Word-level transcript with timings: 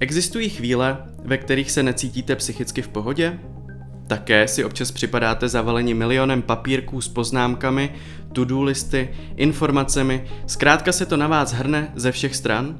Existují 0.00 0.48
chvíle, 0.48 0.98
ve 1.24 1.38
kterých 1.38 1.70
se 1.70 1.82
necítíte 1.82 2.36
psychicky 2.36 2.82
v 2.82 2.88
pohodě? 2.88 3.38
Také 4.06 4.48
si 4.48 4.64
občas 4.64 4.90
připadáte 4.90 5.48
zavaleni 5.48 5.94
milionem 5.94 6.42
papírků 6.42 7.00
s 7.00 7.08
poznámkami, 7.08 7.94
to-do 8.32 8.62
listy, 8.62 9.08
informacemi, 9.36 10.24
zkrátka 10.46 10.92
se 10.92 11.06
to 11.06 11.16
na 11.16 11.26
vás 11.26 11.52
hrne 11.52 11.92
ze 11.94 12.12
všech 12.12 12.36
stran? 12.36 12.78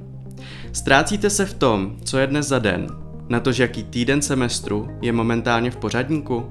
Ztrácíte 0.73 1.31
se 1.31 1.47
v 1.47 1.55
tom, 1.55 1.97
co 2.05 2.19
je 2.19 2.27
dnes 2.27 2.49
za 2.49 2.59
den, 2.59 2.87
na 3.29 3.41
to, 3.41 3.53
že 3.53 3.63
jaký 3.63 3.85
týden 3.85 4.23
semestru 4.23 4.89
je 5.03 5.13
momentálně 5.13 5.71
v 5.71 5.77
pořadníku? 5.77 6.47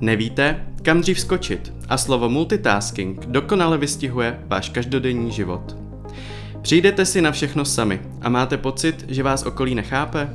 Nevíte, 0.00 0.66
kam 0.82 1.00
dřív 1.00 1.20
skočit 1.20 1.72
a 1.88 1.98
slovo 1.98 2.28
multitasking 2.28 3.26
dokonale 3.26 3.78
vystihuje 3.78 4.40
váš 4.46 4.68
každodenní 4.68 5.32
život. 5.32 5.81
Přijdete 6.62 7.06
si 7.06 7.22
na 7.22 7.32
všechno 7.32 7.64
sami 7.64 8.00
a 8.20 8.28
máte 8.28 8.56
pocit, 8.56 9.04
že 9.08 9.22
vás 9.22 9.42
okolí 9.42 9.74
nechápe? 9.74 10.28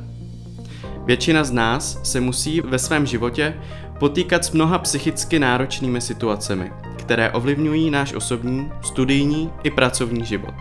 Většina 1.04 1.44
z 1.44 1.50
nás 1.50 2.00
se 2.02 2.20
musí 2.20 2.60
ve 2.60 2.78
svém 2.78 3.06
životě 3.06 3.54
potýkat 3.98 4.44
s 4.44 4.50
mnoha 4.50 4.78
psychicky 4.78 5.38
náročnými 5.38 6.00
situacemi, 6.00 6.72
které 6.96 7.30
ovlivňují 7.30 7.90
náš 7.90 8.12
osobní, 8.12 8.72
studijní 8.82 9.50
i 9.62 9.70
pracovní 9.70 10.24
život. 10.24 10.54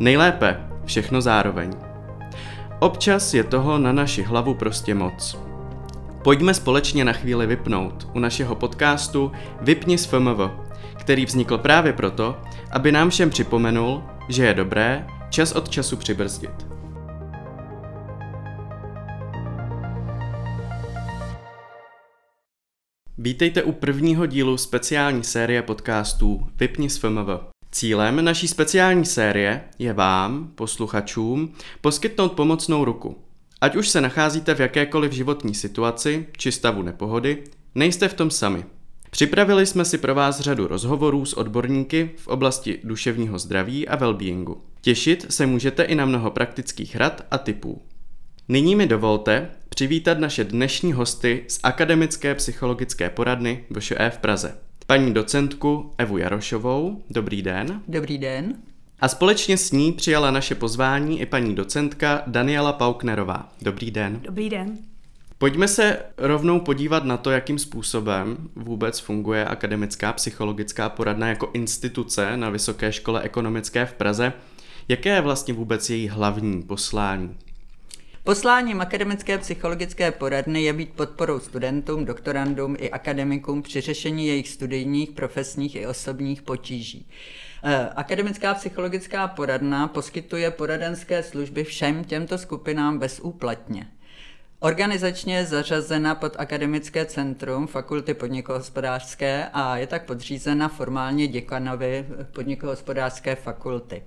Nejlépe 0.00 0.56
všechno 0.84 1.20
zároveň. 1.20 1.70
Občas 2.78 3.34
je 3.34 3.44
toho 3.44 3.78
na 3.78 3.92
naši 3.92 4.22
hlavu 4.22 4.54
prostě 4.54 4.94
moc. 4.94 5.38
Pojďme 6.24 6.54
společně 6.54 7.04
na 7.04 7.12
chvíli 7.12 7.46
vypnout 7.46 8.08
u 8.14 8.18
našeho 8.18 8.54
podcastu 8.54 9.32
Vypni 9.60 9.98
s 9.98 10.06
FMV, 10.06 10.50
který 10.96 11.26
vznikl 11.26 11.58
právě 11.58 11.92
proto, 11.92 12.36
aby 12.70 12.92
nám 12.92 13.10
všem 13.10 13.30
připomenul, 13.30 14.02
že 14.28 14.44
je 14.44 14.54
dobré 14.54 15.06
čas 15.30 15.52
od 15.52 15.68
času 15.68 15.96
přibrzdit. 15.96 16.66
Vítejte 23.18 23.62
u 23.62 23.72
prvního 23.72 24.26
dílu 24.26 24.56
speciální 24.56 25.24
série 25.24 25.62
podcastů 25.62 26.46
Vypni 26.56 26.90
s 26.90 26.98
FMV. 26.98 27.28
Cílem 27.70 28.24
naší 28.24 28.48
speciální 28.48 29.04
série 29.04 29.64
je 29.78 29.92
vám, 29.92 30.52
posluchačům, 30.54 31.52
poskytnout 31.80 32.32
pomocnou 32.32 32.84
ruku. 32.84 33.16
Ať 33.60 33.76
už 33.76 33.88
se 33.88 34.00
nacházíte 34.00 34.54
v 34.54 34.60
jakékoliv 34.60 35.12
životní 35.12 35.54
situaci 35.54 36.26
či 36.36 36.52
stavu 36.52 36.82
nepohody, 36.82 37.44
nejste 37.74 38.08
v 38.08 38.14
tom 38.14 38.30
sami. 38.30 38.64
Připravili 39.18 39.66
jsme 39.66 39.84
si 39.84 39.98
pro 39.98 40.14
vás 40.14 40.40
řadu 40.40 40.66
rozhovorů 40.66 41.24
s 41.24 41.32
odborníky 41.32 42.10
v 42.16 42.28
oblasti 42.28 42.80
duševního 42.84 43.38
zdraví 43.38 43.88
a 43.88 43.96
wellbeingu. 43.96 44.62
Těšit 44.80 45.26
se 45.32 45.46
můžete 45.46 45.82
i 45.82 45.94
na 45.94 46.06
mnoho 46.06 46.30
praktických 46.30 46.96
rad 46.96 47.26
a 47.30 47.38
typů. 47.38 47.82
Nyní 48.48 48.76
mi 48.76 48.86
dovolte 48.86 49.50
přivítat 49.68 50.18
naše 50.18 50.44
dnešní 50.44 50.92
hosty 50.92 51.44
z 51.48 51.60
Akademické 51.62 52.34
psychologické 52.34 53.10
poradny 53.10 53.64
VŠE 53.78 54.10
v 54.10 54.18
Praze. 54.18 54.58
Paní 54.86 55.14
docentku 55.14 55.90
Evu 55.98 56.18
Jarošovou, 56.18 57.02
dobrý 57.10 57.42
den. 57.42 57.82
Dobrý 57.88 58.18
den. 58.18 58.54
A 59.00 59.08
společně 59.08 59.56
s 59.56 59.72
ní 59.72 59.92
přijala 59.92 60.30
naše 60.30 60.54
pozvání 60.54 61.20
i 61.20 61.26
paní 61.26 61.54
docentka 61.54 62.22
Daniela 62.26 62.72
Pauknerová. 62.72 63.52
Dobrý 63.62 63.90
den. 63.90 64.20
Dobrý 64.22 64.50
den. 64.50 64.78
Pojďme 65.38 65.68
se 65.68 65.98
rovnou 66.16 66.60
podívat 66.60 67.04
na 67.04 67.16
to, 67.16 67.30
jakým 67.30 67.58
způsobem 67.58 68.36
vůbec 68.56 68.98
funguje 68.98 69.44
akademická 69.44 70.12
psychologická 70.12 70.88
poradna 70.88 71.28
jako 71.28 71.50
instituce 71.52 72.36
na 72.36 72.50
Vysoké 72.50 72.92
škole 72.92 73.22
ekonomické 73.22 73.86
v 73.86 73.92
Praze. 73.92 74.32
Jaké 74.88 75.08
je 75.08 75.20
vlastně 75.20 75.54
vůbec 75.54 75.90
její 75.90 76.08
hlavní 76.08 76.62
poslání? 76.62 77.36
Posláním 78.24 78.80
akademické 78.80 79.38
psychologické 79.38 80.12
poradny 80.12 80.62
je 80.62 80.72
být 80.72 80.90
podporou 80.90 81.40
studentům, 81.40 82.04
doktorandům 82.04 82.76
i 82.78 82.90
akademikům 82.90 83.62
při 83.62 83.80
řešení 83.80 84.26
jejich 84.26 84.48
studijních, 84.48 85.10
profesních 85.10 85.76
i 85.76 85.86
osobních 85.86 86.42
potíží. 86.42 87.06
Eh, 87.64 87.88
akademická 87.96 88.54
psychologická 88.54 89.28
poradna 89.28 89.88
poskytuje 89.88 90.50
poradenské 90.50 91.22
služby 91.22 91.64
všem 91.64 92.04
těmto 92.04 92.38
skupinám 92.38 92.98
bezúplatně. 92.98 93.86
Organizačně 94.60 95.36
je 95.36 95.46
zařazena 95.46 96.14
pod 96.14 96.36
Akademické 96.38 97.06
centrum 97.06 97.66
Fakulty 97.66 98.14
podnikohospodářské 98.14 99.48
a 99.52 99.76
je 99.76 99.86
tak 99.86 100.06
podřízena 100.06 100.68
formálně 100.68 101.26
děkanovi 101.26 102.06
podnikohospodářské 102.32 103.34
fakulty. 103.34 104.02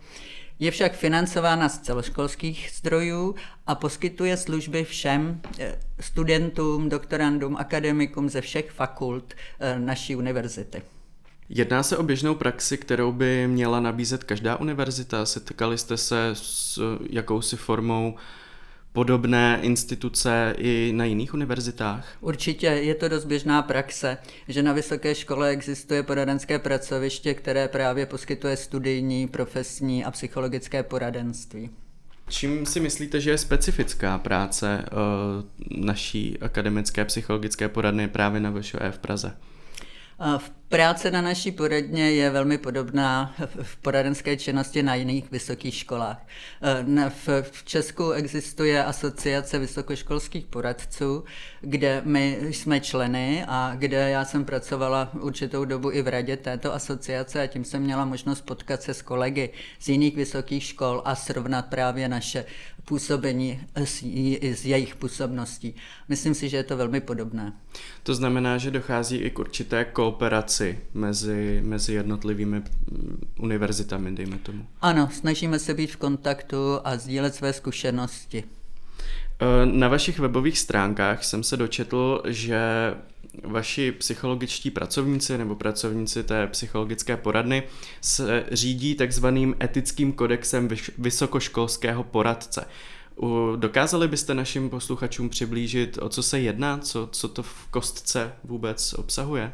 Je 0.59 0.71
však 0.71 0.93
financována 0.93 1.69
z 1.69 1.79
celoškolských 1.79 2.71
zdrojů 2.73 3.35
a 3.67 3.75
poskytuje 3.75 4.37
služby 4.37 4.83
všem 4.83 5.41
eh, 5.59 5.79
studentům, 5.99 6.89
doktorandům, 6.89 7.57
akademikům 7.57 8.29
ze 8.29 8.41
všech 8.41 8.71
fakult 8.71 9.33
eh, 9.59 9.79
naší 9.79 10.15
univerzity. 10.15 10.81
Jedná 11.49 11.83
se 11.83 11.97
o 11.97 12.03
běžnou 12.03 12.35
praxi, 12.35 12.77
kterou 12.77 13.11
by 13.11 13.47
měla 13.47 13.79
nabízet 13.79 14.23
každá 14.23 14.55
univerzita. 14.55 15.25
Setkali 15.25 15.77
jste 15.77 15.97
se 15.97 16.29
s 16.33 16.79
jakousi 17.09 17.57
formou 17.57 18.15
podobné 18.93 19.59
instituce 19.61 20.55
i 20.57 20.91
na 20.95 21.05
jiných 21.05 21.33
univerzitách? 21.33 22.07
Určitě 22.21 22.65
je 22.65 22.95
to 22.95 23.07
dost 23.07 23.25
běžná 23.25 23.61
praxe, 23.61 24.17
že 24.47 24.63
na 24.63 24.73
vysoké 24.73 25.15
škole 25.15 25.49
existuje 25.49 26.03
poradenské 26.03 26.59
pracoviště, 26.59 27.33
které 27.33 27.67
právě 27.67 28.05
poskytuje 28.05 28.57
studijní, 28.57 29.27
profesní 29.27 30.05
a 30.05 30.11
psychologické 30.11 30.83
poradenství. 30.83 31.69
Čím 32.29 32.65
si 32.65 32.79
myslíte, 32.79 33.21
že 33.21 33.29
je 33.29 33.37
specifická 33.37 34.17
práce 34.17 34.85
uh, 34.91 35.85
naší 35.85 36.37
akademické 36.41 37.05
psychologické 37.05 37.69
poradny 37.69 38.07
právě 38.07 38.39
na 38.39 38.51
VŠE 38.51 38.91
v 38.91 38.99
Praze? 38.99 39.37
V 40.37 40.51
práce 40.71 41.11
na 41.11 41.21
naší 41.21 41.51
poradně 41.51 42.11
je 42.11 42.29
velmi 42.29 42.57
podobná 42.57 43.35
v 43.63 43.77
poradenské 43.77 44.37
činnosti 44.37 44.83
na 44.83 44.95
jiných 44.95 45.31
vysokých 45.31 45.75
školách. 45.75 46.27
V 47.09 47.63
Česku 47.65 48.11
existuje 48.11 48.83
asociace 48.83 49.59
vysokoškolských 49.59 50.45
poradců, 50.45 51.23
kde 51.61 52.01
my 52.05 52.37
jsme 52.41 52.79
členy 52.79 53.45
a 53.47 53.73
kde 53.75 54.09
já 54.09 54.25
jsem 54.25 54.45
pracovala 54.45 55.11
určitou 55.19 55.65
dobu 55.65 55.91
i 55.91 56.01
v 56.01 56.07
radě 56.07 56.37
této 56.37 56.73
asociace 56.73 57.41
a 57.41 57.47
tím 57.47 57.63
jsem 57.63 57.83
měla 57.83 58.05
možnost 58.05 58.41
potkat 58.41 58.81
se 58.81 58.93
s 58.93 59.01
kolegy 59.01 59.49
z 59.79 59.89
jiných 59.89 60.15
vysokých 60.15 60.63
škol 60.63 61.01
a 61.05 61.15
srovnat 61.15 61.65
právě 61.65 62.09
naše 62.09 62.45
působení 62.85 63.61
s 64.41 64.65
jejich 64.65 64.95
působností. 64.95 65.75
Myslím 66.09 66.33
si, 66.33 66.49
že 66.49 66.57
je 66.57 66.63
to 66.63 66.77
velmi 66.77 67.01
podobné. 67.01 67.53
To 68.03 68.15
znamená, 68.15 68.57
že 68.57 68.71
dochází 68.71 69.17
i 69.17 69.29
k 69.29 69.39
určité 69.39 69.85
kooperaci 69.85 70.60
mezi, 70.93 71.61
mezi 71.63 71.93
jednotlivými 71.93 72.57
mm, 72.57 73.21
univerzitami, 73.39 74.11
dejme 74.11 74.37
tomu. 74.37 74.65
Ano, 74.81 75.09
snažíme 75.13 75.59
se 75.59 75.73
být 75.73 75.91
v 75.91 75.97
kontaktu 75.97 76.57
a 76.83 76.97
sdílet 76.97 77.35
své 77.35 77.53
zkušenosti. 77.53 78.43
E, 79.39 79.65
na 79.65 79.87
vašich 79.87 80.19
webových 80.19 80.59
stránkách 80.59 81.23
jsem 81.23 81.43
se 81.43 81.57
dočetl, 81.57 82.23
že 82.27 82.61
vaši 83.43 83.91
psychologičtí 83.91 84.71
pracovníci 84.71 85.37
nebo 85.37 85.55
pracovníci 85.55 86.23
té 86.23 86.47
psychologické 86.47 87.17
poradny 87.17 87.63
se 88.01 88.45
řídí 88.51 88.95
takzvaným 88.95 89.55
etickým 89.63 90.13
kodexem 90.13 90.69
vysokoškolského 90.97 92.03
poradce. 92.03 92.65
Dokázali 93.55 94.07
byste 94.07 94.33
našim 94.33 94.69
posluchačům 94.69 95.29
přiblížit, 95.29 95.97
o 96.01 96.09
co 96.09 96.23
se 96.23 96.39
jedná, 96.39 96.77
co, 96.77 97.09
co 97.11 97.27
to 97.27 97.43
v 97.43 97.67
kostce 97.71 98.33
vůbec 98.43 98.93
obsahuje? 98.93 99.53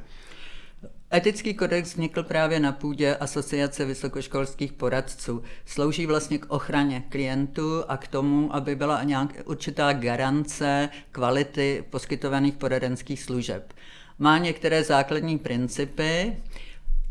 Etický 1.13 1.53
kodex 1.53 1.89
vznikl 1.89 2.23
právě 2.23 2.59
na 2.59 2.71
půdě 2.71 3.15
Asociace 3.15 3.85
vysokoškolských 3.85 4.73
poradců. 4.73 5.43
Slouží 5.65 6.05
vlastně 6.05 6.37
k 6.37 6.45
ochraně 6.51 7.03
klientů 7.09 7.83
a 7.87 7.97
k 7.97 8.07
tomu, 8.07 8.55
aby 8.55 8.75
byla 8.75 9.03
nějak 9.03 9.29
určitá 9.45 9.93
garance 9.93 10.89
kvality 11.11 11.83
poskytovaných 11.89 12.53
poradenských 12.53 13.23
služeb. 13.23 13.73
Má 14.19 14.37
některé 14.37 14.83
základní 14.83 15.37
principy, 15.37 16.37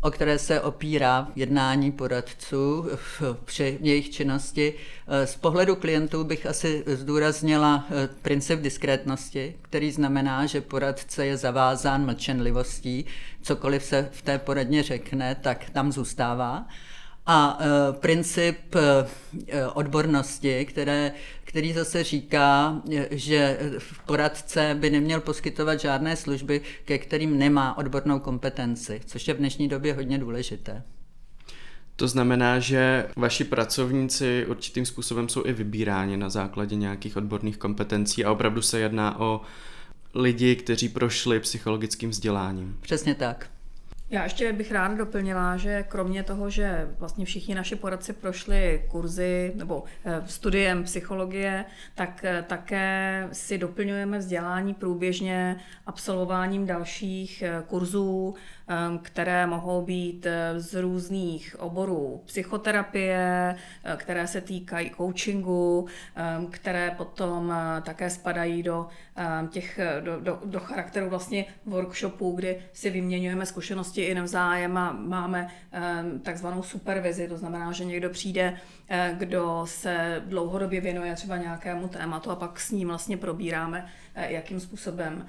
o 0.01 0.11
které 0.11 0.39
se 0.39 0.61
opírá 0.61 1.27
jednání 1.35 1.91
poradců 1.91 2.85
při 3.45 3.77
jejich 3.81 4.09
činnosti. 4.09 4.73
Z 5.25 5.35
pohledu 5.35 5.75
klientů 5.75 6.23
bych 6.23 6.45
asi 6.45 6.83
zdůraznila 6.87 7.85
eh, 7.89 8.09
princip 8.21 8.59
diskrétnosti, 8.59 9.55
který 9.61 9.91
znamená, 9.91 10.45
že 10.45 10.61
poradce 10.61 11.25
je 11.25 11.37
zavázán 11.37 12.05
mlčenlivostí. 12.05 13.05
Cokoliv 13.41 13.83
se 13.83 14.09
v 14.11 14.21
té 14.21 14.37
poradně 14.39 14.83
řekne, 14.83 15.35
tak 15.35 15.69
tam 15.69 15.91
zůstává. 15.91 16.67
A 17.27 17.59
e, 17.59 17.93
princip 17.93 18.75
e, 18.75 19.65
odbornosti, 19.67 20.65
které, 20.65 21.11
který 21.43 21.73
zase 21.73 22.03
říká, 22.03 22.81
e, 22.91 23.07
že 23.11 23.59
poradce 24.05 24.75
by 24.79 24.89
neměl 24.89 25.21
poskytovat 25.21 25.79
žádné 25.79 26.15
služby, 26.15 26.61
ke 26.85 26.97
kterým 26.97 27.37
nemá 27.37 27.77
odbornou 27.77 28.19
kompetenci, 28.19 29.01
což 29.05 29.27
je 29.27 29.33
v 29.33 29.37
dnešní 29.37 29.67
době 29.67 29.93
hodně 29.93 30.17
důležité. 30.17 30.83
To 31.95 32.07
znamená, 32.07 32.59
že 32.59 33.07
vaši 33.15 33.43
pracovníci 33.43 34.45
určitým 34.49 34.85
způsobem 34.85 35.29
jsou 35.29 35.45
i 35.45 35.53
vybíráni 35.53 36.17
na 36.17 36.29
základě 36.29 36.75
nějakých 36.75 37.17
odborných 37.17 37.57
kompetencí 37.57 38.25
a 38.25 38.31
opravdu 38.31 38.61
se 38.61 38.79
jedná 38.79 39.19
o 39.19 39.41
lidi, 40.13 40.55
kteří 40.55 40.89
prošli 40.89 41.39
psychologickým 41.39 42.09
vzděláním. 42.09 42.77
Přesně 42.81 43.15
tak. 43.15 43.49
Já 44.09 44.23
ještě 44.23 44.53
bych 44.53 44.71
ráda 44.71 44.95
doplnila, 44.95 45.57
že 45.57 45.83
kromě 45.83 46.23
toho, 46.23 46.49
že 46.49 46.87
vlastně 46.99 47.25
všichni 47.25 47.55
naši 47.55 47.75
poradci 47.75 48.13
prošli 48.13 48.85
kurzy 48.87 49.51
nebo 49.55 49.83
eh, 50.05 50.23
studiem 50.25 50.83
psychologie, 50.83 51.65
tak 51.95 52.21
eh, 52.23 52.45
také 52.47 53.27
si 53.31 53.57
doplňujeme 53.57 54.17
vzdělání 54.17 54.73
průběžně 54.73 55.59
absolvováním 55.85 56.65
dalších 56.65 57.41
eh, 57.41 57.63
kurzů, 57.67 58.35
které 59.01 59.47
mohou 59.47 59.81
být 59.81 60.25
eh, 60.25 60.59
z 60.59 60.81
různých 60.81 61.55
oborů 61.59 62.21
psychoterapie, 62.25 63.55
eh, 63.83 63.97
které 63.97 64.27
se 64.27 64.41
týkají 64.41 64.91
coachingu, 64.97 65.87
které 66.49 66.91
potom 66.97 67.51
eh, 67.51 67.81
také 67.81 68.09
spadají 68.09 68.63
do 68.63 68.87
těch, 69.49 69.79
do, 70.01 70.19
do, 70.19 70.39
do 70.45 70.59
charakteru 70.59 71.09
vlastně 71.09 71.45
workshopů, 71.65 72.31
kdy 72.31 72.57
si 72.73 72.89
vyměňujeme 72.89 73.45
zkušenosti 73.45 74.01
i 74.01 74.15
navzájem 74.15 74.77
a 74.77 74.91
máme 74.91 75.47
takzvanou 76.23 76.63
supervizi, 76.63 77.27
to 77.27 77.37
znamená, 77.37 77.71
že 77.71 77.85
někdo 77.85 78.09
přijde, 78.09 78.57
kdo 79.13 79.61
se 79.65 80.23
dlouhodobě 80.25 80.81
věnuje 80.81 81.15
třeba 81.15 81.37
nějakému 81.37 81.87
tématu 81.87 82.31
a 82.31 82.35
pak 82.35 82.59
s 82.59 82.71
ním 82.71 82.87
vlastně 82.87 83.17
probíráme, 83.17 83.85
jakým 84.15 84.59
způsobem 84.59 85.25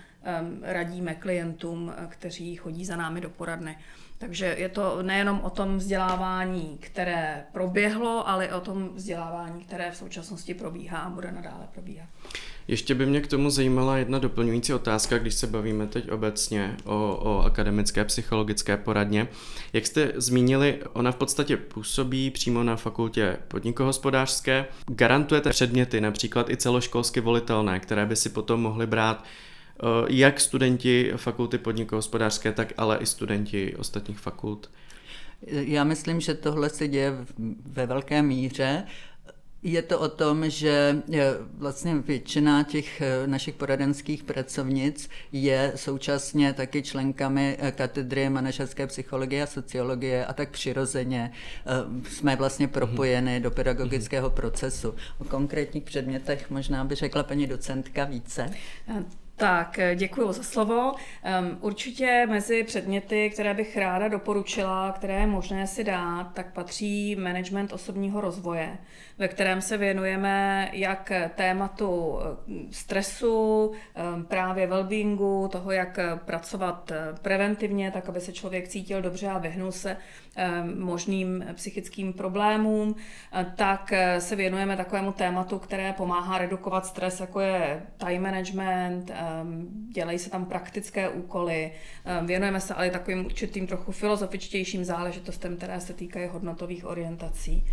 radíme 0.62 1.14
klientům, 1.14 1.92
eh, 1.96 2.06
kteří 2.08 2.56
chodí 2.56 2.84
za 2.84 2.96
námi 2.96 3.20
do 3.20 3.30
poradny. 3.30 3.78
Takže 4.18 4.54
je 4.58 4.68
to 4.68 5.02
nejenom 5.02 5.40
o 5.40 5.50
tom 5.50 5.78
vzdělávání, 5.78 6.78
které 6.80 7.44
proběhlo, 7.52 8.28
ale 8.28 8.46
i 8.46 8.52
o 8.52 8.60
tom 8.60 8.90
vzdělávání, 8.94 9.64
které 9.64 9.90
v 9.90 9.96
současnosti 9.96 10.54
probíhá 10.54 10.98
a 10.98 11.10
bude 11.10 11.32
nadále 11.32 11.68
probíhat. 11.74 12.08
Ještě 12.68 12.94
by 12.94 13.06
mě 13.06 13.20
k 13.20 13.26
tomu 13.26 13.50
zajímala 13.50 13.96
jedna 13.96 14.18
doplňující 14.18 14.74
otázka, 14.74 15.18
když 15.18 15.34
se 15.34 15.46
bavíme 15.46 15.86
teď 15.86 16.10
obecně 16.10 16.76
o, 16.84 17.20
o 17.22 17.42
akademické 17.42 18.04
psychologické 18.04 18.76
poradně. 18.76 19.28
Jak 19.72 19.86
jste 19.86 20.12
zmínili, 20.16 20.78
ona 20.92 21.12
v 21.12 21.16
podstatě 21.16 21.56
působí 21.56 22.30
přímo 22.30 22.62
na 22.62 22.76
fakultě 22.76 23.36
podnikohospodářské. 23.48 24.66
Garantujete 24.86 25.50
předměty, 25.50 26.00
například 26.00 26.50
i 26.50 26.56
celoškolsky 26.56 27.20
volitelné, 27.20 27.80
které 27.80 28.06
by 28.06 28.16
si 28.16 28.28
potom 28.28 28.62
mohli 28.62 28.86
brát 28.86 29.24
jak 30.08 30.40
studenti 30.40 31.12
fakulty 31.16 31.58
podnikohospodářské, 31.58 32.52
tak 32.52 32.72
ale 32.76 32.98
i 32.98 33.06
studenti 33.06 33.76
ostatních 33.76 34.18
fakult? 34.18 34.70
Já 35.46 35.84
myslím, 35.84 36.20
že 36.20 36.34
tohle 36.34 36.70
se 36.70 36.88
děje 36.88 37.12
ve 37.66 37.86
velké 37.86 38.22
míře. 38.22 38.84
Je 39.62 39.82
to 39.82 40.00
o 40.00 40.08
tom, 40.08 40.50
že 40.50 41.02
eh, 41.12 41.34
vlastně 41.54 41.94
většina 41.94 42.62
těch 42.62 43.00
eh, 43.00 43.26
našich 43.26 43.54
poradenských 43.54 44.22
pracovnic 44.22 45.08
je 45.32 45.72
současně 45.76 46.52
taky 46.52 46.82
členkami 46.82 47.58
katedry 47.74 48.30
manažerské 48.30 48.86
psychologie 48.86 49.42
a 49.42 49.46
sociologie 49.46 50.26
a 50.26 50.32
tak 50.32 50.50
přirozeně 50.50 51.32
jsme 52.08 52.36
vlastně 52.36 52.66
mhm. 52.66 52.72
propojeny 52.72 53.40
do 53.40 53.50
pedagogického 53.50 54.30
procesu. 54.30 54.94
O 55.18 55.24
konkrétních 55.24 55.84
předmětech 55.84 56.50
možná 56.50 56.84
by 56.84 56.94
řekla 56.94 57.22
paní 57.22 57.46
docentka 57.46 58.04
více. 58.04 58.50
Tak, 59.38 59.78
eh, 59.78 59.94
děkuji 59.94 60.32
za 60.32 60.42
slovo. 60.42 60.92
Určitě 61.60 62.26
mezi 62.30 62.64
předměty, 62.64 63.30
které 63.30 63.54
bych 63.54 63.76
ráda 63.76 64.08
doporučila, 64.08 64.92
které 64.92 65.14
je 65.14 65.26
možné 65.26 65.66
si 65.66 65.84
dát, 65.84 66.34
tak 66.34 66.52
patří 66.52 67.16
management 67.16 67.72
osobního 67.72 68.20
rozvoje, 68.20 68.78
ve 69.18 69.28
kterém 69.28 69.60
se 69.62 69.76
věnujeme 69.76 70.68
jak 70.72 71.12
tématu 71.34 72.18
eh, 72.20 72.52
stresu, 72.70 73.72
právě 74.28 74.66
wellbeingu, 74.66 75.48
toho, 75.52 75.70
jak 75.70 75.98
pracovat 76.24 76.90
eh, 76.90 77.14
preventivně, 77.22 77.90
tak 77.90 78.08
aby 78.08 78.20
se 78.20 78.32
člověk 78.32 78.68
cítil 78.68 79.02
dobře 79.02 79.28
a 79.28 79.38
vyhnul 79.38 79.72
se 79.72 79.96
možným 80.78 81.44
psychickým 81.54 82.12
problémům, 82.12 82.94
tak 83.56 83.92
se 84.18 84.36
věnujeme 84.36 84.76
takovému 84.76 85.12
tématu, 85.12 85.58
které 85.58 85.92
pomáhá 85.92 86.38
redukovat 86.38 86.86
stres, 86.86 87.20
jako 87.20 87.40
je 87.40 87.82
time 87.96 88.22
management, 88.22 89.12
dělají 89.92 90.18
se 90.18 90.30
tam 90.30 90.44
praktické 90.44 91.08
úkoly, 91.08 91.72
věnujeme 92.24 92.60
se 92.60 92.74
ale 92.74 92.90
takovým 92.90 93.26
určitým 93.26 93.66
trochu 93.66 93.92
filozofičtějším 93.92 94.84
záležitostem, 94.84 95.56
které 95.56 95.80
se 95.80 95.92
týkají 95.92 96.28
hodnotových 96.28 96.86
orientací. 96.86 97.64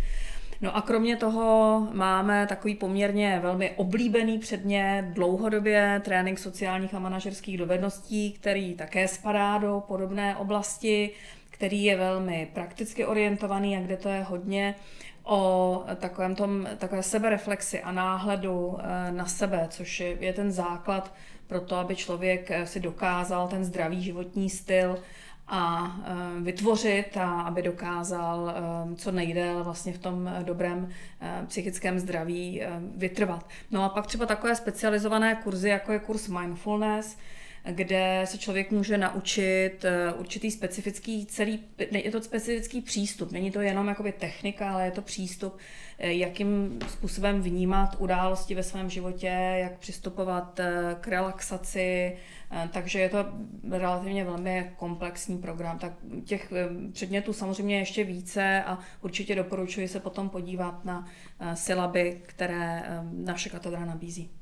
No 0.60 0.76
a 0.76 0.82
kromě 0.82 1.16
toho 1.16 1.88
máme 1.92 2.46
takový 2.46 2.74
poměrně 2.74 3.40
velmi 3.42 3.70
oblíbený 3.70 4.38
předmět 4.38 5.04
dlouhodobě 5.12 6.00
trénink 6.04 6.38
sociálních 6.38 6.94
a 6.94 6.98
manažerských 6.98 7.58
dovedností, 7.58 8.32
který 8.32 8.74
také 8.74 9.08
spadá 9.08 9.58
do 9.58 9.82
podobné 9.88 10.36
oblasti, 10.36 11.10
který 11.56 11.84
je 11.84 11.96
velmi 11.96 12.48
prakticky 12.52 13.06
orientovaný 13.06 13.76
a 13.76 13.80
kde 13.80 13.96
to 13.96 14.08
je 14.08 14.22
hodně 14.22 14.74
o 15.24 15.84
takovém 15.96 16.34
tom, 16.34 16.68
takové 16.78 17.02
sebereflexi 17.02 17.82
a 17.82 17.92
náhledu 17.92 18.78
eh, 18.78 19.12
na 19.12 19.26
sebe, 19.26 19.66
což 19.70 20.00
je, 20.00 20.32
ten 20.32 20.52
základ 20.52 21.14
pro 21.46 21.60
to, 21.60 21.76
aby 21.76 21.96
člověk 21.96 22.50
eh, 22.50 22.66
si 22.66 22.80
dokázal 22.80 23.48
ten 23.48 23.64
zdravý 23.64 24.02
životní 24.02 24.50
styl 24.50 24.98
a 25.48 25.96
eh, 26.04 26.40
vytvořit 26.40 27.16
a 27.16 27.40
aby 27.40 27.62
dokázal 27.62 28.54
co 28.96 29.12
nejdéle 29.12 29.62
vlastně 29.62 29.92
v 29.92 29.98
tom 29.98 30.30
dobrém 30.42 30.88
psychickém 31.46 31.98
zdraví 31.98 32.62
vytrvat. 32.96 33.48
No 33.70 33.84
a 33.84 33.88
pak 33.88 34.06
třeba 34.06 34.26
takové 34.26 34.56
specializované 34.56 35.34
kurzy, 35.34 35.68
jako 35.68 35.92
je 35.92 35.98
kurz 35.98 36.28
mindfulness, 36.28 37.16
kde 37.70 38.22
se 38.24 38.38
člověk 38.38 38.70
může 38.70 38.98
naučit 38.98 39.84
eh, 39.84 40.12
určitý 40.12 40.50
specifický 40.50 41.26
celý, 41.26 41.60
je 41.90 42.10
to 42.10 42.22
specifický 42.22 42.80
přístup, 42.80 43.32
není 43.32 43.50
to 43.50 43.60
jenom 43.60 43.88
jakoby 43.88 44.12
technika, 44.12 44.72
ale 44.72 44.84
je 44.84 44.90
to 44.90 45.02
přístup, 45.02 45.56
eh, 45.98 46.12
jakým 46.12 46.78
způsobem 46.88 47.42
vnímat 47.42 47.96
události 47.98 48.54
ve 48.54 48.62
svém 48.62 48.90
životě, 48.90 49.26
jak 49.56 49.78
přistupovat 49.78 50.60
eh, 50.60 50.96
k 51.00 51.08
relaxaci, 51.08 52.16
takže 52.72 52.98
je 52.98 53.08
to 53.08 53.18
relativně 53.70 54.24
velmi 54.24 54.70
komplexní 54.76 55.38
program. 55.38 55.78
Tak 55.78 55.92
těch 56.24 56.52
předmětů 56.92 57.32
samozřejmě 57.32 57.78
ještě 57.78 58.04
více 58.04 58.62
a 58.66 58.78
určitě 59.02 59.34
doporučuji 59.34 59.88
se 59.88 60.00
potom 60.00 60.28
podívat 60.28 60.84
na 60.84 61.06
sylaby, 61.54 62.20
které 62.26 62.82
naše 63.12 63.48
katedra 63.48 63.84
nabízí. 63.84 64.35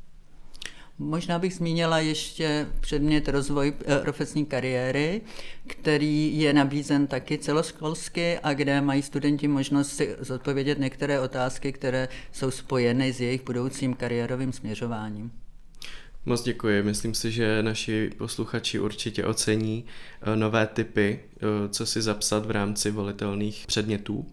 Možná 0.99 1.39
bych 1.39 1.55
zmínila 1.55 1.99
ještě 1.99 2.67
předmět 2.81 3.29
rozvoj 3.29 3.75
eh, 3.87 3.99
profesní 4.01 4.47
kariéry, 4.47 5.21
který 5.67 6.41
je 6.41 6.53
nabízen 6.53 7.07
taky 7.07 7.39
celoškolsky 7.39 8.39
a 8.43 8.55
kde 8.55 8.81
mají 8.81 9.03
studenti 9.03 9.49
možnost 9.49 9.89
si 9.97 10.17
zodpovědět 10.21 10.79
některé 10.79 11.21
otázky, 11.21 11.73
které 11.73 12.09
jsou 12.33 12.51
spojeny 12.51 13.13
s 13.13 13.21
jejich 13.21 13.45
budoucím 13.45 13.95
kariérovým 13.95 14.53
směřováním. 14.53 15.31
Moc 16.27 16.43
děkuji. 16.43 16.83
Myslím 16.83 17.15
si, 17.15 17.33
že 17.33 17.63
naši 17.63 18.11
posluchači 18.19 18.79
určitě 18.79 19.25
ocení 19.25 19.85
eh, 20.23 20.37
nové 20.37 20.67
typy, 20.67 21.21
eh, 21.37 21.69
co 21.69 21.87
si 21.87 22.03
zapsat 22.03 22.47
v 22.47 22.51
rámci 22.51 22.91
volitelných 22.91 23.65
předmětů. 23.67 24.27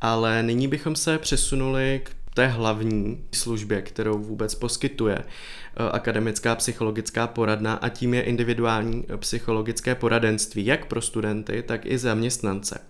Ale 0.00 0.42
nyní 0.42 0.68
bychom 0.68 0.96
se 0.96 1.18
přesunuli 1.18 2.00
k 2.04 2.14
té 2.38 2.46
hlavní 2.46 3.24
službě, 3.34 3.82
kterou 3.82 4.18
vůbec 4.18 4.54
poskytuje 4.54 5.18
eh, 5.18 5.90
akademická 5.92 6.54
psychologická 6.54 7.26
poradna 7.26 7.74
a 7.74 7.88
tím 7.88 8.14
je 8.14 8.22
individuální 8.22 9.04
eh, 9.08 9.16
psychologické 9.16 9.94
poradenství 9.94 10.66
jak 10.66 10.86
pro 10.86 11.00
studenty, 11.00 11.62
tak 11.62 11.86
i 11.86 11.98
zaměstnance. 11.98 12.80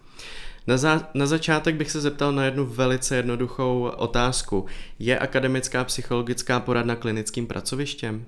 Na, 0.66 0.76
za, 0.76 1.08
na 1.14 1.26
začátek 1.26 1.74
bych 1.74 1.90
se 1.90 2.00
zeptal 2.00 2.32
na 2.32 2.44
jednu 2.44 2.66
velice 2.66 3.16
jednoduchou 3.16 3.90
otázku. 3.96 4.66
Je 4.98 5.18
akademická 5.18 5.84
psychologická 5.84 6.60
poradna 6.60 6.96
klinickým 6.96 7.46
pracovištěm? 7.46 8.24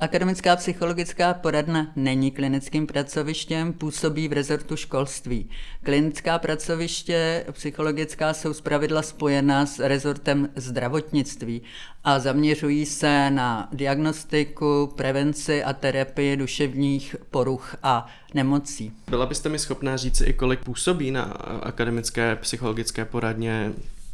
Akademická 0.00 0.56
psychologická 0.56 1.34
poradna 1.34 1.92
není 1.96 2.30
klinickým 2.30 2.86
pracovištěm, 2.86 3.72
působí 3.72 4.28
v 4.28 4.32
rezortu 4.32 4.76
školství. 4.76 5.50
Klinická 5.82 6.38
pracoviště 6.38 7.44
psychologická 7.52 8.34
jsou 8.34 8.54
zpravidla 8.54 9.02
spojena 9.02 9.66
s 9.66 9.78
rezortem 9.78 10.48
zdravotnictví 10.56 11.62
a 12.04 12.18
zaměřují 12.18 12.86
se 12.86 13.30
na 13.30 13.68
diagnostiku, 13.72 14.92
prevenci 14.96 15.64
a 15.64 15.72
terapii 15.72 16.36
duševních 16.36 17.16
poruch 17.30 17.76
a 17.82 18.06
nemocí. 18.34 18.92
Byla 19.10 19.26
byste 19.26 19.48
mi 19.48 19.58
schopná 19.58 19.96
říct 19.96 20.20
i 20.20 20.32
kolik 20.32 20.60
působí 20.60 21.10
na 21.10 21.22
akademické 21.62 22.36
psychologické 22.36 23.04
poradně 23.04 23.72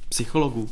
psychologů? 0.08 0.68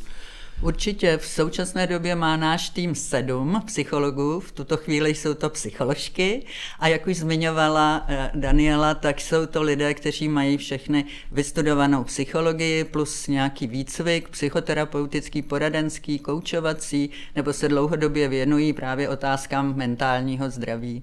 Určitě 0.63 1.17
v 1.17 1.27
současné 1.27 1.87
době 1.87 2.15
má 2.15 2.37
náš 2.37 2.69
tým 2.69 2.95
sedm 2.95 3.63
psychologů, 3.67 4.41
v 4.41 4.53
tuto 4.53 4.77
chvíli 4.77 5.15
jsou 5.15 5.35
to 5.35 5.51
psycholožky 5.51 6.43
a 6.79 6.89
jak 6.89 7.07
už 7.07 7.17
zmiňovala 7.17 8.05
eh, 8.09 8.31
Daniela, 8.35 8.95
tak 8.95 9.21
jsou 9.21 9.47
to 9.47 9.63
lidé, 9.63 9.95
kteří 9.95 10.29
mají 10.29 10.57
všechny 10.57 11.05
vystudovanou 11.33 12.05
psychologii 12.05 12.85
plus 12.85 13.27
nějaký 13.27 13.67
výcvik, 13.67 14.29
psychoterapeutický, 14.29 15.43
poradenský, 15.43 16.19
koučovací, 16.19 17.11
nebo 17.37 17.53
se 17.53 17.69
dlouhodobě 17.69 18.29
věnují 18.29 18.73
právě 18.73 19.09
otázkám 19.09 19.77
mentálního 19.77 20.51
zdraví. 20.51 21.03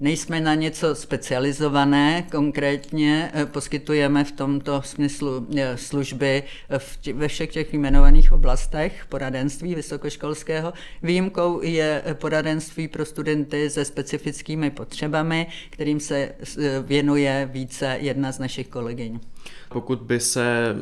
Nejsme 0.00 0.40
na 0.40 0.54
něco 0.54 0.94
specializované, 0.94 2.26
konkrétně 2.30 3.30
eh, 3.34 3.46
poskytujeme 3.46 4.24
v 4.24 4.32
tomto 4.32 4.82
smyslu 4.82 5.46
eh, 5.56 5.76
služby 5.76 6.42
eh, 6.70 7.12
ve 7.12 7.28
všech 7.28 7.50
těch 7.50 7.74
jmenovaných 7.74 8.32
oblastech 8.32 9.06
poradenství 9.08 9.74
vysokoškolského. 9.74 10.72
Výjimkou 11.02 11.62
je 11.62 12.02
poradenství 12.12 12.88
pro 12.88 13.04
studenty 13.04 13.70
se 13.70 13.84
specifickými 13.84 14.70
potřebami, 14.70 15.46
kterým 15.70 16.00
se 16.00 16.34
věnuje 16.82 17.48
více 17.52 17.96
jedna 18.00 18.32
z 18.32 18.38
našich 18.38 18.68
kolegyň. 18.68 19.20
Pokud 19.68 19.98
by 19.98 20.20
se 20.20 20.76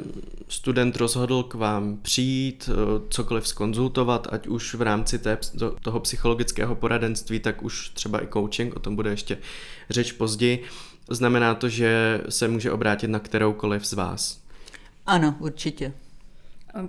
student 0.49 0.97
rozhodl 0.97 1.43
k 1.43 1.55
vám 1.55 1.99
přijít, 2.03 2.71
eh, 2.73 3.03
cokoliv 3.11 3.49
skonzultovat, 3.49 4.29
ať 4.31 4.47
už 4.47 4.75
v 4.75 4.83
rámci 4.83 5.19
té, 5.19 5.39
toho 5.83 6.01
psychologického 6.01 6.75
poradenství, 6.75 7.41
tak 7.41 7.63
už 7.63 7.89
třeba 7.89 8.23
i 8.23 8.27
coaching, 8.33 8.77
o 8.77 8.79
tom 8.79 8.97
bude 8.97 9.11
ještě 9.11 9.39
řeč 9.91 10.13
později, 10.13 10.63
znamená 11.11 11.55
to, 11.55 11.69
že 11.69 12.21
se 12.29 12.49
může 12.49 12.73
obrátit 12.73 13.09
na 13.09 13.19
kteroukoliv 13.19 13.87
z 13.87 13.93
vás. 13.93 14.41
Ano, 15.07 15.37
určitě. 15.39 15.93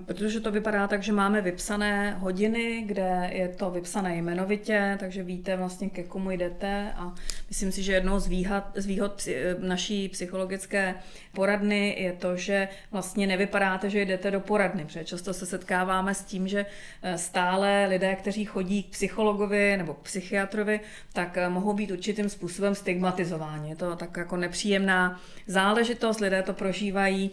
Protože 0.06 0.40
to 0.40 0.52
vypadá 0.52 0.88
tak, 0.88 1.04
že 1.04 1.14
máme 1.14 1.42
vypsané 1.42 2.16
hodiny, 2.20 2.84
kde 2.86 3.30
je 3.34 3.48
to 3.48 3.72
vypsané 3.72 4.16
jmenovitě, 4.16 4.98
takže 5.00 5.24
víte 5.24 5.56
vlastně 5.56 5.90
ke 5.90 6.04
komu 6.04 6.32
jdete 6.32 6.92
a 6.96 7.16
myslím 7.50 7.72
si, 7.72 7.84
že 7.84 7.94
jednou 7.94 8.20
z 8.20 8.28
výhod, 8.28 8.64
z 8.76 8.86
výhod 8.86 9.28
naší 9.60 10.10
psychologické 10.10 10.96
poradny 11.34 11.96
je 12.00 12.14
to, 12.14 12.36
že 12.36 12.68
vlastně 12.92 13.28
nevypadáte, 13.28 13.90
že 13.90 14.06
jdete 14.06 14.32
do 14.32 14.40
poradny, 14.40 14.86
protože 14.86 15.06
často 15.06 15.34
se 15.34 15.46
setkáváme 15.46 16.14
s 16.14 16.24
tím, 16.24 16.48
že 16.48 16.66
eh, 17.02 17.18
stále 17.18 17.86
lidé, 17.90 18.16
kteří 18.16 18.46
chodí 18.46 18.84
k 18.84 18.90
psychologovi 18.90 19.78
nebo 19.78 19.94
k 19.94 20.00
psychiatrovi, 20.00 20.80
tak 21.14 21.38
eh, 21.38 21.50
mohou 21.50 21.74
být 21.74 21.92
určitým 21.92 22.30
způsobem 22.30 22.76
stigmatizováni. 22.76 23.70
Je 23.70 23.76
to 23.76 23.96
tak 23.96 24.18
jako 24.18 24.38
nepříjemná 24.38 25.22
záležitost, 25.48 26.20
lidé 26.20 26.44
to 26.44 26.54
prožívají 26.54 27.32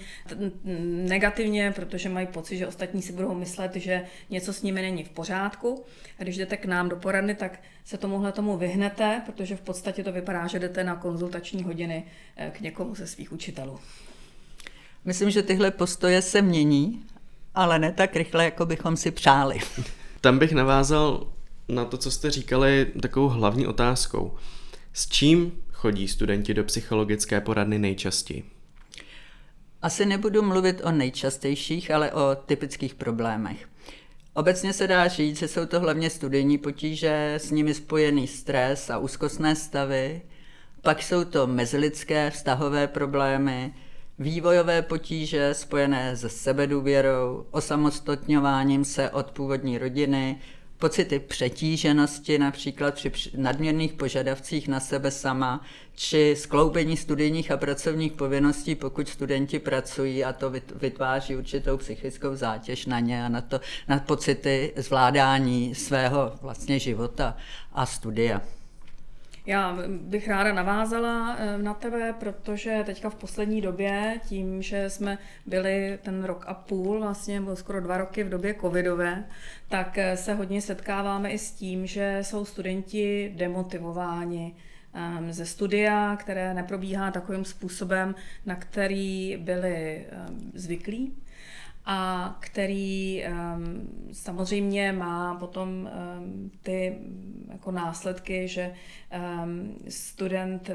negativně, 1.09 1.73
protože 1.73 2.09
mají 2.09 2.27
pocit, 2.27 2.44
pocit, 2.45 2.57
že 2.57 2.67
ostatní 2.67 3.03
si 3.03 3.13
budou 3.13 3.35
myslet, 3.35 3.77
že 3.77 4.03
něco 4.31 4.53
s 4.53 4.63
nimi 4.63 4.83
není 4.83 5.05
v 5.05 5.09
pořádku. 5.09 5.85
A 6.19 6.23
když 6.23 6.37
jdete 6.37 6.57
k 6.57 6.65
nám 6.65 6.89
do 6.89 6.97
poradny, 6.97 7.35
tak 7.35 7.61
se 7.85 7.99
tomuhle 7.99 8.33
tomu 8.33 8.59
vyhnete, 8.59 9.23
protože 9.27 9.57
v 9.57 9.61
podstatě 9.61 10.05
to 10.05 10.13
vypadá, 10.13 10.47
že 10.47 10.59
jdete 10.59 10.85
na 10.85 10.97
konzultační 10.97 11.63
hodiny 11.63 12.05
eh, 12.37 12.51
k 12.51 12.61
někomu 12.61 12.95
ze 12.95 13.07
svých 13.07 13.33
učitelů. 13.33 13.79
Myslím, 15.05 15.31
že 15.31 15.43
tyhle 15.43 15.71
postoje 15.71 16.23
se 16.23 16.43
mění, 16.43 17.03
ale 17.55 17.79
ne 17.79 17.93
tak 17.93 18.17
rychle, 18.17 18.45
jako 18.45 18.67
bychom 18.67 18.97
si 18.97 19.11
přáli. 19.11 19.59
Tam 20.21 20.39
bych 20.39 20.53
navázal 20.53 21.33
na 21.69 21.85
to, 21.85 21.99
co 21.99 22.11
jste 22.11 22.31
říkali, 22.31 22.93
takovou 23.03 23.29
hlavní 23.29 23.67
otázkou. 23.67 24.35
S 24.93 25.09
čím 25.09 25.53
chodí 25.73 26.09
studenti 26.09 26.55
do 26.55 26.65
psychologické 26.65 27.41
poradny 27.41 27.79
nejčastěji? 27.79 28.54
Asi 29.85 30.07
nebudu 30.07 30.43
mluvit 30.43 30.81
o 30.85 30.93
nejčastějších, 30.93 31.91
ale 31.91 32.13
o 32.13 32.37
typických 32.47 32.95
problémech. 32.95 33.69
Obecně 34.35 34.73
se 34.73 34.87
dá 34.87 35.09
říct, 35.09 35.39
že 35.39 35.49
jsou 35.49 35.67
to 35.67 35.81
hlavně 35.81 36.11
studijní 36.11 36.59
potíže, 36.59 37.35
s 37.35 37.51
nimi 37.51 37.75
spojený 37.75 38.27
stres 38.27 38.91
a 38.91 38.99
úzkostné 38.99 39.57
stavy, 39.57 40.23
pak 40.83 41.03
jsou 41.03 41.25
to 41.25 41.47
mezilidské 41.47 42.31
vztahové 42.31 42.87
problémy, 42.87 43.75
vývojové 44.19 44.83
potíže 44.83 45.55
spojené 45.55 46.17
se 46.17 46.29
sebedůvěrou, 46.29 47.47
osamostatňováním 47.51 48.85
se 48.85 49.11
od 49.11 49.31
původní 49.31 49.79
rodiny, 49.79 50.39
pocity 50.79 51.19
přetíženosti, 51.19 52.39
například 52.39 52.95
při 52.95 53.31
nadměrných 53.37 53.93
požadavcích 53.93 54.69
na 54.69 54.81
sebe 54.81 55.11
sama, 55.11 55.65
či 55.95 56.37
skloubení 56.39 56.97
studijních 56.97 57.51
a 57.51 57.57
pracovních 57.57 58.13
povinností, 58.13 58.75
pokud 58.75 59.09
studenti 59.09 59.59
pracují 59.59 60.25
a 60.25 60.33
to 60.33 60.53
vytváří 60.75 61.37
určitou 61.37 61.77
psychickou 61.77 62.37
zátěž 62.37 62.87
na 62.87 63.01
ně 63.01 63.25
a 63.25 63.29
na, 63.29 63.41
to, 63.41 63.61
na 63.89 63.99
pocity 63.99 64.73
zvládání 64.77 65.75
svého 65.75 66.33
vlastně 66.43 66.79
života 66.79 67.37
a 67.73 67.87
studia. 67.87 68.41
Já 69.47 69.79
bych 69.89 70.29
ráda 70.29 70.53
navázala 70.53 71.37
eh, 71.39 71.59
na 71.59 71.75
tebe, 71.75 72.15
protože 72.21 72.83
teďka 72.87 73.11
v 73.11 73.15
poslední 73.15 73.61
době, 73.61 74.21
tím, 74.29 74.63
že 74.63 74.91
jsme 74.91 75.19
byli 75.47 75.99
ten 76.03 76.25
rok 76.25 76.45
a 76.49 76.55
půl, 76.55 77.01
vlastně 77.01 77.41
byl 77.41 77.57
skoro 77.57 77.81
dva 77.81 77.99
roky 77.99 78.25
v 78.25 78.29
době 78.29 78.55
covidové, 78.61 79.25
tak 79.69 79.99
eh, 79.99 80.17
se 80.17 80.35
hodně 80.35 80.61
setkáváme 80.61 81.31
i 81.31 81.39
s 81.39 81.53
tím, 81.53 81.87
že 81.87 82.19
jsou 82.23 82.45
studenti 82.45 83.33
demotivováni 83.37 84.55
ehm, 84.95 85.33
ze 85.33 85.47
studia, 85.47 86.17
které 86.17 86.55
neprobíhá 86.55 87.11
takovým 87.11 87.45
způsobem, 87.45 88.15
na 88.47 88.57
který 88.57 89.37
byli 89.37 90.07
ehm, 90.11 90.53
zvyklí 90.55 91.24
a 91.87 92.37
který 92.41 93.25
um, 93.25 93.89
samozřejmě 94.13 94.93
má 94.93 95.35
potom 95.35 95.69
um, 95.69 96.51
ty 96.63 96.99
jako 97.53 97.71
následky, 97.71 98.49
že 98.49 98.75
um, 99.45 99.77
student 99.89 100.69
uh, 100.69 100.75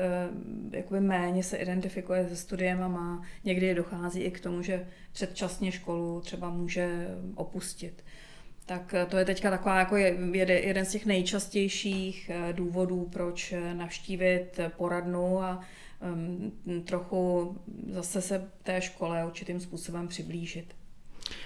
jakoby 0.74 1.00
méně 1.00 1.44
se 1.44 1.58
identifikuje 1.58 2.30
se 2.30 2.36
studiem 2.36 2.84
a 2.84 2.88
má 2.88 3.24
někdy 3.44 3.76
dochází 3.76 4.22
i 4.22 4.32
k 4.32 4.40
tomu, 4.40 4.62
že 4.62 4.88
předčasně 5.12 5.72
školu 5.72 6.22
třeba 6.22 6.50
může 6.50 7.08
opustit. 7.36 8.04
Tak 8.66 8.96
to 9.10 9.18
je 9.18 9.26
teďka 9.26 9.50
taková 9.50 9.80
jako 9.80 9.98
jeden 9.98 10.86
z 10.86 10.92
těch 10.92 11.06
nejčastějších 11.06 12.30
eh, 12.34 12.54
důvodů, 12.54 13.10
proč 13.12 13.54
navštívit 13.74 14.60
poradnu 14.78 15.42
a 15.44 15.62
um, 16.14 16.82
trochu 16.86 17.56
zase 17.92 18.22
se 18.22 18.52
té 18.64 18.82
škole 18.82 19.26
určitým 19.26 19.60
způsobem 19.60 20.08
přiblížit. 20.08 20.79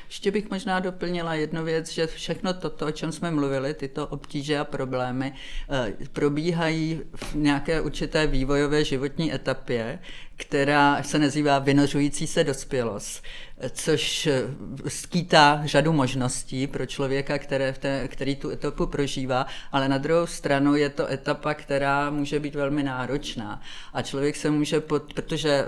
Ještě 0.08 0.32
bych 0.32 0.50
možná 0.50 0.80
doplnila 0.80 1.34
jednu 1.34 1.64
věc, 1.64 1.92
že 1.92 2.08
všechno 2.08 2.54
toto, 2.54 2.86
o 2.86 2.92
čem 2.92 3.12
jsme 3.12 3.32
mluvili, 3.32 3.74
tyto 3.74 4.08
obtíže 4.08 4.60
a 4.60 4.64
problémy, 4.64 5.34
eh, 5.70 5.94
probíhají 6.14 7.02
v 7.16 7.36
nějaké 7.36 7.82
určité 7.82 8.28
vývojové 8.28 8.84
životní 8.84 9.34
etapě, 9.34 10.00
která 10.36 11.04
se 11.04 11.20
nazývá 11.20 11.60
vynořující 11.60 12.28
se 12.28 12.44
dospělost, 12.44 13.24
což 13.70 14.28
eh, 14.28 14.44
skýtá 14.88 15.62
řadu 15.66 15.94
možností 15.94 16.68
pro 16.68 16.86
člověka, 16.86 17.38
které 17.38 17.74
v 17.74 17.78
té, 17.78 18.08
který 18.08 18.36
tu 18.36 18.50
etapu 18.50 18.86
prožívá, 18.86 19.46
ale 19.72 19.90
na 19.90 19.98
druhou 19.98 20.28
stranu 20.28 20.76
je 20.76 20.90
to 20.90 21.12
etapa, 21.12 21.54
která 21.54 22.10
může 22.10 22.40
být 22.40 22.56
velmi 22.56 22.84
náročná. 22.84 23.62
A 23.94 24.02
člověk 24.02 24.36
se 24.36 24.50
může, 24.50 24.80
pod, 24.80 25.14
protože 25.14 25.66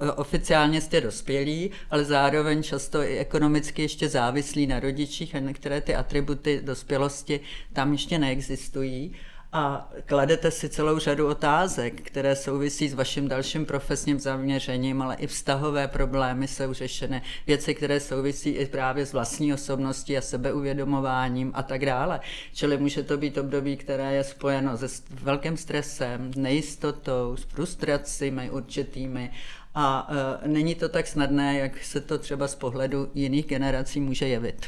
eh, 0.00 0.12
oficiálně 0.12 0.80
jste 0.80 1.00
dospělí, 1.00 1.70
ale 1.90 2.04
zároveň 2.04 2.62
často 2.62 3.02
i 3.02 3.18
ekonomicky 3.18 3.82
ještě 3.82 4.08
závislí 4.08 4.66
na 4.66 4.80
rodičích 4.80 5.34
a 5.34 5.38
některé 5.38 5.80
ty 5.80 5.94
atributy 5.94 6.60
dospělosti 6.64 7.40
tam 7.72 7.92
ještě 7.92 8.18
neexistují 8.18 9.14
a 9.52 9.90
kladete 10.06 10.50
si 10.50 10.68
celou 10.68 10.98
řadu 10.98 11.28
otázek, 11.28 12.00
které 12.02 12.36
souvisí 12.36 12.88
s 12.88 12.94
vaším 12.94 13.28
dalším 13.28 13.66
profesním 13.66 14.20
zaměřením, 14.20 15.02
ale 15.02 15.16
i 15.16 15.26
vztahové 15.26 15.88
problémy 15.88 16.48
jsou 16.48 16.72
řešené, 16.72 17.22
věci, 17.46 17.74
které 17.74 18.00
souvisí 18.00 18.50
i 18.50 18.66
právě 18.66 19.06
s 19.06 19.12
vlastní 19.12 19.54
osobností 19.54 20.18
a 20.18 20.20
sebeuvědomováním 20.20 21.50
a 21.54 21.62
tak 21.62 21.86
dále. 21.86 22.20
Čili 22.54 22.78
může 22.78 23.02
to 23.02 23.16
být 23.16 23.38
období, 23.38 23.76
které 23.76 24.14
je 24.14 24.24
spojeno 24.24 24.76
se 24.76 25.02
velkým 25.22 25.56
stresem, 25.56 26.30
nejistotou, 26.36 27.36
s 27.36 27.44
frustracemi 27.44 28.50
určitými 28.50 29.30
a 29.74 30.10
e, 30.44 30.48
není 30.48 30.74
to 30.74 30.88
tak 30.88 31.06
snadné, 31.06 31.58
jak 31.58 31.84
se 31.84 32.00
to 32.00 32.18
třeba 32.18 32.48
z 32.48 32.54
pohledu 32.54 33.10
jiných 33.14 33.46
generací 33.46 34.00
může 34.00 34.28
jevit. 34.28 34.66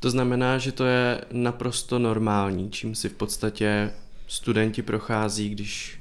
To 0.00 0.10
znamená, 0.10 0.58
že 0.58 0.72
to 0.72 0.84
je 0.84 1.20
naprosto 1.32 1.98
normální, 1.98 2.70
čím 2.70 2.94
si 2.94 3.08
v 3.08 3.14
podstatě 3.14 3.90
studenti 4.26 4.82
prochází, 4.82 5.48
když 5.48 6.00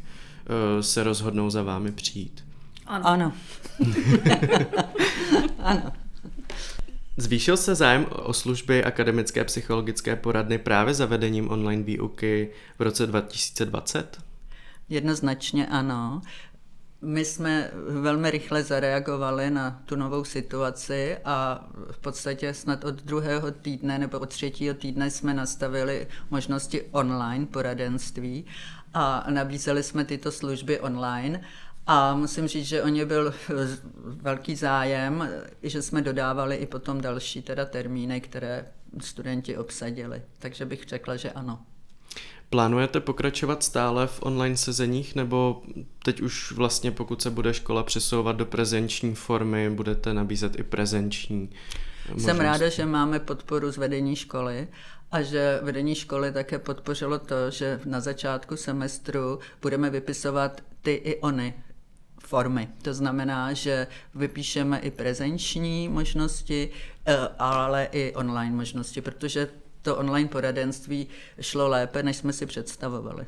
uh, 0.49 0.81
se 0.81 1.03
rozhodnou 1.03 1.49
za 1.49 1.63
vámi 1.63 1.91
přijít. 1.91 2.45
Ano. 2.85 3.07
Ano. 3.07 3.33
ano. 5.59 5.91
Zvýšil 7.17 7.57
se 7.57 7.75
zájem 7.75 8.05
o 8.09 8.33
služby 8.33 8.83
akademické 8.83 9.43
psychologické 9.43 10.15
poradny 10.15 10.57
právě 10.57 10.93
zavedením 10.93 11.49
online 11.49 11.83
výuky 11.83 12.49
v 12.79 12.81
roce 12.81 13.07
2020? 13.07 14.17
Jednoznačně 14.89 15.67
ano. 15.67 16.21
My 17.03 17.25
jsme 17.25 17.71
velmi 17.89 18.31
rychle 18.31 18.63
zareagovali 18.63 19.49
na 19.49 19.81
tu 19.85 19.95
novou 19.95 20.23
situaci 20.23 21.17
a 21.25 21.67
v 21.91 21.97
podstatě 21.97 22.53
snad 22.53 22.83
od 22.83 22.95
druhého 22.95 23.51
týdne 23.51 23.99
nebo 23.99 24.19
od 24.19 24.29
třetího 24.29 24.73
týdne 24.75 25.11
jsme 25.11 25.33
nastavili 25.33 26.07
možnosti 26.29 26.81
online 26.91 27.45
poradenství 27.45 28.45
a 28.93 29.25
nabízeli 29.29 29.83
jsme 29.83 30.05
tyto 30.05 30.31
služby 30.31 30.79
online 30.79 31.41
a 31.87 32.15
musím 32.15 32.47
říct, 32.47 32.67
že 32.67 32.83
o 32.83 32.87
ně 32.87 33.05
byl 33.05 33.33
velký 34.05 34.55
zájem, 34.55 35.29
že 35.63 35.81
jsme 35.81 36.01
dodávali 36.01 36.55
i 36.55 36.65
potom 36.65 37.01
další 37.01 37.41
teda 37.41 37.65
termíny, 37.65 38.21
které 38.21 38.65
studenti 38.99 39.57
obsadili. 39.57 40.21
Takže 40.39 40.65
bych 40.65 40.83
řekla, 40.83 41.15
že 41.15 41.31
ano. 41.31 41.65
Plánujete 42.53 42.99
pokračovat 42.99 43.63
stále 43.63 44.07
v 44.07 44.19
online 44.21 44.57
sezeních, 44.57 45.15
nebo 45.15 45.61
teď 46.03 46.21
už 46.21 46.51
vlastně, 46.51 46.91
pokud 46.91 47.21
se 47.21 47.29
bude 47.29 47.53
škola 47.53 47.83
přesouvat 47.83 48.35
do 48.35 48.45
prezenční 48.45 49.15
formy, 49.15 49.69
budete 49.69 50.13
nabízet 50.13 50.59
i 50.59 50.63
prezenční 50.63 51.49
možnost? 52.09 52.25
Jsem 52.25 52.39
ráda, 52.39 52.69
že 52.69 52.85
máme 52.85 53.19
podporu 53.19 53.71
z 53.71 53.77
vedení 53.77 54.15
školy 54.15 54.67
a 55.11 55.21
že 55.21 55.59
vedení 55.63 55.95
školy 55.95 56.31
také 56.31 56.59
podpořilo 56.59 57.19
to, 57.19 57.51
že 57.51 57.79
na 57.85 57.99
začátku 57.99 58.57
semestru 58.57 59.39
budeme 59.61 59.89
vypisovat 59.89 60.61
ty 60.81 60.91
i 60.93 61.19
ony 61.21 61.53
formy. 62.23 62.69
To 62.81 62.93
znamená, 62.93 63.53
že 63.53 63.87
vypíšeme 64.15 64.79
i 64.79 64.91
prezenční 64.91 65.89
možnosti, 65.89 66.69
eh, 67.05 67.17
ale 67.39 67.89
i 67.91 68.13
online 68.15 68.55
možnosti, 68.55 69.01
protože 69.01 69.47
to 69.83 69.95
online 69.95 70.29
poradenství 70.29 71.07
šlo 71.41 71.67
lépe, 71.67 72.03
než 72.03 72.17
jsme 72.17 72.33
si 72.33 72.45
představovali. 72.45 73.25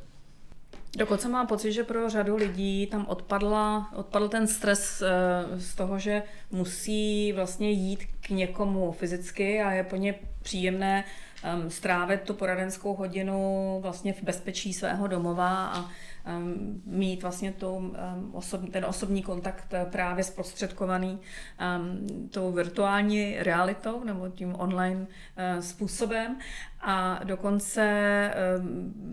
Dokonce 0.98 1.30
mám 1.30 1.48
pocit, 1.48 1.72
že 1.72 1.84
pro 1.84 2.10
řadu 2.10 2.36
lidí 2.36 2.88
tam 2.88 3.06
odpadla, 3.08 3.92
odpadl 3.96 4.30
ten 4.30 4.48
stres 4.48 5.02
eh, 5.02 5.60
z 5.60 5.76
toho, 5.76 6.00
že 6.00 6.24
musí 6.52 7.34
vlastně 7.34 7.72
jít 7.72 8.00
k 8.22 8.30
někomu 8.30 8.92
fyzicky 8.92 9.62
a 9.62 9.72
je 9.72 9.84
po 9.84 9.96
ně 9.96 10.16
příjemné 10.42 11.04
um, 11.56 11.70
strávit 11.70 12.22
tu 12.22 12.34
poradenskou 12.34 12.96
hodinu 12.96 13.80
vlastně 13.82 14.14
v 14.14 14.24
bezpečí 14.24 14.74
svého 14.74 15.08
domova 15.08 15.68
a 15.68 15.90
mít 16.86 17.22
vlastně 17.22 17.52
tu, 17.52 17.76
um, 17.76 17.94
osob, 18.34 18.62
ten 18.72 18.86
osobní 18.86 19.24
kontakt 19.24 19.74
eh, 19.74 19.86
právě 19.92 20.24
zprostředkovaný 20.24 21.20
um, 21.20 22.30
tou 22.30 22.52
virtuální 22.52 23.36
realitou 23.40 24.04
nebo 24.04 24.30
tím 24.30 24.56
online 24.58 25.00
uh, 25.00 25.60
způsobem. 25.60 26.38
A 26.82 27.20
dokonce 27.24 27.84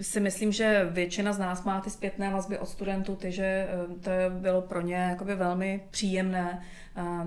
si 0.00 0.20
myslím, 0.20 0.52
že 0.52 0.88
většina 0.90 1.32
z 1.32 1.38
nás 1.38 1.64
má 1.64 1.80
ty 1.80 1.90
zpětné 1.90 2.30
vazby 2.30 2.58
od 2.58 2.68
studentů, 2.68 3.16
takže 3.16 3.68
um, 3.88 4.00
to 4.00 4.10
bylo 4.28 4.62
pro 4.62 4.80
ně 4.80 4.94
jakoby 4.94 5.34
velmi 5.34 5.80
příjemné 5.90 6.62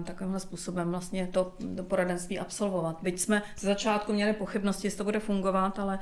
takovýmhle 0.04 0.40
způsobem 0.40 0.90
vlastně 0.90 1.28
to, 1.28 1.54
to 1.78 1.84
poradenství 1.84 2.40
absolvovat. 2.40 2.98
Byť 3.02 3.20
jsme 3.20 3.42
ze 3.60 3.68
začátku 3.68 4.14
měli 4.14 4.34
pochybnosti, 4.34 4.88
jestli 4.88 4.98
to 4.98 5.04
bude 5.04 5.20
fungovat, 5.20 5.80
ale 5.80 6.00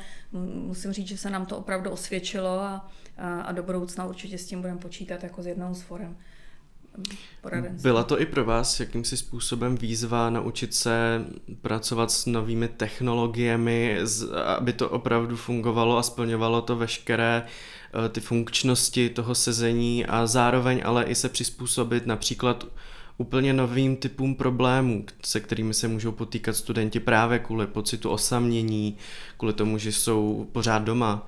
musím 0.53 0.93
říct, 0.93 1.07
že 1.07 1.17
se 1.17 1.29
nám 1.29 1.45
to 1.45 1.57
opravdu 1.57 1.89
osvědčilo 1.89 2.59
a, 2.59 2.91
a, 3.17 3.41
a 3.41 3.51
do 3.51 3.63
budoucna 3.63 4.05
určitě 4.05 4.37
s 4.37 4.45
tím 4.45 4.61
budeme 4.61 4.79
počítat 4.79 5.23
jako 5.23 5.43
s 5.43 5.47
jednou 5.47 5.73
z 5.73 5.81
forem. 5.81 6.17
Poradenství. 7.41 7.83
Byla 7.83 8.03
to 8.03 8.21
i 8.21 8.25
pro 8.25 8.45
vás 8.45 8.79
jakýmsi 8.79 9.17
způsobem 9.17 9.75
výzva 9.75 10.29
naučit 10.29 10.73
se 10.73 11.25
pracovat 11.61 12.11
s 12.11 12.25
novými 12.25 12.67
technologiemi, 12.67 13.99
aby 14.57 14.73
to 14.73 14.89
opravdu 14.89 15.35
fungovalo 15.35 15.97
a 15.97 16.03
splňovalo 16.03 16.61
to 16.61 16.75
veškeré 16.75 17.43
eh, 17.45 18.09
ty 18.09 18.21
funkčnosti 18.21 19.09
toho 19.09 19.35
sezení 19.35 20.05
a 20.05 20.27
zároveň 20.27 20.81
ale 20.85 21.03
i 21.03 21.15
se 21.15 21.29
přizpůsobit 21.29 22.05
například 22.05 22.65
úplně 23.17 23.53
novým 23.53 23.95
typům 23.95 24.35
problémů, 24.35 25.05
se 25.25 25.39
kterými 25.39 25.73
se 25.73 25.87
můžou 25.87 26.11
potýkat 26.11 26.55
studenti 26.55 26.99
právě 26.99 27.39
kvůli 27.39 27.67
pocitu 27.67 28.09
osamění, 28.09 28.97
kvůli 29.37 29.53
tomu, 29.53 29.77
že 29.77 29.91
jsou 29.91 30.47
pořád 30.51 30.79
doma. 30.79 31.27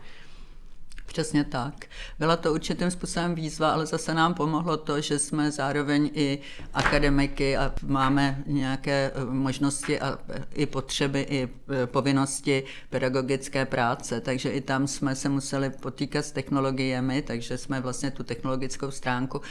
Přesně 1.15 1.44
tak. 1.44 1.86
Byla 2.20 2.36
to 2.36 2.54
určitým 2.54 2.92
způsobem 2.92 3.36
výzva, 3.36 3.72
ale 3.72 3.86
zase 3.86 4.13
nám 4.13 4.34
pomohlo 4.34 4.77
to, 4.77 5.01
že 5.01 5.20
jsme 5.20 5.51
zároveň 5.51 6.12
i 6.13 6.39
akademiky 6.74 7.58
a 7.58 7.74
máme 7.84 8.44
nějaké 8.46 9.12
eh, 9.15 9.25
možnosti 9.25 10.00
a 10.00 10.20
eh, 10.30 10.44
i 10.54 10.65
potřeby, 10.65 11.22
i 11.30 11.50
eh, 11.84 11.88
povinnosti 11.88 12.63
pedagogické 12.89 13.65
práce, 13.65 14.22
takže 14.22 14.50
i 14.50 14.62
tam 14.62 14.88
jsme 14.88 15.15
se 15.15 15.30
museli 15.30 15.70
potýkat 15.70 16.25
s 16.25 16.31
technologiemi, 16.31 17.22
takže 17.22 17.57
jsme 17.57 17.81
vlastně 17.81 18.12
tu 18.12 18.24
technologickou 18.24 18.92
stránku 18.92 19.42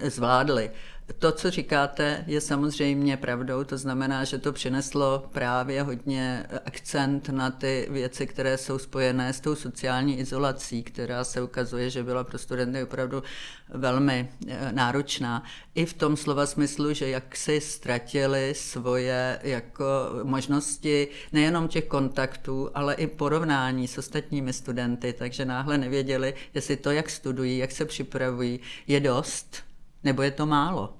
zvládli. 0.00 0.70
To, 1.18 1.32
co 1.32 1.50
říkáte, 1.50 2.24
je 2.26 2.40
samozřejmě 2.40 3.16
pravdou, 3.16 3.64
to 3.64 3.78
znamená, 3.78 4.24
že 4.24 4.38
to 4.38 4.52
přineslo 4.52 5.28
právě 5.32 5.82
hodně 5.82 6.46
akcent 6.64 7.28
na 7.28 7.50
ty 7.50 7.86
věci, 7.90 8.26
které 8.26 8.58
jsou 8.58 8.78
spojené 8.78 9.32
s 9.32 9.40
tou 9.40 9.54
sociální 9.54 10.18
izolací, 10.18 10.82
která 10.82 11.24
se 11.24 11.42
ukazuje, 11.42 11.90
že 11.90 12.02
byla 12.02 12.24
pro 12.24 12.38
studenty 12.38 12.82
opravdu 12.82 13.22
velmi 13.68 14.28
eh, 14.48 14.72
náročná. 14.72 15.42
I 15.74 15.86
v 15.86 15.92
tom 15.92 16.16
slova 16.16 16.46
smyslu, 16.46 16.92
že 16.92 17.08
jak 17.08 17.36
si 17.36 17.60
ztratili 17.60 18.54
svoje 18.54 19.38
jako 19.42 19.84
možnosti 20.22 21.08
nejenom 21.32 21.68
těch 21.68 21.84
kontaktů, 21.84 22.70
ale 22.74 22.94
i 22.94 23.06
porovnání 23.06 23.88
s 23.88 23.98
ostatními 23.98 24.52
studenty, 24.52 25.12
takže 25.12 25.44
náhle 25.44 25.78
nevěděli, 25.78 26.34
jestli 26.54 26.76
to, 26.76 26.90
jak 26.90 27.10
studují, 27.10 27.58
jak 27.58 27.72
se 27.72 27.84
připravují, 27.84 28.60
je 28.86 29.00
dost, 29.00 29.56
nebo 30.04 30.22
je 30.22 30.30
to 30.30 30.46
málo. 30.46 30.97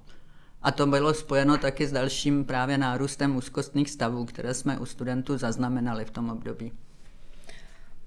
A 0.61 0.71
to 0.71 0.85
bylo 0.85 1.13
spojeno 1.13 1.57
taky 1.57 1.87
s 1.87 1.91
dalším 1.91 2.45
právě 2.45 2.77
nárůstem 2.77 3.35
úzkostných 3.35 3.89
stavů, 3.89 4.25
které 4.25 4.53
jsme 4.53 4.79
u 4.79 4.85
studentů 4.85 5.37
zaznamenali 5.37 6.05
v 6.05 6.11
tom 6.11 6.29
období. 6.29 6.71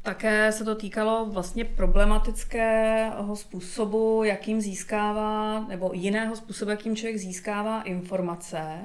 Také 0.02 0.52
se 0.52 0.64
to 0.64 0.74
týkalo 0.74 1.26
vlastně 1.26 1.64
problematického 1.64 3.36
způsobu, 3.36 4.24
jakým 4.24 4.60
získává, 4.60 5.60
nebo 5.68 5.90
jiného 5.94 6.36
způsobu, 6.36 6.70
jakým 6.70 6.96
člověk 6.96 7.18
získává 7.18 7.82
informace. 7.82 8.78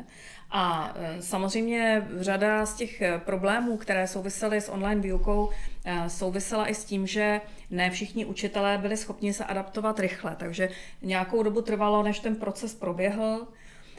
A 0.51 0.93
e, 0.95 1.21
samozřejmě 1.21 2.07
řada 2.19 2.65
z 2.65 2.73
těch 2.73 3.01
problémů, 3.17 3.77
které 3.77 4.07
souvisely 4.07 4.61
s 4.61 4.71
online 4.71 5.01
výukou, 5.01 5.49
e, 5.85 6.09
souvisela 6.09 6.69
i 6.69 6.75
s 6.75 6.85
tím, 6.85 7.07
že 7.07 7.41
ne 7.71 7.89
všichni 7.89 8.25
učitelé 8.25 8.77
byli 8.77 8.97
schopni 8.97 9.33
se 9.33 9.45
adaptovat 9.45 9.99
rychle, 9.99 10.35
takže 10.39 10.69
nějakou 11.01 11.43
dobu 11.43 11.61
trvalo, 11.61 12.03
než 12.03 12.19
ten 12.19 12.35
proces 12.35 12.73
proběhl. 12.75 13.47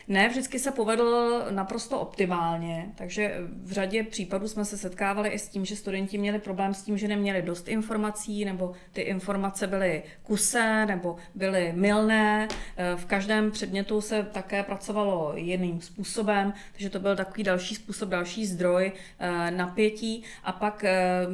Ne, 0.08 0.28
vždycky 0.28 0.58
se 0.58 0.70
povedl 0.70 1.42
naprosto 1.50 2.00
optimálně, 2.00 2.92
takže 2.94 3.36
v 3.62 3.72
řadě 3.72 4.02
případů 4.02 4.48
jsme 4.48 4.64
se 4.64 4.78
setkávali 4.78 5.28
i 5.28 5.38
s 5.38 5.48
tím, 5.48 5.64
že 5.64 5.76
studenti 5.76 6.18
měli 6.18 6.38
problém 6.38 6.74
s 6.74 6.82
tím, 6.82 6.98
že 6.98 7.08
neměli 7.08 7.42
dost 7.42 7.68
informací, 7.68 8.44
nebo 8.44 8.72
ty 8.92 9.00
informace 9.00 9.66
byly 9.66 10.02
kusé, 10.22 10.86
nebo 10.86 11.16
byly 11.34 11.72
mylné. 11.76 12.48
V 12.96 13.04
každém 13.04 13.50
předmětu 13.50 14.00
se 14.00 14.22
také 14.22 14.62
pracovalo 14.62 15.32
jiným 15.36 15.80
způsobem, 15.80 16.52
takže 16.72 16.90
to 16.90 17.00
byl 17.00 17.16
takový 17.16 17.42
další 17.42 17.74
způsob, 17.74 18.08
další 18.08 18.46
zdroj 18.46 18.92
eh, 19.18 19.50
napětí. 19.50 20.22
A 20.44 20.52
pak 20.52 20.84
eh, 20.84 21.26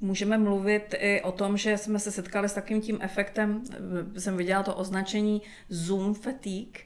můžeme 0.00 0.38
mluvit 0.38 0.94
i 0.98 1.20
o 1.20 1.32
tom, 1.32 1.56
že 1.56 1.78
jsme 1.78 1.98
se 1.98 2.10
setkali 2.10 2.48
s 2.48 2.52
takovým 2.52 2.82
tím 2.82 2.98
efektem, 3.00 3.62
eh, 4.16 4.20
jsem 4.20 4.36
viděla 4.36 4.62
to 4.62 4.74
označení 4.74 5.42
Zoom 5.68 6.14
fatigue, 6.14 6.82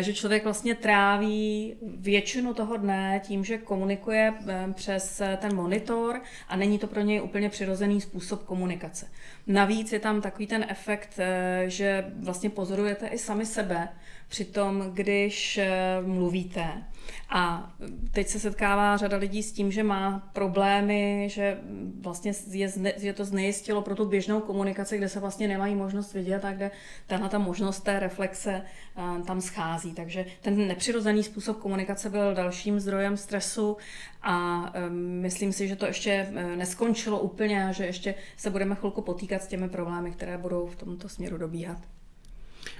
že 0.00 0.14
člověk 0.14 0.44
vlastně 0.44 0.74
tráví 0.84 1.76
většinu 1.82 2.54
toho 2.54 2.76
dne 2.76 3.20
tím, 3.24 3.44
že 3.44 3.58
komunikuje 3.58 4.34
eh, 4.48 4.66
přes 4.74 5.20
eh, 5.20 5.38
ten 5.40 5.54
monitor 5.54 6.20
a 6.48 6.56
není 6.56 6.78
to 6.78 6.86
pro 6.86 7.00
něj 7.00 7.22
úplně 7.22 7.48
přirozený 7.48 8.00
způsob 8.00 8.44
komunikace. 8.44 9.06
Navíc 9.46 9.92
je 9.92 9.98
tam 9.98 10.20
takový 10.20 10.46
ten 10.46 10.66
efekt, 10.68 11.14
eh, 11.18 11.64
že 11.66 12.04
vlastně 12.16 12.50
pozorujete 12.50 13.06
i 13.06 13.18
sami 13.18 13.46
sebe 13.46 13.88
při 14.28 14.44
tom, 14.44 14.90
když 14.94 15.60
mluvíte. 16.06 16.84
A 17.28 17.72
teď 18.12 18.28
se 18.28 18.40
setkává 18.40 18.96
řada 18.96 19.16
lidí 19.16 19.42
s 19.42 19.52
tím, 19.52 19.72
že 19.72 19.82
má 19.82 20.30
problémy, 20.32 21.28
že 21.30 21.58
vlastně 22.00 22.32
je, 22.50 22.68
zne, 22.68 22.92
je 22.96 23.12
to 23.12 23.24
znejistilo 23.24 23.82
pro 23.82 23.94
tu 23.94 24.04
běžnou 24.04 24.40
komunikaci, 24.40 24.98
kde 24.98 25.08
se 25.08 25.20
vlastně 25.20 25.48
nemají 25.48 25.74
možnost 25.74 26.14
vidět 26.14 26.44
a 26.44 26.52
kde 26.52 26.70
tahle 27.06 27.28
ta 27.28 27.38
možnost 27.38 27.80
té 27.80 28.00
reflexe 28.00 28.62
uh, 28.96 29.26
tam 29.26 29.40
schází. 29.40 29.92
Takže 29.92 30.26
ten 30.42 30.68
nepřirozený 30.68 31.22
způsob 31.22 31.58
komunikace 31.58 32.10
byl 32.10 32.34
dalším 32.34 32.80
zdrojem 32.80 33.16
stresu 33.16 33.76
a 34.22 34.62
um, 34.88 34.96
myslím 34.96 35.52
si, 35.52 35.68
že 35.68 35.76
to 35.76 35.86
ještě 35.86 36.28
neskončilo 36.56 37.20
úplně 37.20 37.68
a 37.68 37.72
že 37.72 37.86
ještě 37.86 38.14
se 38.36 38.50
budeme 38.50 38.74
chvilku 38.74 39.02
potýkat 39.02 39.42
s 39.42 39.46
těmi 39.46 39.68
problémy, 39.68 40.10
které 40.10 40.38
budou 40.38 40.66
v 40.66 40.76
tomto 40.76 41.08
směru 41.08 41.38
dobíhat. 41.38 41.78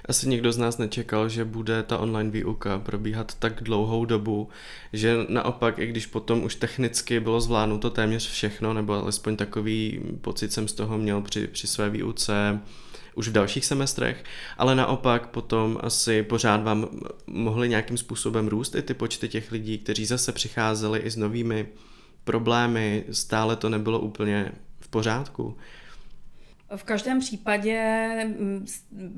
Asi 0.05 0.29
nikdo 0.29 0.51
z 0.51 0.57
nás 0.57 0.77
nečekal, 0.77 1.29
že 1.29 1.45
bude 1.45 1.83
ta 1.83 1.97
online 1.97 2.29
výuka 2.29 2.79
probíhat 2.79 3.35
tak 3.39 3.63
dlouhou 3.63 4.05
dobu, 4.05 4.49
že 4.93 5.15
naopak, 5.29 5.79
i 5.79 5.87
když 5.87 6.05
potom 6.05 6.43
už 6.43 6.55
technicky 6.55 7.19
bylo 7.19 7.41
zvládnuto 7.41 7.89
téměř 7.89 8.29
všechno, 8.29 8.73
nebo 8.73 8.93
alespoň 8.93 9.35
takový 9.35 10.01
pocit 10.21 10.53
jsem 10.53 10.67
z 10.67 10.73
toho 10.73 10.97
měl 10.97 11.21
při, 11.21 11.47
při 11.47 11.67
své 11.67 11.89
výuce 11.89 12.59
už 13.15 13.27
v 13.27 13.31
dalších 13.31 13.65
semestrech, 13.65 14.23
ale 14.57 14.75
naopak 14.75 15.27
potom 15.27 15.77
asi 15.81 16.23
pořád 16.23 16.63
vám 16.63 16.87
mohli 17.27 17.69
nějakým 17.69 17.97
způsobem 17.97 18.47
růst 18.47 18.75
i 18.75 18.81
ty 18.81 18.93
počty 18.93 19.29
těch 19.29 19.51
lidí, 19.51 19.77
kteří 19.77 20.05
zase 20.05 20.31
přicházeli 20.31 20.99
i 20.99 21.09
s 21.09 21.15
novými 21.15 21.67
problémy, 22.23 23.03
stále 23.11 23.55
to 23.55 23.69
nebylo 23.69 23.99
úplně 23.99 24.51
v 24.79 24.87
pořádku. 24.87 25.57
V 26.75 26.83
každém 26.83 27.19
případě 27.19 28.09
mm, 28.25 28.65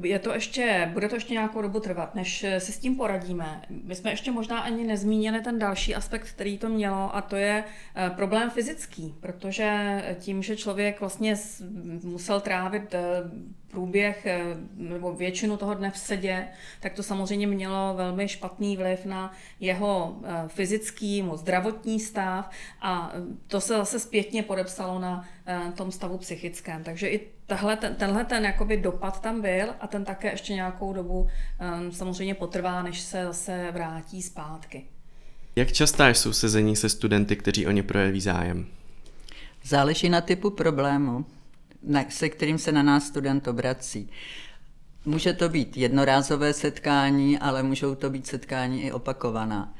je 0.03 0.19
to 0.19 0.33
ještě, 0.33 0.89
bude 0.93 1.09
to 1.09 1.15
ještě 1.15 1.33
nějakou 1.33 1.61
dobu 1.61 1.79
trvat, 1.79 2.15
než 2.15 2.45
si 2.57 2.71
s 2.71 2.79
tím 2.79 2.95
poradíme. 2.95 3.61
My 3.83 3.95
jsme 3.95 4.11
ještě 4.11 4.31
možná 4.31 4.59
ani 4.59 4.83
nezmínili 4.83 5.41
ten 5.41 5.59
další 5.59 5.95
aspekt, 5.95 6.29
který 6.29 6.57
to 6.57 6.69
mělo, 6.69 7.15
a 7.15 7.21
to 7.21 7.35
je 7.35 7.63
eh, 7.95 8.09
problém 8.09 8.49
fyzický, 8.49 9.15
protože 9.19 10.01
tím, 10.19 10.43
že 10.43 10.55
člověk 10.55 10.99
vlastně 10.99 11.35
musel 12.03 12.41
trávit 12.41 12.93
eh, 12.93 12.99
průběh 13.71 14.25
eh, 14.25 14.41
nebo 14.75 15.13
většinu 15.13 15.57
toho 15.57 15.73
dne 15.73 15.91
v 15.91 15.97
sedě, 15.97 16.47
tak 16.79 16.93
to 16.93 17.03
samozřejmě 17.03 17.47
mělo 17.47 17.93
velmi 17.97 18.27
špatný 18.27 18.77
vliv 18.77 19.05
na 19.05 19.33
jeho 19.59 20.15
fyzický, 20.47 21.23
zdravotní 21.35 21.99
stav 21.99 22.49
a 22.81 23.13
to 23.47 23.61
se 23.61 23.73
zase 23.73 23.99
zpětně 23.99 24.43
podepsalo 24.43 24.99
na 24.99 25.25
tom 25.75 25.91
stavu 25.91 26.17
psychickém. 26.17 26.83
Takže 26.83 27.09
i 27.09 27.27
tahle, 27.45 27.77
ten, 27.77 27.95
tenhle 27.95 28.25
ten 28.25 28.45
jakoby 28.45 28.77
dopad 28.77 29.21
tam 29.21 29.41
byl 29.41 29.67
a 29.79 29.87
ten 29.87 30.05
také 30.05 30.31
ještě 30.31 30.53
nějakou 30.53 30.93
dobu 30.93 31.27
samozřejmě 31.91 32.35
potrvá, 32.35 32.83
než 32.83 32.99
se 32.99 33.23
zase 33.23 33.71
vrátí 33.71 34.21
zpátky. 34.21 34.85
Jak 35.57 35.71
častá 35.71 36.09
jsou 36.09 36.33
sezení 36.33 36.75
se 36.75 36.89
studenty, 36.89 37.35
kteří 37.35 37.67
o 37.67 37.71
ně 37.71 37.83
projeví 37.83 38.21
zájem? 38.21 38.67
Záleží 39.63 40.09
na 40.09 40.21
typu 40.21 40.49
problému, 40.49 41.25
se 42.09 42.29
kterým 42.29 42.57
se 42.57 42.71
na 42.71 42.83
nás 42.83 43.07
student 43.07 43.47
obrací. 43.47 44.09
Může 45.05 45.33
to 45.33 45.49
být 45.49 45.77
jednorázové 45.77 46.53
setkání, 46.53 47.39
ale 47.39 47.63
můžou 47.63 47.95
to 47.95 48.09
být 48.09 48.27
setkání 48.27 48.83
i 48.83 48.91
opakovaná. 48.91 49.73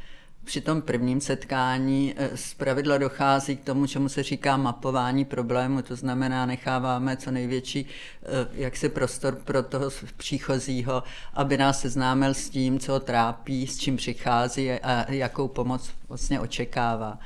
Při 0.48 0.62
tom 0.62 0.82
prvním 0.82 1.22
setkání 1.22 2.14
eh, 2.18 2.38
z 2.38 2.54
pravidla 2.54 2.98
dochází 2.98 3.58
k 3.58 3.64
tomu, 3.64 3.88
čemu 3.88 4.10
se 4.10 4.24
říká 4.24 4.58
mapování 4.58 5.26
problému, 5.26 5.82
to 5.82 5.96
znamená, 5.96 6.46
necháváme 6.46 7.18
co 7.18 7.32
největší 7.32 7.86
eh, 7.86 8.28
jaksi 8.54 8.90
prostor 8.90 9.36
pro 9.36 9.64
toho 9.64 9.90
příchozího, 10.18 11.04
aby 11.34 11.58
nás 11.58 11.82
seznámil 11.82 12.34
s 12.34 12.50
tím, 12.50 12.80
co 12.80 13.00
trápí, 13.00 13.68
s 13.68 13.78
čím 13.78 13.98
přichází 13.98 14.72
a 14.72 15.12
jakou 15.12 15.48
pomoc 15.48 15.92
vlastně 16.10 16.40
očekává. 16.40 17.20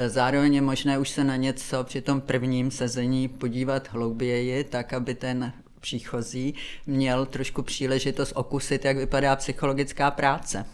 Eh, 0.00 0.08
zároveň 0.08 0.54
je 0.54 0.60
možné 0.60 0.98
už 0.98 1.08
se 1.08 1.24
na 1.24 1.36
něco 1.36 1.84
při 1.84 2.00
tom 2.00 2.20
prvním 2.20 2.70
sezení 2.70 3.28
podívat 3.28 3.88
hlouběji, 3.92 4.64
tak 4.64 4.92
aby 4.92 5.14
ten 5.14 5.52
příchozí 5.80 6.54
měl 6.86 7.26
trošku 7.26 7.62
příležitost 7.62 8.32
okusit, 8.36 8.84
jak 8.84 8.96
vypadá 8.96 9.36
psychologická 9.36 10.10
práce. 10.10 10.66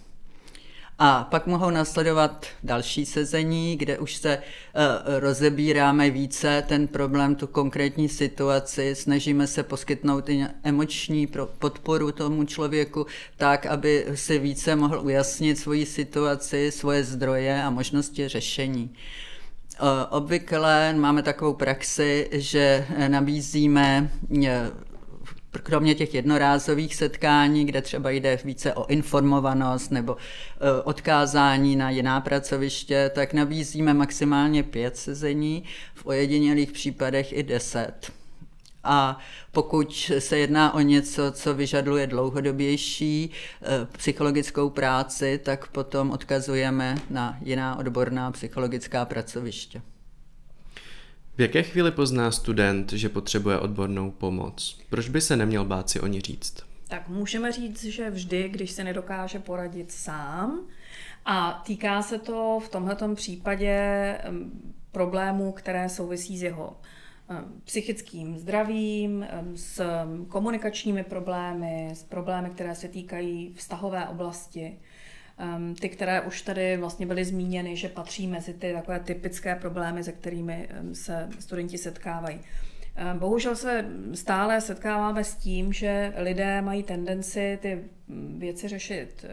A 0.98 1.24
pak 1.30 1.46
mohou 1.46 1.70
nasledovat 1.70 2.46
další 2.62 3.06
sezení, 3.06 3.76
kde 3.76 3.98
už 3.98 4.14
se 4.16 4.38
uh, 4.38 4.82
rozebíráme 5.18 6.10
více 6.10 6.64
ten 6.68 6.88
problém, 6.88 7.34
tu 7.34 7.46
konkrétní 7.46 8.08
situaci, 8.08 8.94
snažíme 8.94 9.46
se 9.46 9.62
poskytnout 9.62 10.28
i 10.28 10.46
emoční 10.62 11.28
podporu 11.58 12.12
tomu 12.12 12.44
člověku 12.44 13.06
tak, 13.36 13.66
aby 13.66 14.06
si 14.14 14.38
více 14.38 14.76
mohl 14.76 15.00
ujasnit 15.00 15.58
svoji 15.58 15.86
situaci, 15.86 16.72
svoje 16.72 17.04
zdroje 17.04 17.62
a 17.62 17.70
možnosti 17.70 18.28
řešení. 18.28 18.94
Obvykle 20.10 20.92
máme 20.92 21.22
takovou 21.22 21.54
praxi, 21.54 22.28
že 22.32 22.86
nabízíme 23.08 24.10
kromě 25.62 25.94
těch 25.94 26.14
jednorázových 26.14 26.94
setkání, 26.96 27.64
kde 27.64 27.82
třeba 27.82 28.10
jde 28.10 28.38
více 28.44 28.74
o 28.74 28.86
informovanost 28.86 29.90
nebo 29.90 30.16
e, 30.16 30.82
odkázání 30.82 31.76
na 31.76 31.90
jiná 31.90 32.20
pracoviště, 32.20 33.10
tak 33.14 33.32
nabízíme 33.32 33.94
maximálně 33.94 34.62
pět 34.62 34.96
sezení, 34.96 35.64
v 35.94 36.06
ojedinělých 36.06 36.72
případech 36.72 37.32
i 37.32 37.42
deset. 37.42 38.12
A 38.84 39.18
pokud 39.52 40.10
se 40.18 40.38
jedná 40.38 40.74
o 40.74 40.80
něco, 40.80 41.32
co 41.32 41.54
vyžaduje 41.54 42.06
dlouhodobější 42.06 43.30
e, 43.30 43.86
psychologickou 43.96 44.70
práci, 44.70 45.40
tak 45.42 45.68
potom 45.68 46.10
odkazujeme 46.10 46.94
na 47.10 47.38
jiná 47.40 47.78
odborná 47.78 48.30
psychologická 48.30 49.04
pracoviště. 49.04 49.82
V 51.36 51.40
jaké 51.40 51.62
chvíli 51.62 51.90
pozná 51.90 52.30
student, 52.30 52.92
že 52.92 53.08
potřebuje 53.08 53.58
odbornou 53.58 54.10
pomoc? 54.10 54.80
Proč 54.90 55.08
by 55.08 55.20
se 55.20 55.36
neměl 55.36 55.64
bát 55.64 55.90
si 55.90 56.00
o 56.00 56.06
ní 56.06 56.20
říct? 56.20 56.56
Tak 56.88 57.08
můžeme 57.08 57.52
říct, 57.52 57.84
že 57.84 58.10
vždy, 58.10 58.48
když 58.48 58.70
se 58.70 58.84
nedokáže 58.84 59.38
poradit 59.38 59.92
sám, 59.92 60.60
a 61.24 61.62
týká 61.66 62.02
se 62.02 62.18
to 62.18 62.60
v 62.64 62.68
tomto 62.68 63.14
případě 63.14 63.78
problémů, 64.92 65.52
které 65.52 65.88
souvisí 65.88 66.38
s 66.38 66.42
jeho 66.42 66.76
psychickým 67.64 68.38
zdravím, 68.38 69.26
s 69.54 69.82
komunikačními 70.28 71.04
problémy, 71.04 71.90
s 71.94 72.02
problémy, 72.02 72.50
které 72.50 72.74
se 72.74 72.88
týkají 72.88 73.54
vztahové 73.56 74.08
oblasti, 74.08 74.78
Um, 75.56 75.74
ty, 75.74 75.88
které 75.88 76.20
už 76.20 76.42
tady 76.42 76.76
vlastně 76.76 77.06
byly 77.06 77.24
zmíněny, 77.24 77.76
že 77.76 77.88
patří 77.88 78.26
mezi 78.26 78.54
ty 78.54 78.72
takové 78.72 79.00
typické 79.00 79.54
problémy, 79.54 80.04
se 80.04 80.12
kterými 80.12 80.68
um, 80.80 80.94
se 80.94 81.28
studenti 81.38 81.78
setkávají. 81.78 82.40
Um, 83.12 83.18
bohužel 83.18 83.56
se 83.56 83.86
stále 84.14 84.60
setkáváme 84.60 85.24
s 85.24 85.34
tím, 85.34 85.72
že 85.72 86.12
lidé 86.16 86.62
mají 86.62 86.82
tendenci 86.82 87.58
ty 87.62 87.84
věci 88.38 88.68
řešit 88.68 89.24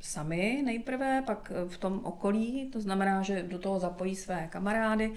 sami 0.00 0.62
nejprve, 0.64 1.22
pak 1.26 1.52
v 1.68 1.78
tom 1.78 2.00
okolí, 2.04 2.70
to 2.72 2.80
znamená, 2.80 3.22
že 3.22 3.42
do 3.42 3.58
toho 3.58 3.78
zapojí 3.78 4.16
své 4.16 4.48
kamarády, 4.50 5.12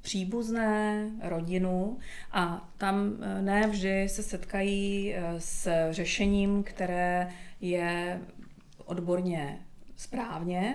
příbuzné, 0.00 1.10
rodinu 1.22 1.98
a 2.32 2.68
tam 2.78 3.16
ne 3.40 3.66
vždy 3.66 4.08
se 4.08 4.22
setkají 4.22 5.14
s 5.38 5.68
řešením, 5.90 6.62
které 6.62 7.28
je 7.60 8.20
odborně 8.90 9.58
správně 9.96 10.74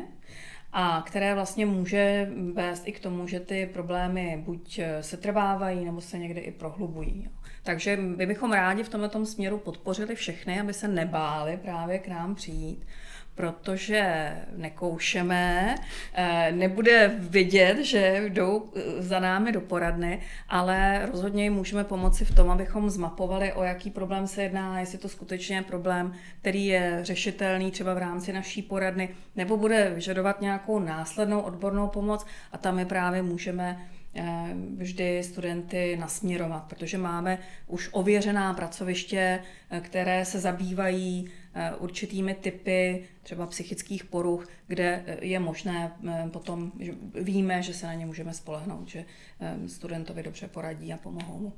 a 0.73 1.03
které 1.07 1.33
vlastně 1.33 1.65
může 1.65 2.31
vést 2.53 2.87
i 2.87 2.91
k 2.91 2.99
tomu, 2.99 3.27
že 3.27 3.39
ty 3.39 3.69
problémy 3.73 4.43
buď 4.45 4.79
se 5.01 5.17
trvávají, 5.17 5.85
nebo 5.85 6.01
se 6.01 6.17
někde 6.17 6.41
i 6.41 6.51
prohlubují. 6.51 7.29
Takže 7.63 7.97
my 7.97 8.25
bychom 8.25 8.51
rádi 8.51 8.83
v 8.83 8.89
tomto 8.89 9.25
směru 9.25 9.57
podpořili 9.57 10.15
všechny, 10.15 10.59
aby 10.59 10.73
se 10.73 10.87
nebáli 10.87 11.57
právě 11.57 11.99
k 11.99 12.07
nám 12.07 12.35
přijít 12.35 12.85
protože 13.35 14.31
nekoušeme, 14.55 15.75
eh, 16.13 16.51
nebude 16.51 17.15
vidět, 17.19 17.77
že 17.83 18.23
jdou 18.29 18.71
eh, 18.75 19.01
za 19.01 19.19
námi 19.19 19.51
do 19.51 19.61
poradny, 19.61 20.21
ale 20.49 21.05
rozhodně 21.11 21.43
jim 21.43 21.53
můžeme 21.53 21.83
pomoci 21.83 22.25
v 22.25 22.35
tom, 22.35 22.51
abychom 22.51 22.89
zmapovali, 22.89 23.53
o 23.53 23.63
jaký 23.63 23.91
problém 23.91 24.27
se 24.27 24.43
jedná, 24.43 24.79
jestli 24.79 24.97
to 24.97 25.09
skutečně 25.09 25.55
je 25.55 25.61
problém, 25.61 26.13
který 26.41 26.65
je 26.65 26.99
řešitelný 27.01 27.71
třeba 27.71 27.93
v 27.93 27.97
rámci 27.97 28.33
naší 28.33 28.61
poradny, 28.61 29.09
nebo 29.35 29.57
bude 29.57 29.91
vyžadovat 29.95 30.41
nějakou 30.41 30.79
následnou 30.79 31.41
odbornou 31.41 31.87
pomoc. 31.87 32.25
A 32.51 32.57
tam 32.57 32.79
je 32.79 32.85
právě 32.85 33.21
můžeme 33.21 33.87
vždy 34.77 35.23
studenty 35.23 35.97
nasměrovat, 35.97 36.63
protože 36.63 36.97
máme 36.97 37.39
už 37.67 37.89
ověřená 37.91 38.53
pracoviště, 38.53 39.39
eh, 39.69 39.81
které 39.81 40.25
se 40.25 40.39
zabývají 40.39 41.29
eh, 41.53 41.75
určitými 41.75 42.33
typy 42.33 43.03
třeba 43.23 43.47
psychických 43.47 44.05
poruch, 44.05 44.47
kde 44.67 45.03
je 45.21 45.39
možné 45.39 45.91
potom, 46.31 46.71
že 46.79 46.93
víme, 47.21 47.61
že 47.63 47.73
se 47.73 47.87
na 47.87 47.93
ně 47.93 48.05
můžeme 48.05 48.33
spolehnout, 48.33 48.87
že 48.87 49.05
studentovi 49.67 50.23
dobře 50.23 50.47
poradí 50.47 50.93
a 50.93 50.97
pomohou 50.97 51.39
mu. 51.39 51.53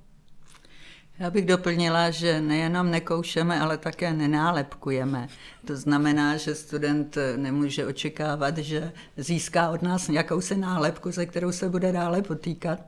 Já 1.19 1.31
bych 1.31 1.45
doplnila, 1.45 2.09
že 2.09 2.41
nejenom 2.41 2.91
nekoušeme, 2.91 3.59
ale 3.59 3.77
také 3.77 4.13
nenálepkujeme. 4.13 5.27
To 5.65 5.77
znamená, 5.77 6.37
že 6.37 6.55
student 6.55 7.17
nemůže 7.35 7.85
očekávat, 7.85 8.57
že 8.57 8.91
získá 9.17 9.69
od 9.69 9.81
nás 9.81 10.09
jakousi 10.09 10.57
nálepku, 10.57 11.11
se 11.11 11.25
kterou 11.25 11.51
se 11.51 11.69
bude 11.69 11.91
dále 11.91 12.21
potýkat 12.21 12.79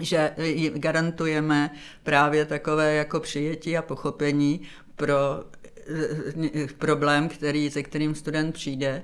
že 0.00 0.34
garantujeme 0.74 1.70
právě 2.02 2.44
takové 2.44 2.94
jako 2.94 3.20
přijetí 3.20 3.76
a 3.76 3.82
pochopení 3.82 4.60
pro 4.96 5.44
eh, 5.94 6.66
problém, 6.78 7.28
který, 7.28 7.70
se 7.70 7.82
kterým 7.82 8.14
student 8.14 8.54
přijde 8.54 9.02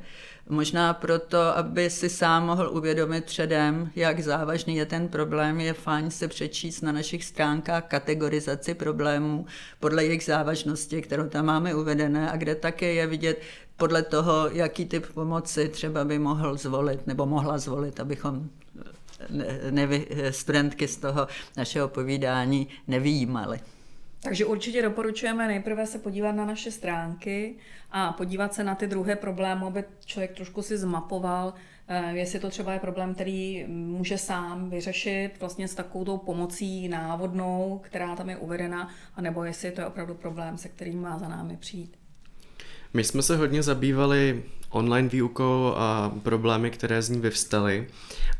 Možná 0.48 0.94
proto, 0.94 1.56
aby 1.56 1.90
si 1.90 2.08
sám 2.08 2.46
mohl 2.46 2.68
uvědomit 2.72 3.24
předem, 3.24 3.90
jak 3.96 4.20
závažný 4.20 4.76
je 4.76 4.86
ten 4.86 5.08
problém, 5.08 5.60
je 5.60 5.72
fajn 5.72 6.10
se 6.10 6.28
přečíst 6.28 6.80
na 6.80 6.92
našich 6.92 7.24
stránkách 7.24 7.84
kategorizaci 7.84 8.74
problémů 8.74 9.46
podle 9.80 10.04
jejich 10.04 10.24
závažnosti, 10.24 11.02
kterou 11.02 11.28
tam 11.28 11.46
máme 11.46 11.74
uvedené 11.74 12.30
a 12.30 12.36
kde 12.36 12.54
také 12.54 12.94
je 12.94 13.06
vidět 13.06 13.40
podle 13.76 14.02
toho, 14.02 14.48
jaký 14.52 14.84
typ 14.84 15.06
pomoci 15.14 15.68
třeba 15.68 16.04
by 16.04 16.18
mohl 16.18 16.56
zvolit 16.56 17.06
nebo 17.06 17.26
mohla 17.26 17.58
zvolit, 17.58 18.00
abychom 18.00 18.50
nevy, 19.70 20.06
studentky 20.30 20.88
z 20.88 20.96
toho 20.96 21.28
našeho 21.56 21.88
povídání 21.88 22.68
nevýjímali. 22.88 23.60
Takže 24.24 24.44
určitě 24.44 24.82
doporučujeme 24.82 25.48
nejprve 25.48 25.86
se 25.86 25.98
podívat 25.98 26.32
na 26.32 26.44
naše 26.44 26.70
stránky 26.70 27.54
a 27.90 28.12
podívat 28.12 28.54
se 28.54 28.64
na 28.64 28.74
ty 28.74 28.86
druhé 28.86 29.16
problémy, 29.16 29.64
aby 29.66 29.84
člověk 30.04 30.32
trošku 30.32 30.62
si 30.62 30.78
zmapoval, 30.78 31.54
eh, 31.88 32.12
jestli 32.12 32.38
to 32.38 32.50
třeba 32.50 32.72
je 32.72 32.78
problém, 32.78 33.14
který 33.14 33.64
může 33.68 34.18
sám 34.18 34.70
vyřešit 34.70 35.30
vlastně 35.40 35.68
s 35.68 35.74
takovou 35.74 36.04
tou 36.04 36.18
pomocí 36.18 36.88
návodnou, 36.88 37.80
která 37.84 38.16
tam 38.16 38.30
je 38.30 38.36
uvedena, 38.36 38.88
anebo 39.14 39.44
jestli 39.44 39.70
to 39.70 39.80
je 39.80 39.86
opravdu 39.86 40.14
problém, 40.14 40.58
se 40.58 40.68
kterým 40.68 41.02
má 41.02 41.18
za 41.18 41.28
námi 41.28 41.56
přijít. 41.56 41.96
My 42.94 43.04
jsme 43.04 43.22
se 43.22 43.36
hodně 43.36 43.62
zabývali 43.62 44.42
online 44.74 45.08
výukou 45.08 45.74
a 45.76 46.12
problémy, 46.22 46.70
které 46.70 47.02
z 47.02 47.10
ní 47.10 47.20
vyvstaly, 47.20 47.86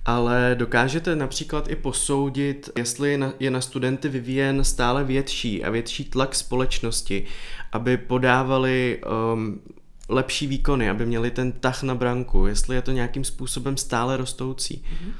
ale 0.04 0.54
dokážete 0.58 1.16
například 1.16 1.70
i 1.70 1.76
posoudit, 1.76 2.70
jestli 2.78 3.20
je 3.40 3.50
na 3.50 3.60
studenty 3.60 4.08
vyvíjen 4.08 4.64
stále 4.64 5.04
větší 5.04 5.64
a 5.64 5.70
větší 5.70 6.04
tlak 6.04 6.34
společnosti, 6.34 7.24
aby 7.72 7.96
podávali 7.96 9.00
um, 9.34 9.60
lepší 10.08 10.46
výkony, 10.46 10.90
aby 10.90 11.06
měli 11.06 11.30
ten 11.30 11.52
tah 11.52 11.82
na 11.82 11.94
branku, 11.94 12.46
jestli 12.46 12.76
je 12.76 12.82
to 12.82 12.92
nějakým 12.92 13.24
způsobem 13.24 13.76
stále 13.76 14.16
rostoucí. 14.16 14.84
Mm-hmm. 14.84 15.12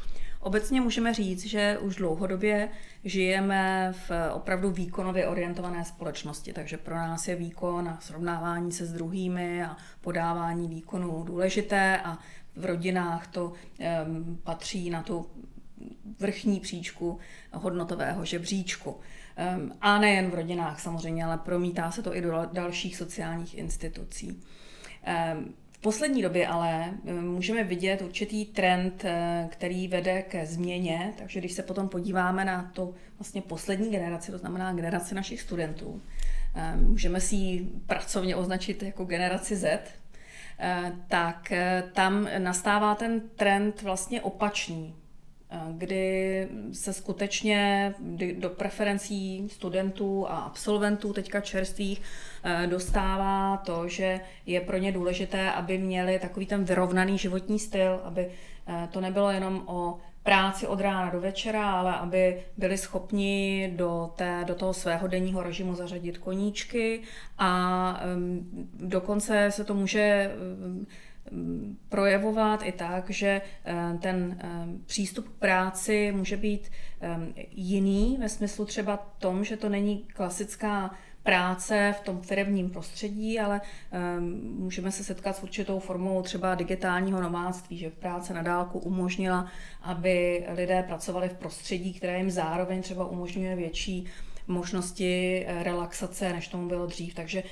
Obecně 0.44 0.80
můžeme 0.80 1.14
říct, 1.14 1.46
že 1.46 1.78
už 1.78 1.96
dlouhodobě 1.96 2.68
žijeme 3.04 3.92
v 3.92 4.11
opravdu 4.33 4.70
výkonově 4.70 5.28
orientované 5.28 5.85
společnosti, 5.85 6.52
takže 6.52 6.76
pro 6.76 6.94
nás 6.94 7.28
je 7.28 7.37
výkon 7.37 7.88
a 7.88 7.98
srovnávání 8.00 8.72
se 8.72 8.87
s 8.87 8.92
druhými 8.92 9.64
a 9.64 9.76
podávání 10.00 10.68
výkonů 10.68 11.22
důležité 11.22 12.00
a 12.04 12.18
v 12.57 12.64
rodinách 12.64 13.26
to 13.26 13.44
um, 13.46 14.40
patří 14.44 14.90
na 14.90 15.02
tu 15.02 15.26
vrchní 16.18 16.61
příčku 16.61 17.18
hodnotového 17.52 18.24
žebříčku. 18.24 18.90
Um, 19.57 19.72
a 19.80 19.98
nejen 19.98 20.30
v 20.30 20.35
rodinách 20.35 20.80
samozřejmě, 20.80 21.24
ale 21.24 21.38
promítá 21.38 21.90
se 21.90 22.02
to 22.02 22.16
i 22.16 22.20
do 22.20 22.48
dalších 22.52 22.96
sociálních 22.96 23.54
institucí. 23.54 24.42
Um, 25.37 25.54
poslední 25.84 26.22
době 26.22 26.46
ale 26.46 26.90
eh, 27.06 27.12
můžeme 27.12 27.64
vidět 27.64 28.02
určitý 28.02 28.44
trend, 28.44 29.04
eh, 29.04 29.48
který 29.50 29.88
vede 29.88 30.22
ke 30.22 30.46
změně, 30.46 31.12
takže 31.18 31.40
když 31.40 31.52
se 31.52 31.62
potom 31.62 31.88
podíváme 31.88 32.44
na 32.44 32.70
to 32.74 32.94
vlastně 33.18 33.42
poslední 33.42 33.90
generaci, 33.90 34.32
to 34.32 34.38
znamená 34.38 34.72
generaci 34.72 35.14
našich 35.14 35.40
studentů, 35.40 36.02
eh, 36.54 36.76
můžeme 36.76 37.20
si 37.20 37.34
ji 37.34 37.70
pracovně 37.86 38.36
označit 38.36 38.82
jako 38.82 39.04
generaci 39.04 39.56
Z, 39.56 39.80
tak 41.08 41.52
tam 41.92 42.28
nastává 42.38 42.94
ten 42.94 43.20
trend 43.36 43.82
vlastně 43.82 44.22
opačný 44.22 44.94
kdy 45.72 46.48
se 46.72 46.92
skutečně 46.92 47.94
do 48.38 48.50
preferencí 48.50 49.48
studentů 49.48 50.26
a 50.28 50.38
absolventů 50.38 51.12
teďka 51.12 51.40
čerstvých 51.40 52.02
dostává 52.66 53.57
to, 53.57 53.88
že 53.88 54.20
je 54.46 54.61
pro 54.61 54.76
ně 54.76 54.92
důležité, 54.92 55.52
aby 55.52 55.78
měli 55.78 56.18
takový 56.18 56.46
ten 56.46 56.64
vyrovnaný 56.64 57.18
životní 57.18 57.59
styl, 57.59 58.00
aby 58.04 58.28
eh, 58.66 58.88
to 58.90 59.00
nebylo 59.00 59.30
jenom 59.30 59.62
o 59.66 59.98
práci 60.22 60.66
od 60.66 60.80
rána 60.80 61.11
do 61.11 61.20
večera, 61.20 61.70
ale 61.70 61.94
aby 61.94 62.42
byli 62.57 62.78
schopni 62.78 63.72
do, 63.76 64.11
té, 64.16 64.44
do 64.46 64.54
toho 64.54 64.74
svého 64.74 65.09
denního 65.09 65.42
režimu 65.42 65.74
zařadit 65.74 66.18
koníčky 66.18 67.00
a 67.38 68.00
um, 68.16 68.48
dokonce 68.74 69.50
se 69.50 69.64
to 69.64 69.74
může 69.74 70.35
um, 70.61 70.87
projevovat 71.88 72.61
i 72.62 72.72
tak, 72.72 73.11
že 73.11 73.42
eh, 73.64 73.98
ten 74.00 74.38
eh, 74.40 74.48
přístup 74.87 75.28
k 75.28 75.33
práci 75.33 76.12
může 76.16 76.37
být 76.37 76.70
eh, 77.00 77.18
jiný 77.50 78.16
ve 78.20 78.28
smyslu 78.28 78.64
třeba 78.64 78.96
tom, 79.18 79.44
že 79.44 79.57
to 79.57 79.68
není 79.68 79.98
klasická 79.98 80.90
práce 81.24 81.94
v 81.98 82.00
tom 82.00 82.20
firmním 82.20 82.70
prostředí, 82.70 83.40
ale 83.40 83.60
můžeme 84.40 84.92
se 84.92 85.04
setkat 85.04 85.37
s 85.37 85.42
určitou 85.42 85.78
formou 85.78 86.22
třeba 86.22 86.54
digitálního 86.54 87.22
nomádství, 87.22 87.78
že 87.78 87.90
práce 87.90 88.34
na 88.34 88.42
dálku 88.42 88.78
umožnila, 88.78 89.46
aby 89.82 90.46
lidé 90.48 90.82
pracovali 90.82 91.28
v 91.28 91.34
prostředí, 91.34 91.92
které 91.92 92.18
jim 92.18 92.30
zároveň 92.30 92.82
třeba 92.82 93.06
umožňuje 93.06 93.56
větší 93.56 94.06
možnosti 94.46 95.44
eh, 95.46 95.62
relaxace, 95.62 96.33
než 96.33 96.48
tomu 96.48 96.68
bylo 96.68 96.87
dřív. 96.87 97.14
Takže 97.14 97.42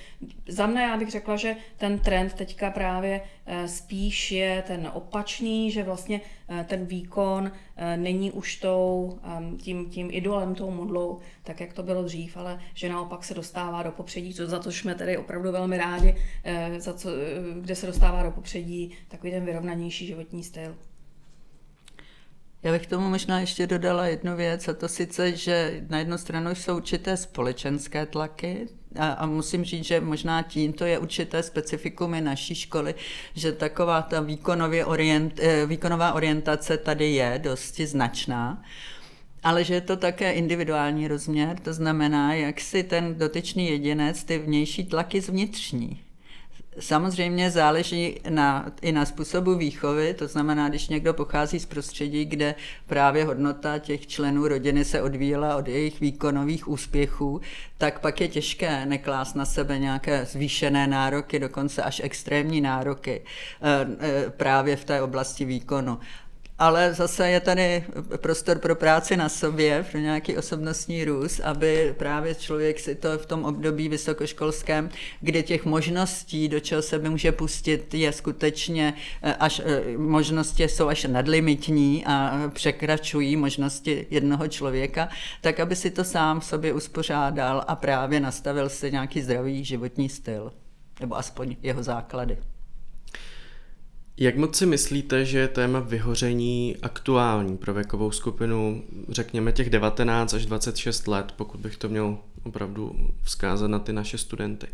za 0.49 0.67
mne 0.67 0.83
já 0.83 0.97
bych 0.97 1.11
řekla, 1.11 1.37
že 1.37 1.57
ten 1.77 1.99
trend 1.99 2.35
teďka 2.35 2.71
právě 2.71 3.21
eh, 3.47 3.69
spíš 3.69 4.33
je 4.33 4.63
ten 4.67 4.91
opačný, 4.95 5.71
že 5.71 5.83
vlastně 5.83 6.21
eh, 6.49 6.65
ten 6.69 6.87
výkon 6.87 7.53
není 7.97 8.33
už 8.33 8.57
tou, 8.57 9.19
ehm, 9.23 9.59
tím, 9.59 9.91
tím 9.91 10.09
idolem, 10.13 10.55
tou 10.55 10.71
modlou, 10.71 11.19
tak 11.43 11.61
jak 11.61 11.73
to 11.73 11.83
bylo 11.83 12.03
dřív, 12.03 12.37
ale 12.37 12.61
že 12.75 12.89
naopak 12.89 13.25
se 13.25 13.35
dostává 13.35 13.83
do 13.83 13.91
popředí, 13.91 14.35
co, 14.35 14.47
za 14.47 14.59
to 14.59 14.73
jsme 14.73 14.95
tedy 14.95 15.17
opravdu 15.17 15.53
velmi 15.53 15.79
rádi, 15.79 16.17
za 16.79 16.95
co, 16.95 17.09
kde 17.61 17.77
se 17.77 17.87
dostává 17.87 18.23
do 18.23 18.31
popředí 18.31 18.91
takový 19.09 19.33
ten 19.33 19.45
vyrovnanější 19.45 20.07
životní 20.07 20.45
styl. 20.45 20.77
Já 22.63 22.73
bych 22.73 22.87
tomu 22.87 23.09
možná 23.09 23.41
ještě 23.41 23.67
dodala 23.67 24.07
jednu 24.07 24.37
věc, 24.37 24.69
a 24.69 24.75
to 24.75 24.89
sice, 24.89 25.37
že 25.37 25.85
na 25.89 25.99
jednu 25.99 26.19
stranu 26.19 26.55
jsou 26.55 26.77
určité 26.77 27.17
společenské 27.17 28.07
tlaky, 28.07 28.69
a, 28.99 29.13
a 29.13 29.27
musím 29.27 29.65
říct, 29.65 29.85
že 29.85 30.01
možná 30.01 30.43
tímto 30.43 30.85
je 30.85 30.99
určité 30.99 31.43
specifikum 31.43 32.15
i 32.15 32.21
naší 32.21 32.55
školy, 32.55 32.95
že 33.35 33.53
taková 33.53 34.03
ta 34.03 34.21
výkonově 34.21 34.85
orient, 34.85 35.41
eh, 35.41 35.67
výkonová 35.67 36.13
orientace 36.13 36.79
tady 36.79 37.13
je 37.13 37.41
dosti 37.43 37.87
značná. 37.87 38.63
Ale 39.43 39.65
že 39.65 39.75
je 39.75 39.81
to 39.81 39.97
také 39.97 40.33
individuální 40.33 41.09
rozměr, 41.09 41.59
to 41.59 41.75
znamená, 41.75 42.35
jak 42.35 42.61
si 42.61 42.83
ten 42.83 43.15
dotyčný 43.19 43.69
jedinec 43.69 44.25
ty 44.25 44.39
vnější 44.39 44.85
tlaky 44.85 45.21
zvnitřní. 45.21 46.01
Samozřejmě 46.81 47.51
záleží 47.51 48.21
na, 48.29 48.73
i 48.83 48.93
na 48.93 49.05
způsobu 49.05 49.55
výchovy, 49.55 50.15
to 50.15 50.29
znamená, 50.29 50.69
když 50.69 50.89
někdo 50.89 51.15
pochází 51.15 51.61
z 51.61 51.67
prostředí, 51.67 52.25
kde 52.25 52.55
právě 52.87 53.25
hodnota 53.25 53.79
těch 53.79 54.07
členů 54.07 54.49
rodiny 54.49 54.85
se 54.85 55.03
odvíjela 55.03 55.57
od 55.57 55.69
jejich 55.69 56.01
výkonových 56.01 56.69
úspěchů, 56.69 57.41
tak 57.79 58.01
pak 58.01 58.21
je 58.21 58.29
těžké 58.29 58.87
neklást 58.87 59.35
na 59.35 59.45
sebe 59.45 59.79
nějaké 59.79 60.25
zvýšené 60.25 60.87
nároky, 60.87 61.39
dokonce 61.39 61.83
až 61.83 62.01
extrémní 62.05 62.61
nároky 62.61 63.23
eh, 63.63 63.87
eh, 64.01 64.31
právě 64.31 64.77
v 64.77 64.85
té 64.85 65.03
oblasti 65.03 65.45
výkonu 65.45 65.99
ale 66.63 66.95
zase 66.95 67.29
je 67.29 67.41
tady 67.41 67.85
prostor 68.17 68.59
pro 68.59 68.75
práci 68.75 69.17
na 69.17 69.29
sobě, 69.29 69.87
pro 69.91 70.01
nějaký 70.01 70.37
osobnostní 70.37 71.05
růst, 71.05 71.41
aby 71.41 71.95
právě 71.99 72.35
člověk 72.35 72.81
si 72.81 72.95
to 72.95 73.19
v 73.19 73.27
tom 73.27 73.45
období 73.45 73.89
vysokoškolském, 73.89 74.91
kde 75.21 75.43
těch 75.43 75.65
možností, 75.65 76.49
do 76.49 76.61
čeho 76.61 76.83
se 76.83 76.99
může 76.99 77.33
pustit, 77.33 77.95
je 77.95 78.13
skutečně 78.13 78.95
eh, 79.23 79.35
až 79.35 79.63
eh, 79.65 79.99
možnosti 79.99 80.65
jsou 80.65 80.89
až 80.89 81.05
nadlimitní 81.05 82.05
a 82.07 82.41
překračují 82.55 83.37
možnosti 83.37 84.07
jednoho 84.11 84.49
člověka, 84.49 85.09
tak 85.41 85.61
aby 85.61 85.77
si 85.77 85.91
to 85.91 86.05
sám 86.05 86.41
v 86.41 86.45
sobě 86.45 86.73
uspořádal 86.73 87.65
a 87.69 87.77
právě 87.77 88.21
nastavil 88.21 88.69
si 88.69 88.93
nějaký 88.93 89.23
zdravý 89.23 89.65
životní 89.65 90.09
styl, 90.09 90.53
nebo 91.01 91.17
aspoň 91.17 91.57
jeho 91.63 91.83
základy. 91.83 92.52
Jak 94.23 94.37
moc 94.37 94.57
si 94.57 94.67
myslíte, 94.67 95.25
že 95.25 95.39
je 95.39 95.49
téma 95.49 95.81
vyhoření 95.81 96.77
aktuální 96.83 97.57
pro 97.57 97.75
věkovou 97.75 98.11
skupinu, 98.11 98.83
řekněme 99.09 99.53
těch 99.53 99.71
19 99.71 100.35
až 100.35 100.47
26 100.47 101.09
let, 101.09 101.33
pokud 101.37 101.61
bych 101.61 101.77
to 101.77 101.89
měl 101.89 102.19
opravdu 102.43 102.93
vzkázat 103.23 103.71
na 103.71 103.79
ty 103.79 103.93
naše 103.93 104.19
studenty? 104.19 104.67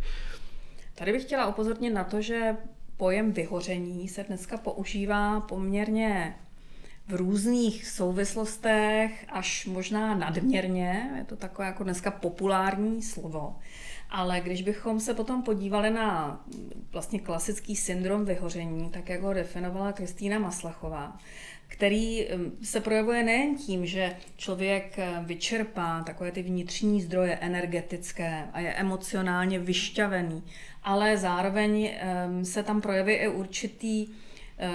Tady 0.94 1.12
bych 1.12 1.22
chtěla 1.22 1.46
upozornit 1.46 1.90
na 1.90 2.04
to, 2.04 2.22
že 2.22 2.56
pojem 2.96 3.32
vyhoření 3.32 4.08
se 4.08 4.24
dneska 4.24 4.56
používá 4.56 5.40
poměrně 5.40 6.34
v 7.08 7.14
různých 7.14 7.88
souvislostech, 7.88 9.26
až 9.28 9.66
možná 9.66 10.14
nadměrně. 10.14 11.10
Je 11.18 11.24
to 11.24 11.36
takové 11.36 11.66
jako 11.66 11.84
dneska 11.84 12.10
populární 12.10 13.02
slovo. 13.02 13.56
Ale 14.10 14.40
když 14.40 14.62
bychom 14.62 15.00
se 15.00 15.14
potom 15.14 15.42
podívali 15.42 15.90
na 15.90 16.40
vlastně 16.92 17.18
klasický 17.18 17.76
syndrom 17.76 18.24
vyhoření, 18.24 18.90
tak 18.90 19.08
jak 19.08 19.22
ho 19.22 19.34
definovala 19.34 19.92
Kristýna 19.92 20.38
Maslachová, 20.38 21.18
který 21.66 22.26
um, 22.26 22.52
se 22.62 22.80
projevuje 22.80 23.22
nejen 23.22 23.56
tím, 23.56 23.86
že 23.86 24.16
člověk 24.36 24.98
eh, 24.98 25.22
vyčerpá 25.22 26.02
takové 26.06 26.32
ty 26.32 26.42
vnitřní 26.42 27.02
zdroje 27.02 27.38
energetické 27.40 28.44
a 28.52 28.60
je 28.60 28.72
emocionálně 28.72 29.58
vyšťavený, 29.58 30.42
ale 30.82 31.16
zároveň 31.16 31.90
um, 32.26 32.44
se 32.44 32.62
tam 32.62 32.80
projeví 32.80 33.12
i 33.12 33.28
určitý 33.28 34.08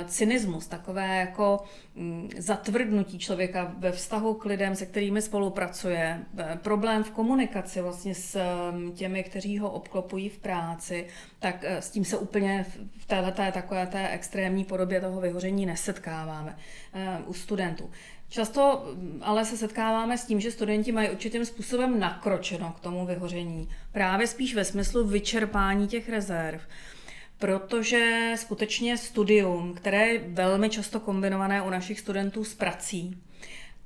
cynismus, 0.07 0.67
takové 0.67 1.17
jako 1.17 1.63
mm, 1.95 2.29
zatvrdnutí 2.37 3.19
člověka 3.19 3.75
ve 3.77 3.91
vztahu 3.91 4.33
k 4.33 4.45
lidem, 4.45 4.75
se 4.75 4.85
kterými 4.85 5.21
spolupracuje, 5.21 6.19
eh, 6.37 6.59
problém 6.61 7.03
v 7.03 7.11
komunikaci 7.11 7.81
vlastně 7.81 8.15
s 8.15 8.39
mm, 8.71 8.91
těmi, 8.91 9.23
kteří 9.23 9.59
ho 9.59 9.71
obklopují 9.71 10.29
v 10.29 10.37
práci, 10.37 11.07
tak 11.39 11.63
s 11.63 11.89
tím 11.89 12.05
se 12.05 12.17
úplně 12.17 12.65
v 12.97 13.05
této 13.05 13.31
takové 13.51 13.87
té 13.87 14.09
extrémní 14.09 14.65
podobě 14.65 15.01
toho 15.01 15.21
vyhoření 15.21 15.65
nesetkáváme 15.65 16.55
u 17.25 17.33
studentů. 17.33 17.89
Často 18.33 18.85
mm, 18.95 19.21
ale 19.23 19.45
se 19.45 19.57
setkáváme 19.57 20.17
s 20.17 20.25
tím, 20.25 20.39
že 20.39 20.51
studenti 20.51 20.91
mají 20.91 21.09
určitým 21.09 21.45
způsobem 21.45 21.99
nakročeno 21.99 22.73
k 22.77 22.79
tomu 22.79 23.05
vyhoření. 23.05 23.69
Právě 23.91 24.27
spíš 24.27 24.55
ve 24.55 24.65
smyslu 24.65 25.07
vyčerpání 25.07 25.87
těch 25.87 26.09
rezerv. 26.09 26.61
Protože 27.43 28.33
skutečně 28.35 28.97
studium, 28.97 29.73
které 29.73 30.07
je 30.07 30.19
velmi 30.27 30.69
často 30.69 30.99
kombinované 30.99 31.61
u 31.61 31.69
našich 31.69 31.99
studentů 31.99 32.43
s 32.43 32.55
prací, 32.55 33.17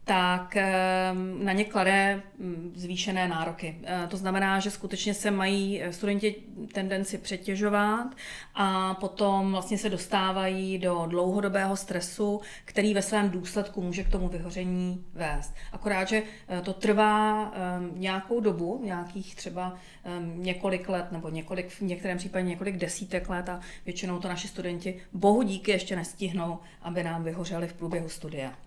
tak 0.08 0.58
ehm, 0.58 1.46
na 1.46 1.54
ně 1.54 1.66
klade 1.66 2.22
mm, 2.40 2.72
zvýšené 2.76 3.28
nároky. 3.28 3.78
Eh, 3.84 4.08
to 4.08 4.18
znamená, 4.18 4.60
že 4.60 4.72
skutečně 4.72 5.14
se 5.14 5.32
mají 5.32 5.82
eh, 5.82 5.94
studenti 5.94 6.36
tendenci 6.74 7.18
přetěžovat 7.18 8.08
a 8.56 8.94
potom 8.94 9.52
vlastně 9.52 9.78
se 9.78 9.90
dostávají 9.90 10.78
do 10.78 11.06
dlouhodobého 11.08 11.78
stresu, 11.78 12.42
který 12.66 12.94
ve 12.94 13.02
svém 13.02 13.30
důsledku 13.30 13.82
může 13.82 14.04
k 14.04 14.10
tomu 14.10 14.28
vyhoření 14.28 15.06
vést. 15.14 15.54
Akorát, 15.72 16.08
že 16.08 16.24
eh, 16.48 16.62
to 16.62 16.74
trvá 16.74 17.52
ehm, 17.52 17.92
nějakou 17.96 18.40
dobu, 18.40 18.82
nějakých 18.84 19.36
třeba 19.36 19.76
ehm, 20.04 20.44
několik 20.44 20.90
let 20.90 21.12
nebo 21.12 21.30
několik, 21.30 21.70
v 21.70 21.82
některém 21.82 22.18
případě 22.18 22.46
několik 22.46 22.78
desítek 22.78 23.30
let 23.30 23.50
a 23.50 23.60
většinou 23.86 24.20
to 24.20 24.28
naši 24.28 24.48
studenti 24.48 25.02
bohu 25.14 25.42
díky 25.42 25.72
ještě 25.72 25.96
nestihnou, 25.96 26.60
aby 26.82 27.04
nám 27.04 27.24
vyhořeli 27.24 27.68
v 27.68 27.74
průběhu 27.74 28.10
studia. 28.10 28.67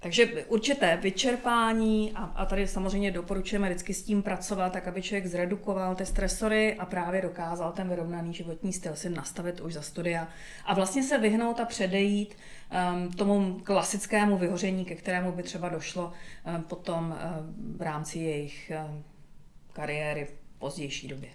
Takže 0.00 0.26
určité 0.26 0.96
vyčerpání 0.96 2.12
a, 2.14 2.24
a 2.24 2.46
tady 2.46 2.66
samozřejmě 2.66 3.10
doporučujeme 3.10 3.68
vždycky 3.68 3.94
s 3.94 4.02
tím 4.02 4.22
pracovat, 4.22 4.72
tak 4.72 4.88
aby 4.88 5.02
člověk 5.02 5.26
zredukoval 5.26 5.94
ty 5.94 6.06
stresory 6.06 6.74
a 6.74 6.86
právě 6.86 7.22
dokázal 7.22 7.72
ten 7.72 7.88
vyrovnaný 7.88 8.34
životní 8.34 8.72
styl 8.72 8.96
si 8.96 9.10
nastavit 9.10 9.60
už 9.60 9.72
za 9.72 9.82
studia 9.82 10.28
a 10.64 10.74
vlastně 10.74 11.02
se 11.02 11.18
vyhnout 11.18 11.60
a 11.60 11.64
předejít 11.64 12.34
um, 12.94 13.12
tomu 13.12 13.60
klasickému 13.64 14.38
vyhoření, 14.38 14.84
ke 14.84 14.94
kterému 14.94 15.32
by 15.32 15.42
třeba 15.42 15.68
došlo 15.68 16.12
um, 16.56 16.62
potom 16.62 17.04
um, 17.04 17.76
v 17.76 17.82
rámci 17.82 18.18
jejich 18.18 18.72
um, 18.88 19.04
kariéry 19.72 20.24
v 20.24 20.58
pozdější 20.58 21.08
době. 21.08 21.28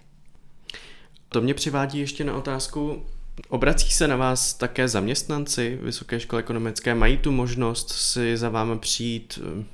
To 1.28 1.40
mě 1.40 1.54
přivádí 1.54 1.98
ještě 1.98 2.24
na 2.24 2.36
otázku, 2.36 3.06
Obrací 3.48 3.90
se 3.90 4.08
na 4.08 4.16
vás 4.16 4.54
také 4.54 4.88
zaměstnanci 4.88 5.78
Vysoké 5.82 6.20
školy 6.20 6.42
ekonomické? 6.42 6.94
Mají 6.94 7.16
tu 7.16 7.32
možnost 7.32 7.92
si 7.92 8.36
za 8.36 8.48
vámi 8.48 8.78
přijít, 8.78 9.38
eh, 9.42 9.64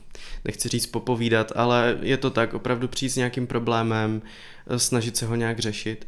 nechci 0.45 0.69
říct 0.69 0.87
popovídat, 0.87 1.53
ale 1.57 1.99
je 2.03 2.17
to 2.17 2.31
tak, 2.31 2.55
opravdu 2.55 2.89
přijít 2.89 3.11
s 3.11 3.17
nějakým 3.17 3.47
problémem, 3.47 4.23
eh, 4.67 4.79
snažit 4.79 5.17
se 5.17 5.27
ho 5.27 5.35
nějak 5.35 5.59
řešit? 5.59 6.07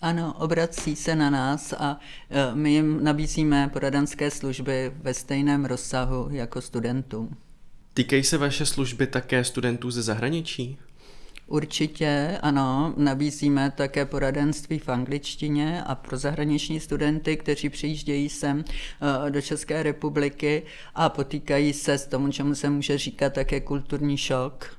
Ano, 0.00 0.34
obrací 0.38 0.96
se 0.96 1.16
na 1.16 1.30
nás 1.30 1.72
a 1.72 2.00
eh, 2.30 2.54
my 2.54 2.70
jim 2.70 3.04
nabízíme 3.04 3.70
poradenské 3.72 4.30
služby 4.30 4.92
ve 5.02 5.14
stejném 5.14 5.64
rozsahu 5.64 6.28
jako 6.30 6.60
studentům. 6.60 7.36
Týkají 7.94 8.24
se 8.24 8.38
vaše 8.38 8.66
služby 8.66 9.06
také 9.06 9.44
studentů 9.44 9.90
ze 9.90 10.02
zahraničí? 10.02 10.78
Určitě, 11.46 12.38
ano. 12.42 12.94
Nabízíme 12.96 13.70
také 13.70 14.06
poradenství 14.06 14.78
v 14.78 14.88
angličtině 14.88 15.82
a 15.82 15.94
pro 15.94 16.16
zahraniční 16.16 16.80
studenty, 16.80 17.36
kteří 17.36 17.68
přijíždějí 17.68 18.28
sem 18.28 18.64
eh, 19.26 19.30
do 19.30 19.42
České 19.42 19.82
republiky 19.82 20.62
a 20.94 21.08
potýkají 21.08 21.72
se 21.72 21.98
s 21.98 22.06
tomu, 22.06 22.32
čemu 22.32 22.54
se 22.54 22.70
může 22.70 22.98
říkat 22.98 23.32
také 23.32 23.60
kulturní 23.60 24.16
šok 24.16 24.76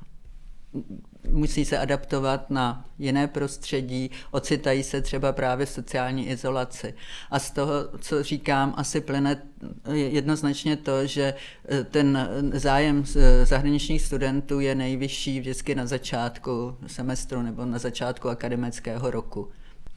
musí 1.30 1.66
se 1.66 1.78
adaptovat 1.78 2.50
na 2.50 2.86
jiné 3.00 3.28
prostředí, 3.28 4.12
ocitají 4.32 4.84
se 4.84 5.02
třeba 5.02 5.32
právě 5.32 5.66
v 5.66 5.70
sociální 5.70 6.30
izolaci. 6.30 6.94
A 7.32 7.40
z 7.40 7.52
toho, 7.52 7.74
co 8.00 8.24
říkám, 8.24 8.74
asi 8.78 9.02
plyne 9.02 9.42
jednoznačně 9.94 10.76
to, 10.76 11.08
že 11.08 11.34
eh, 11.70 11.84
ten 11.84 12.30
zájem 12.54 13.04
eh, 13.16 13.46
zahraničních 13.46 14.02
studentů 14.02 14.60
je 14.60 14.76
nejvyšší 14.76 15.40
vždycky 15.40 15.76
na 15.76 15.86
začátku 15.86 16.78
semestru 16.88 17.42
nebo 17.42 17.66
na 17.66 17.80
začátku 17.80 18.30
akademického 18.30 19.12
roku. 19.12 19.50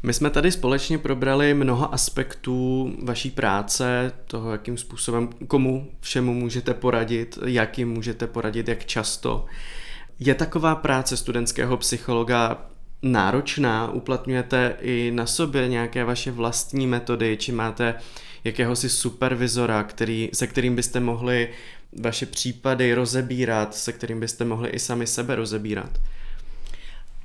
My 0.03 0.15
jsme 0.15 0.31
tady 0.31 0.53
společně 0.53 0.99
probrali 0.99 1.55
mnoho 1.55 1.95
aspektů 1.95 2.93
vaší 3.03 3.31
práce, 3.31 4.13
toho, 4.27 4.53
jakým 4.53 4.77
způsobem, 4.77 5.29
komu 5.47 5.87
všemu 6.01 6.35
můžete 6.35 6.75
poradit, 6.75 7.39
jak 7.47 7.79
jim 7.79 7.91
můžete 7.91 8.27
poradit, 8.27 8.69
jak 8.69 8.85
často. 8.85 9.47
Je 10.21 10.35
taková 10.35 10.75
práce 10.75 11.17
studentského 11.17 11.77
psychologa 11.77 12.67
náročná? 13.03 13.93
Uplatňujete 13.93 14.77
i 14.81 15.11
na 15.15 15.27
sobě 15.27 15.69
nějaké 15.69 16.05
vaše 16.05 16.31
vlastní 16.31 16.87
metody, 16.87 17.37
či 17.37 17.53
máte 17.53 17.95
jakéhosi 18.45 18.89
supervizora, 18.89 19.83
který, 19.83 20.31
se 20.33 20.47
kterým 20.47 20.77
byste 20.77 21.01
mohli 21.01 21.49
vaše 22.01 22.27
případy 22.27 22.95
rozebírat, 22.95 23.75
se 23.75 23.93
kterým 23.93 24.21
byste 24.21 24.45
mohli 24.45 24.69
i 24.69 24.79
sami 24.79 25.07
sebe 25.07 25.35
rozebírat? 25.35 25.91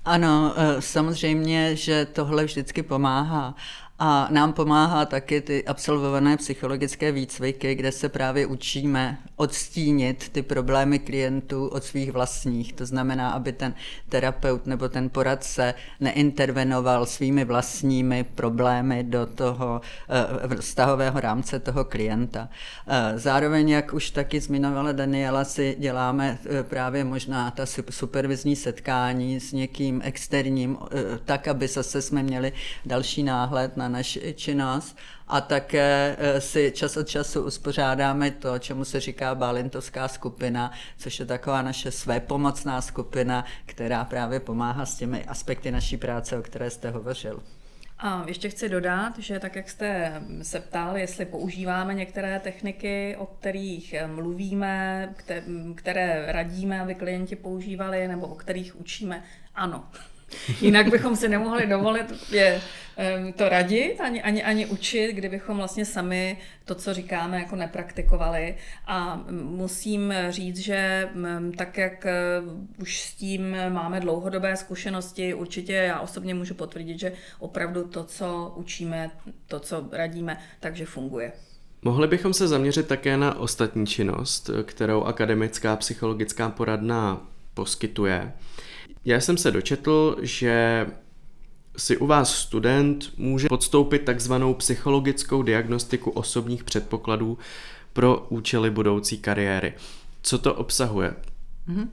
Ano, 0.05 0.53
eh, 0.57 0.81
samozřejmě, 0.81 1.75
že 1.75 2.05
tohle 2.05 2.45
vždycky 2.45 2.83
pomáhá. 2.83 3.55
A 3.99 4.27
nám 4.31 4.53
pomáhá 4.53 5.05
taky 5.05 5.41
ty 5.41 5.65
absolvované 5.65 6.37
psychologické 6.37 7.11
výcviky, 7.11 7.75
kde 7.75 7.91
se 7.91 8.09
právě 8.09 8.45
učíme 8.45 9.17
odstínit 9.35 10.29
ty 10.29 10.41
problémy 10.41 10.99
klientů 10.99 11.67
od 11.67 11.83
svých 11.83 12.11
vlastních. 12.11 12.73
To 12.73 12.85
znamená, 12.85 13.31
aby 13.31 13.53
ten 13.53 13.73
terapeut 14.09 14.65
nebo 14.65 14.89
ten 14.89 15.09
poradce 15.09 15.73
neintervenoval 15.99 17.05
svými 17.05 17.45
vlastními 17.45 18.23
problémy 18.23 19.03
do 19.03 19.25
toho 19.25 19.81
eh, 20.09 20.55
vztahového 20.55 21.19
rámce 21.19 21.59
toho 21.59 21.85
klienta. 21.85 22.49
Eh, 22.87 23.19
zároveň, 23.19 23.69
jak 23.69 23.93
už 23.93 24.09
taky 24.09 24.39
zmiňovala 24.39 24.91
Daniela, 24.91 25.43
si 25.43 25.75
děláme 25.79 26.37
eh, 26.45 26.63
právě 26.63 27.03
možná 27.03 27.51
ta 27.51 27.65
supervizní 27.89 28.55
setkání 28.55 29.39
s 29.39 29.51
někým 29.51 30.01
externím, 30.03 30.77
tak, 31.25 31.47
aby 31.47 31.67
zase 31.67 32.01
jsme 32.01 32.23
měli 32.23 32.53
další 32.85 33.23
náhled 33.23 33.77
na 33.77 33.82
naši 33.89 34.33
činnost 34.37 34.97
a 35.27 35.41
také 35.41 36.15
eh, 36.19 36.41
si 36.41 36.71
čas 36.75 36.97
od 36.97 37.07
času 37.07 37.41
uspořádáme 37.41 38.31
to, 38.31 38.59
čemu 38.59 38.85
se 38.85 38.99
říká 38.99 39.35
Balintovská 39.35 40.07
skupina, 40.07 40.71
což 40.97 41.19
je 41.19 41.25
taková 41.25 41.61
naše 41.61 41.91
svépomocná 41.91 42.81
skupina, 42.81 43.45
která 43.65 44.05
právě 44.05 44.39
pomáhá 44.39 44.85
s 44.85 44.95
těmi 44.95 45.25
aspekty 45.25 45.71
naší 45.71 45.97
práce, 45.97 46.37
o 46.37 46.41
které 46.41 46.69
jste 46.69 46.89
hovořil. 46.89 47.43
A 47.99 48.23
ještě 48.27 48.49
chci 48.49 48.69
dodat, 48.69 49.19
že 49.19 49.39
tak, 49.39 49.55
jak 49.55 49.69
jste 49.69 50.21
se 50.41 50.59
ptal, 50.59 50.97
jestli 50.97 51.25
používáme 51.25 51.93
některé 51.93 52.39
techniky, 52.39 53.15
o 53.19 53.25
kterých 53.25 53.95
mluvíme, 54.07 55.09
které 55.75 56.31
radíme, 56.31 56.81
aby 56.81 56.95
klienti 56.95 57.35
používali, 57.35 58.07
nebo 58.07 58.27
o 58.27 58.35
kterých 58.35 58.79
učíme, 58.79 59.23
ano. 59.55 59.83
Jinak 60.61 60.89
bychom 60.89 61.15
si 61.15 61.29
nemohli 61.29 61.67
dovolit 61.67 62.31
je 62.31 62.61
to 63.35 63.49
radit, 63.49 64.01
ani, 64.01 64.21
ani, 64.21 64.43
ani 64.43 64.65
učit, 64.65 65.11
kdybychom 65.13 65.57
vlastně 65.57 65.85
sami 65.85 66.37
to, 66.65 66.75
co 66.75 66.93
říkáme, 66.93 67.39
jako 67.39 67.55
nepraktikovali. 67.55 68.55
A 68.87 69.23
musím 69.31 70.13
říct, 70.29 70.57
že 70.57 71.09
tak, 71.57 71.77
jak 71.77 72.05
e, 72.05 72.13
už 72.81 73.01
s 73.01 73.13
tím 73.13 73.55
máme 73.69 73.99
dlouhodobé 73.99 74.57
zkušenosti, 74.57 75.33
určitě 75.33 75.73
já 75.73 75.99
osobně 75.99 76.33
můžu 76.33 76.53
potvrdit, 76.53 76.99
že 76.99 77.13
opravdu 77.39 77.83
to, 77.83 78.03
co 78.03 78.53
učíme, 78.55 79.11
to, 79.47 79.59
co 79.59 79.89
radíme, 79.91 80.37
takže 80.59 80.85
funguje. 80.85 81.31
Mohli 81.81 82.07
bychom 82.07 82.33
se 82.33 82.47
zaměřit 82.47 82.87
také 82.87 83.17
na 83.17 83.39
ostatní 83.39 83.87
činnost, 83.87 84.49
kterou 84.65 85.03
akademická 85.03 85.75
psychologická 85.75 86.49
poradna 86.49 87.27
poskytuje. 87.53 88.33
Já 89.05 89.19
jsem 89.19 89.37
se 89.37 89.51
dočetl, 89.51 90.17
že 90.21 90.87
si 91.77 91.97
u 91.97 92.07
vás 92.07 92.35
student 92.35 93.17
může 93.17 93.47
podstoupit 93.47 93.99
takzvanou 93.99 94.53
psychologickou 94.53 95.41
diagnostiku 95.41 96.11
osobních 96.11 96.63
předpokladů 96.63 97.37
pro 97.93 98.27
účely 98.29 98.69
budoucí 98.69 99.17
kariéry. 99.17 99.73
Co 100.21 100.37
to 100.37 100.55
obsahuje? 100.55 101.13
Mm-hmm. 101.67 101.87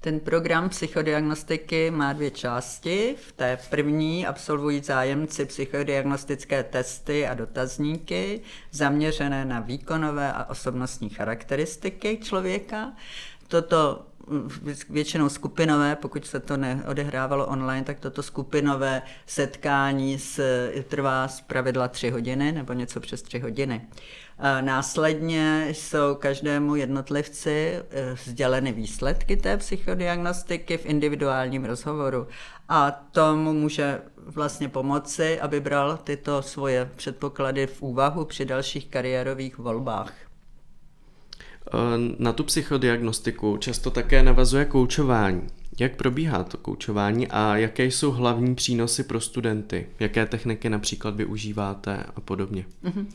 Ten 0.00 0.20
program 0.20 0.68
psychodiagnostiky 0.68 1.90
má 1.90 2.12
dvě 2.12 2.30
části. 2.30 3.14
V 3.28 3.32
té 3.32 3.58
první 3.70 4.26
absolvují 4.26 4.80
zájemci 4.80 5.44
psychodiagnostické 5.44 6.62
testy 6.62 7.26
a 7.26 7.34
dotazníky 7.34 8.40
zaměřené 8.70 9.44
na 9.44 9.60
výkonové 9.60 10.32
a 10.32 10.44
osobnostní 10.44 11.08
charakteristiky 11.08 12.18
člověka. 12.22 12.92
Toto 13.48 14.06
většinou 14.90 15.28
skupinové, 15.28 15.96
pokud 15.96 16.26
se 16.26 16.40
to 16.40 16.56
neodehrávalo 16.56 17.46
online, 17.46 17.84
tak 17.84 18.00
toto 18.00 18.22
skupinové 18.22 19.02
setkání 19.26 20.18
s, 20.18 20.40
trvá 20.88 21.28
z 21.28 21.40
pravidla 21.40 21.88
tři 21.88 22.10
hodiny 22.10 22.52
nebo 22.52 22.72
něco 22.72 23.00
přes 23.00 23.22
tři 23.22 23.38
hodiny. 23.38 23.86
Následně 24.60 25.68
jsou 25.72 26.14
každému 26.14 26.76
jednotlivci 26.76 27.72
eh, 27.90 28.16
sděleny 28.24 28.72
výsledky 28.72 29.36
té 29.36 29.56
psychodiagnostiky 29.56 30.78
v 30.78 30.86
individuálním 30.86 31.64
rozhovoru 31.64 32.26
a 32.68 32.90
tomu 32.90 33.52
může 33.52 34.00
vlastně 34.16 34.68
pomoci, 34.68 35.40
aby 35.40 35.60
bral 35.60 35.96
tyto 35.96 36.42
svoje 36.42 36.90
předpoklady 36.96 37.66
v 37.66 37.82
úvahu 37.82 38.24
při 38.24 38.44
dalších 38.44 38.86
kariérových 38.86 39.58
volbách. 39.58 40.25
Eh, 41.66 42.14
na 42.18 42.32
tu 42.32 42.44
psychodiagnostiku 42.44 43.56
často 43.56 43.90
také 43.90 44.22
navazuje 44.22 44.64
koučování. 44.64 45.42
Jak 45.80 45.96
probíhá 45.96 46.44
to 46.44 46.56
koučování 46.56 47.28
a 47.28 47.56
jaké 47.56 47.84
jsou 47.84 48.12
hlavní 48.12 48.54
přínosy 48.54 49.02
pro 49.02 49.20
studenty? 49.20 49.86
Jaké 50.00 50.26
techniky 50.26 50.70
například 50.70 51.16
využíváte 51.16 52.04
a 52.16 52.20
podobně? 52.20 52.64
Mm-hmm. 52.84 53.06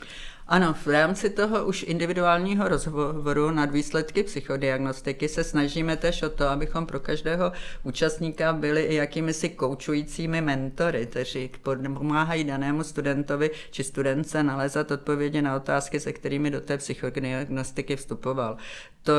Ano, 0.51 0.73
v 0.73 0.87
rámci 0.87 1.29
toho 1.29 1.65
už 1.65 1.85
individuálního 1.87 2.67
rozhovoru 2.67 3.51
nad 3.51 3.71
výsledky 3.71 4.23
psychodiagnostiky 4.23 5.27
se 5.27 5.43
snažíme 5.43 5.97
tež 5.97 6.23
o 6.23 6.29
to, 6.29 6.47
abychom 6.47 6.85
pro 6.85 6.99
každého 6.99 7.51
účastníka 7.83 8.53
byli 8.53 8.83
i 8.83 8.95
jakými 8.95 9.33
si 9.33 9.49
koučujícími 9.49 10.41
mentory, 10.41 11.05
kteří 11.05 11.49
pomáhají 11.97 12.43
danému 12.43 12.83
studentovi 12.83 13.51
či 13.71 13.83
studence 13.83 14.43
nalézat 14.43 14.91
odpovědi 14.91 15.41
na 15.41 15.55
otázky, 15.55 15.99
se 15.99 16.13
kterými 16.13 16.51
do 16.51 16.61
té 16.61 16.77
psychodiagnostiky 16.77 17.95
vstupoval. 17.95 18.57
To, 19.03 19.13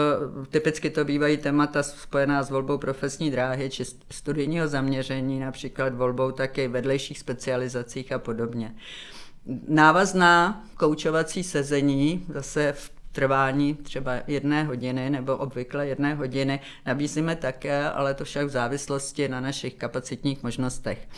typicky 0.50 0.90
to 0.90 1.04
bývají 1.04 1.36
témata 1.36 1.82
spojená 1.82 2.42
s 2.42 2.50
volbou 2.50 2.78
profesní 2.78 3.30
dráhy 3.30 3.70
či 3.70 3.84
studijního 4.10 4.68
zaměření, 4.68 5.40
například 5.40 5.94
volbou 5.94 6.30
také 6.30 6.68
vedlejších 6.68 7.18
specializacích 7.18 8.12
a 8.12 8.18
podobně. 8.18 8.74
Návazná 9.68 10.64
koučovací 10.76 11.42
sezení, 11.42 12.26
zase 12.28 12.72
v 12.72 12.90
trvání 13.12 13.74
třeba 13.74 14.12
jedné 14.26 14.64
hodiny 14.64 15.10
nebo 15.10 15.36
obvykle 15.36 15.86
jedné 15.86 16.14
hodiny 16.14 16.60
nabízíme 16.86 17.36
také, 17.36 17.90
ale 17.90 18.14
to 18.14 18.24
však 18.24 18.46
v 18.46 18.50
závislosti 18.50 19.28
na 19.28 19.40
našich 19.40 19.74
kapacitních 19.74 20.42
možnostech. 20.42 21.08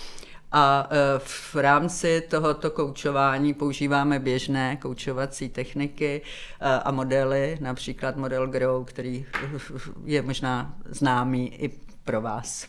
A 0.52 0.88
e, 0.90 1.18
v 1.18 1.54
rámci 1.54 2.22
tohoto 2.28 2.70
koučování 2.70 3.54
používáme 3.54 4.18
běžné 4.18 4.76
koučovací 4.76 5.48
techniky 5.48 6.22
e, 6.60 6.80
a 6.80 6.90
modely, 6.90 7.58
například 7.60 8.16
model 8.16 8.46
Grow, 8.46 8.84
který 8.84 9.26
je 10.04 10.22
možná 10.22 10.76
známý 10.86 11.54
i 11.54 11.70
pro 12.04 12.20
vás. 12.20 12.68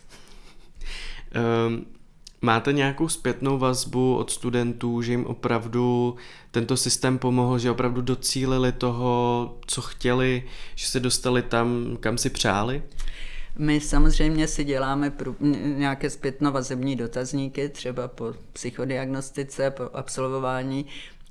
Um, 1.68 1.95
Máte 2.42 2.72
nějakou 2.72 3.08
zpětnou 3.08 3.58
vazbu 3.58 4.16
od 4.16 4.30
studentů, 4.30 5.02
že 5.02 5.12
jim 5.12 5.26
opravdu 5.26 6.16
tento 6.50 6.76
systém 6.76 7.18
pomohl, 7.18 7.58
že 7.58 7.70
opravdu 7.70 8.00
docílili 8.00 8.72
toho, 8.72 9.56
co 9.66 9.82
chtěli, 9.82 10.42
že 10.74 10.86
se 10.86 11.00
dostali 11.00 11.42
tam, 11.42 11.96
kam 12.00 12.18
si 12.18 12.30
přáli? 12.30 12.82
My 13.58 13.80
samozřejmě 13.80 14.48
si 14.48 14.64
děláme 14.64 15.12
nějaké 15.64 16.10
zpětnovazební 16.10 16.96
dotazníky, 16.96 17.68
třeba 17.68 18.08
po 18.08 18.34
psychodiagnostice, 18.52 19.70
po 19.70 19.82
absolvování 19.92 20.86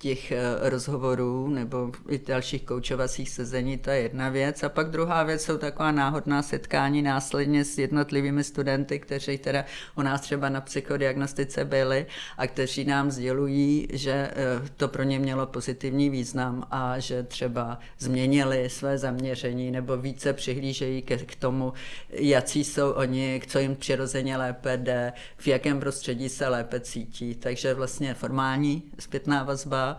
těch 0.06 0.32
eh, 0.32 0.70
rozhovorů 0.70 1.50
nebo 1.50 1.92
i 2.10 2.18
dalších 2.18 2.64
koučovacích 2.64 3.30
sezení, 3.30 3.78
to 3.78 3.90
je 3.90 4.00
jedna 4.00 4.30
věc. 4.30 4.64
A 4.64 4.70
pak 4.70 4.90
druhá 4.90 5.24
věc 5.24 5.42
jsou 5.42 5.58
taková 5.58 5.92
náhodná 5.92 6.42
setkání 6.42 7.02
následně 7.02 7.66
s 7.66 7.78
jednotlivými 7.78 8.44
studenty, 8.44 9.00
kteří 9.00 9.38
teda 9.38 9.66
u 9.98 10.02
nás 10.02 10.22
třeba 10.22 10.50
na 10.50 10.62
psychodiagnostice 10.62 11.66
byli 11.66 12.06
a 12.38 12.48
kteří 12.48 12.86
nám 12.86 13.12
sdělují, 13.12 13.88
že 13.94 14.12
eh, 14.12 14.34
to 14.78 14.88
pro 14.88 15.04
ně 15.04 15.20
mělo 15.20 15.46
pozitivní 15.46 16.10
význam 16.10 16.68
a 16.72 17.00
že 17.00 17.24
třeba 17.24 17.80
změnili 18.00 18.70
své 18.70 18.98
zaměření 18.98 19.72
nebo 19.72 19.98
více 19.98 20.34
přihlížejí 20.34 21.02
k, 21.02 21.18
k 21.26 21.36
tomu, 21.36 21.74
jaký 22.10 22.64
jsou 22.64 22.92
oni, 22.92 23.42
co 23.48 23.60
jim 23.60 23.76
přirozeně 23.76 24.38
lépe 24.38 24.78
jde, 24.78 25.14
v 25.38 25.48
jakém 25.48 25.80
prostředí 25.80 26.30
se 26.30 26.48
lépe 26.48 26.80
cítí. 26.80 27.36
Takže 27.36 27.74
vlastně 27.74 28.14
formální 28.14 28.84
zpětná 29.00 29.44
vazba 29.44 29.95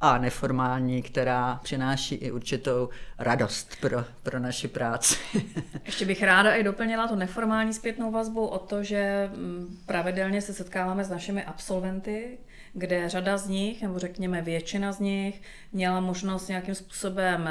a 0.00 0.18
neformální, 0.18 1.02
která 1.02 1.60
přináší 1.62 2.14
i 2.14 2.30
určitou 2.30 2.88
radost 3.18 3.76
pro, 3.80 4.04
pro 4.22 4.38
naši 4.38 4.68
práci. 4.68 5.16
Ještě 5.84 6.06
bych 6.06 6.22
ráda 6.22 6.54
i 6.54 6.62
doplnila 6.62 7.08
tu 7.08 7.14
neformální 7.14 7.74
zpětnou 7.74 8.10
vazbu 8.12 8.46
o 8.46 8.58
to, 8.58 8.82
že 8.82 9.30
mm, 9.34 9.78
pravidelně 9.86 10.42
se 10.42 10.52
setkáváme 10.54 11.04
s 11.04 11.10
našimi 11.10 11.44
absolventy, 11.44 12.38
kde 12.72 13.08
řada 13.08 13.38
z 13.38 13.48
nich, 13.48 13.82
nebo 13.82 13.98
řekněme 13.98 14.42
většina 14.42 14.92
z 14.92 15.00
nich, 15.00 15.42
měla 15.72 16.00
možnost 16.00 16.48
nějakým 16.48 16.74
způsobem 16.74 17.48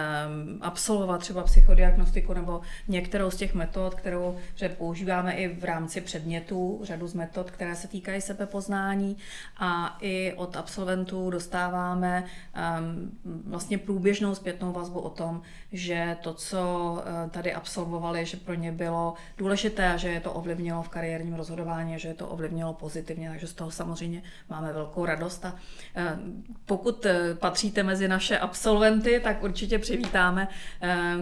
absolvovat 0.62 1.22
třeba 1.22 1.44
psychodiagnostiku 1.44 2.34
nebo 2.34 2.62
některou 2.88 3.32
z 3.32 3.36
těch 3.36 3.54
metod, 3.54 3.96
kterou 3.96 4.38
že 4.56 4.70
používáme 4.70 5.34
i 5.34 5.48
v 5.48 5.64
rámci 5.64 6.02
předmětů, 6.02 6.80
řadu 6.84 7.08
z 7.08 7.14
metod, 7.14 7.52
které 7.52 7.76
se 7.76 7.88
týkají 7.88 8.22
sebepoznání. 8.22 9.18
A 9.58 9.98
i 10.02 10.34
od 10.34 10.56
absolventů 10.56 11.30
dostáváme 11.30 12.24
um, 12.24 13.12
vlastně 13.46 13.78
průběžnou 13.78 14.36
zpětnou 14.36 14.72
vazbu 14.72 15.00
o 15.00 15.10
tom, 15.10 15.42
že 15.72 16.18
to, 16.22 16.34
co 16.34 16.62
eh, 17.06 17.30
tady 17.30 17.54
absolvovali, 17.54 18.26
že 18.26 18.38
pro 18.38 18.54
ně 18.54 18.72
bylo 18.72 19.14
důležité 19.38 19.94
a 19.94 19.98
že 19.98 20.10
je 20.10 20.20
to 20.20 20.34
ovlivnilo 20.34 20.84
v 20.84 20.90
kariérním 20.90 21.34
rozhodování, 21.34 22.00
že 22.00 22.08
je 22.08 22.14
to 22.14 22.28
ovlivnilo 22.28 22.74
pozitivně, 22.74 23.30
takže 23.30 23.48
z 23.48 23.54
toho 23.54 23.72
samozřejmě 23.72 24.24
máme 24.50 24.74
velkou 24.74 25.06
radost 25.10 25.46
a 25.46 25.56
eh, 25.96 26.18
pokud 26.66 27.06
eh, 27.06 27.36
patříte 27.36 27.84
mezi 27.84 28.08
naše 28.08 28.38
absolventy, 28.38 29.20
tak 29.24 29.44
určitě 29.44 29.80
přivítáme, 29.80 30.48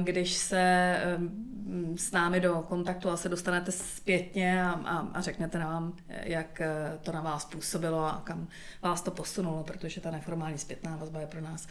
když 0.04 0.34
se 0.34 0.96
s 1.96 2.12
námi 2.12 2.40
do 2.40 2.66
kontaktu 2.68 3.10
a 3.10 3.18
se 3.18 3.30
dostanete 3.30 3.72
zpětně 3.72 4.64
a, 4.64 4.70
a, 4.72 4.98
a 5.14 5.22
řeknete 5.22 5.60
nám, 5.60 5.94
jak 6.10 6.62
to 7.04 7.12
na 7.12 7.22
vás 7.22 7.46
působilo 7.46 8.06
a 8.06 8.22
kam 8.24 8.48
vás 8.82 9.02
to 9.02 9.12
posunulo, 9.12 9.64
protože 9.64 10.02
ta 10.02 10.12
neformální 10.12 10.58
zpětná 10.58 10.96
vazba 10.96 11.20
je 11.20 11.28
pro 11.28 11.42
nás 11.42 11.68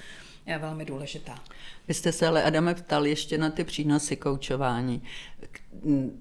je 0.46 0.58
velmi 0.58 0.84
důležitá. 0.84 1.38
Vy 1.88 1.94
jste 1.94 2.12
se 2.12 2.26
ale, 2.26 2.42
Adame, 2.42 2.74
ptal 2.74 3.06
ještě 3.06 3.38
na 3.38 3.50
ty 3.50 3.64
přínosy 3.64 4.16
koučování. 4.16 5.02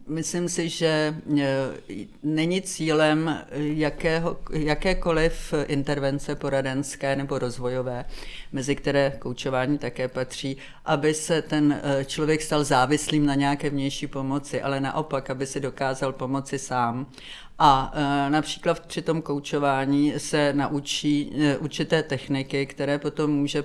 Myslím 0.07 0.49
si, 0.49 0.69
že 0.69 0.88
e, 0.88 1.57
není 2.23 2.61
cílem 2.61 3.45
jakého, 3.57 4.39
jakékoliv 4.51 5.53
intervence 5.67 6.36
poradenské 6.36 7.15
nebo 7.15 7.39
rozvojové, 7.39 8.05
mezi 8.51 8.76
které 8.76 9.17
koučování 9.19 9.78
také 9.78 10.07
patří, 10.07 10.57
aby 10.86 11.13
se 11.13 11.41
ten 11.41 11.82
e, 11.84 12.05
člověk 12.05 12.41
stal 12.41 12.63
závislým 12.63 13.26
na 13.26 13.36
nějaké 13.36 13.69
vnější 13.69 14.07
pomoci, 14.07 14.61
ale 14.61 14.80
naopak, 14.80 15.30
aby 15.30 15.45
si 15.47 15.59
dokázal 15.59 16.13
pomoci 16.13 16.59
sám 16.59 17.07
a 17.60 17.91
e, 17.95 18.30
například 18.30 18.80
při 18.80 19.01
tom 19.01 19.22
koučování 19.22 20.14
se 20.18 20.53
naučí 20.53 21.32
e, 21.38 21.58
určité 21.58 22.03
techniky, 22.03 22.66
které 22.66 22.99
potom 22.99 23.32
může 23.32 23.64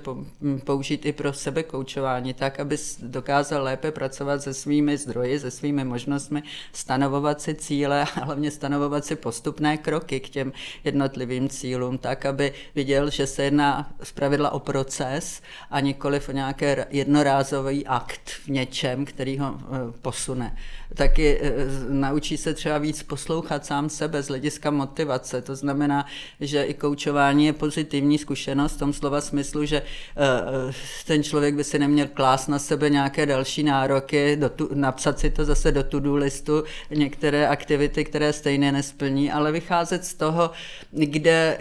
použít 0.65 1.07
i 1.07 1.13
pro 1.13 1.33
sebe 1.33 1.63
koučování, 1.63 2.35
tak, 2.35 2.61
aby 2.61 2.77
dokázal 3.03 3.63
lépe 3.63 3.91
pracovat 3.91 4.43
se 4.43 4.55
svými 4.55 4.97
zdroji, 4.97 5.41
se 5.41 5.51
svými 5.51 5.85
možnostmi, 5.85 6.43
stanovovat 6.73 7.41
si 7.41 7.55
cíle 7.55 8.03
a 8.03 8.25
hlavně 8.25 8.51
stanovovat 8.51 9.05
si 9.05 9.17
postupné 9.17 9.77
kroky 9.77 10.21
k 10.21 10.29
těm 10.29 10.53
jednotlivým 10.85 11.49
cílům, 11.49 11.99
tak, 11.99 12.27
aby 12.27 12.53
viděl, 12.75 13.11
že 13.11 13.27
se 13.27 13.43
jedná 13.43 13.93
zpravidla 14.03 14.51
o 14.51 14.59
proces 14.59 15.43
a 15.71 15.81
nikoliv 15.81 16.29
o 16.29 16.33
nějaké 16.33 16.87
jednorázový 16.91 17.87
akt 17.87 18.31
v 18.45 18.49
něčem, 18.49 19.05
který 19.05 19.39
ho 19.39 19.59
e, 19.59 19.93
posune. 20.03 20.57
Taky 20.95 21.41
naučí 21.89 22.37
se 22.37 22.55
třeba 22.55 22.79
víc 22.79 23.03
poslouchat 23.03 23.67
sám 23.67 23.80
sám 23.81 23.89
sebe 23.89 24.23
z 24.23 24.29
hlediska 24.29 24.71
motivace. 24.71 25.43
To 25.43 25.57
znamená, 25.57 26.07
že 26.41 26.65
i 26.65 26.75
koučování 26.75 27.47
je 27.47 27.53
pozitivní 27.53 28.19
zkušenost 28.19 28.77
v 28.77 28.79
tom 28.79 28.93
slova 28.93 29.21
smyslu, 29.21 29.65
že 29.65 29.83
eh, 29.83 30.73
ten 31.07 31.23
člověk 31.23 31.55
by 31.55 31.65
si 31.65 31.79
neměl 31.79 32.07
klást 32.15 32.49
na 32.49 32.59
sebe 32.59 32.91
nějaké 32.91 33.27
další 33.27 33.63
nároky, 33.63 34.37
do 34.37 34.49
tu, 34.49 34.69
napsat 34.75 35.19
si 35.19 35.31
to 35.31 35.45
zase 35.45 35.73
do 35.73 35.83
to-do 35.83 36.17
listu, 36.17 36.65
některé 36.91 37.49
aktivity, 37.49 38.05
které 38.05 38.33
stejně 38.33 38.73
nesplní, 38.73 39.33
ale 39.33 39.53
vycházet 39.53 40.05
z 40.05 40.15
toho, 40.15 40.51
kde, 40.91 41.59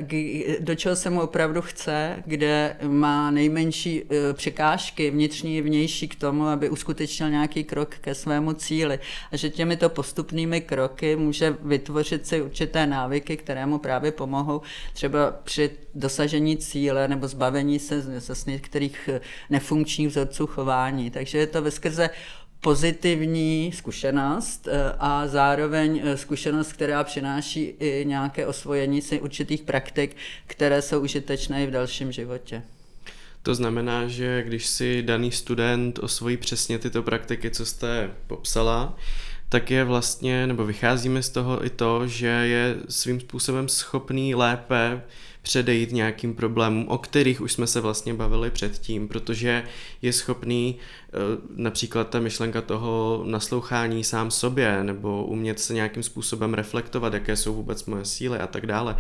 do 0.60 0.76
čeho 0.76 0.96
se 0.96 1.10
mu 1.10 1.22
opravdu 1.22 1.62
chce, 1.62 2.24
kde 2.26 2.78
má 2.84 3.32
nejmenší 3.32 4.04
eh, 4.04 4.34
překážky, 4.34 5.12
vnitřní 5.12 5.58
i 5.58 5.62
vnější 5.62 6.08
k 6.08 6.16
tomu, 6.16 6.48
aby 6.48 6.70
uskutečnil 6.70 7.30
nějaký 7.30 7.64
krok 7.64 7.96
ke 7.96 8.16
svému 8.16 8.54
cíli. 8.54 9.00
A 9.32 9.38
že 9.38 9.50
těmito 9.50 9.90
postupnými 9.90 10.62
kroky 10.62 11.16
může 11.16 11.56
vytvořit 11.70 12.09
vytvořit 12.10 12.28
si 12.28 12.42
určité 12.42 12.88
návyky, 12.88 13.38
které 13.38 13.66
mu 13.66 13.80
právě 13.80 14.12
pomohou 14.12 14.62
třeba 14.94 15.32
při 15.32 15.70
dosažení 15.96 16.58
cíle 16.58 17.08
nebo 17.08 17.28
zbavení 17.28 17.80
se 17.80 18.02
z 18.20 18.46
některých 18.46 19.10
nefunkčních 19.50 20.08
vzorců 20.08 20.48
chování. 20.48 21.12
Takže 21.12 21.38
je 21.38 21.48
to 21.48 21.72
skrze 21.72 22.10
pozitivní 22.62 23.72
zkušenost 23.76 24.68
eh, 24.68 24.94
a 25.00 25.28
zároveň 25.28 26.02
eh, 26.04 26.18
zkušenost, 26.18 26.74
která 26.74 27.04
přináší 27.04 27.64
i 27.80 28.06
nějaké 28.06 28.48
osvojení 28.48 29.02
si 29.02 29.22
určitých 29.22 29.64
praktik, 29.64 30.16
které 30.48 30.82
jsou 30.82 31.00
užitečné 31.02 31.64
i 31.64 31.68
v 31.68 31.72
dalším 31.72 32.12
životě. 32.12 32.64
To 33.44 33.56
znamená, 33.56 34.08
že 34.08 34.44
když 34.44 34.66
si 34.66 35.02
daný 35.02 35.32
student 35.32 36.00
osvojí 36.00 36.38
přesně 36.38 36.80
tyto 36.80 37.04
praktiky, 37.04 37.52
co 37.52 37.66
jste 37.66 38.12
popsala, 38.28 38.98
tak 39.50 39.72
je 39.72 39.84
vlastně, 39.84 40.48
nebo 40.48 40.66
vycházíme 40.66 41.24
z 41.24 41.30
toho 41.30 41.66
i 41.66 41.70
to, 41.70 42.08
že 42.08 42.28
je 42.28 42.76
svým 42.90 43.20
způsobem 43.20 43.70
schopný 43.70 44.36
lépe 44.36 45.02
předejít 45.42 45.92
nějakým 45.92 46.36
problémům, 46.36 46.88
o 46.88 46.98
kterých 46.98 47.42
už 47.42 47.52
jsme 47.52 47.68
se 47.68 47.82
vlastně 47.82 48.14
bavili 48.14 48.52
předtím, 48.52 49.08
protože 49.08 49.64
je 50.02 50.14
schopný 50.14 50.76
eh, 50.78 51.12
například 51.56 52.10
ta 52.10 52.20
myšlenka 52.20 52.62
toho 52.62 53.24
naslouchání 53.28 54.04
sám 54.04 54.32
sobě, 54.32 54.84
nebo 54.84 55.26
umět 55.26 55.60
se 55.60 55.74
nějakým 55.74 56.04
způsobem 56.04 56.54
reflektovat, 56.54 57.14
jaké 57.14 57.36
jsou 57.36 57.54
vůbec 57.54 57.86
moje 57.86 58.06
síly 58.06 58.40
a 58.40 58.48
tak 58.48 58.66
dále 58.66 58.96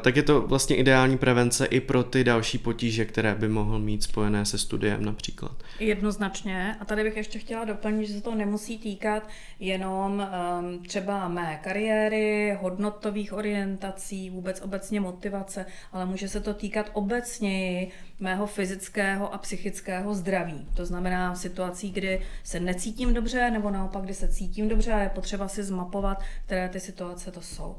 tak 0.00 0.16
je 0.16 0.22
to 0.22 0.40
vlastně 0.40 0.76
ideální 0.76 1.18
prevence 1.18 1.66
i 1.66 1.80
pro 1.80 2.02
ty 2.02 2.24
další 2.24 2.58
potíže, 2.58 3.04
které 3.04 3.34
by 3.34 3.48
mohl 3.48 3.78
mít 3.78 4.02
spojené 4.02 4.46
se 4.46 4.58
studiem 4.58 5.04
například. 5.04 5.62
Jednoznačně. 5.80 6.76
A 6.80 6.84
tady 6.84 7.02
bych 7.02 7.16
ještě 7.16 7.38
chtěla 7.38 7.64
doplnit, 7.64 8.06
že 8.06 8.14
se 8.14 8.20
to 8.20 8.34
nemusí 8.34 8.78
týkat 8.78 9.28
jenom 9.60 10.28
um, 10.60 10.82
třeba 10.82 11.28
mé 11.28 11.60
kariéry, 11.64 12.58
hodnotových 12.60 13.32
orientací, 13.32 14.30
vůbec 14.30 14.60
obecně 14.60 15.00
motivace, 15.00 15.66
ale 15.92 16.06
může 16.06 16.28
se 16.28 16.40
to 16.40 16.54
týkat 16.54 16.90
obecněji 16.92 17.90
mého 18.20 18.46
fyzického 18.46 19.34
a 19.34 19.38
psychického 19.38 20.14
zdraví. 20.14 20.66
To 20.74 20.86
znamená 20.86 21.34
situací, 21.34 21.90
kdy 21.90 22.20
se 22.44 22.60
necítím 22.60 23.14
dobře, 23.14 23.50
nebo 23.50 23.70
naopak, 23.70 24.04
kdy 24.04 24.14
se 24.14 24.28
cítím 24.28 24.68
dobře 24.68 24.92
a 24.92 25.00
je 25.00 25.08
potřeba 25.08 25.48
si 25.48 25.62
zmapovat, 25.62 26.22
které 26.44 26.68
ty 26.68 26.80
situace 26.80 27.30
to 27.30 27.40
jsou. 27.40 27.76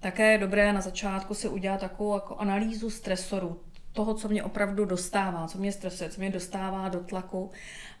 Také 0.00 0.32
je 0.32 0.38
dobré 0.38 0.72
na 0.72 0.80
začátku 0.80 1.34
si 1.34 1.48
udělat 1.48 1.80
takovou 1.80 2.14
jako 2.14 2.36
analýzu 2.36 2.90
stresorů, 2.90 3.60
toho, 3.92 4.14
co 4.14 4.28
mě 4.28 4.42
opravdu 4.42 4.84
dostává, 4.84 5.46
co 5.46 5.58
mě 5.58 5.72
stresuje, 5.72 6.10
co 6.10 6.20
mě 6.20 6.30
dostává 6.30 6.88
do 6.88 7.00
tlaku 7.00 7.50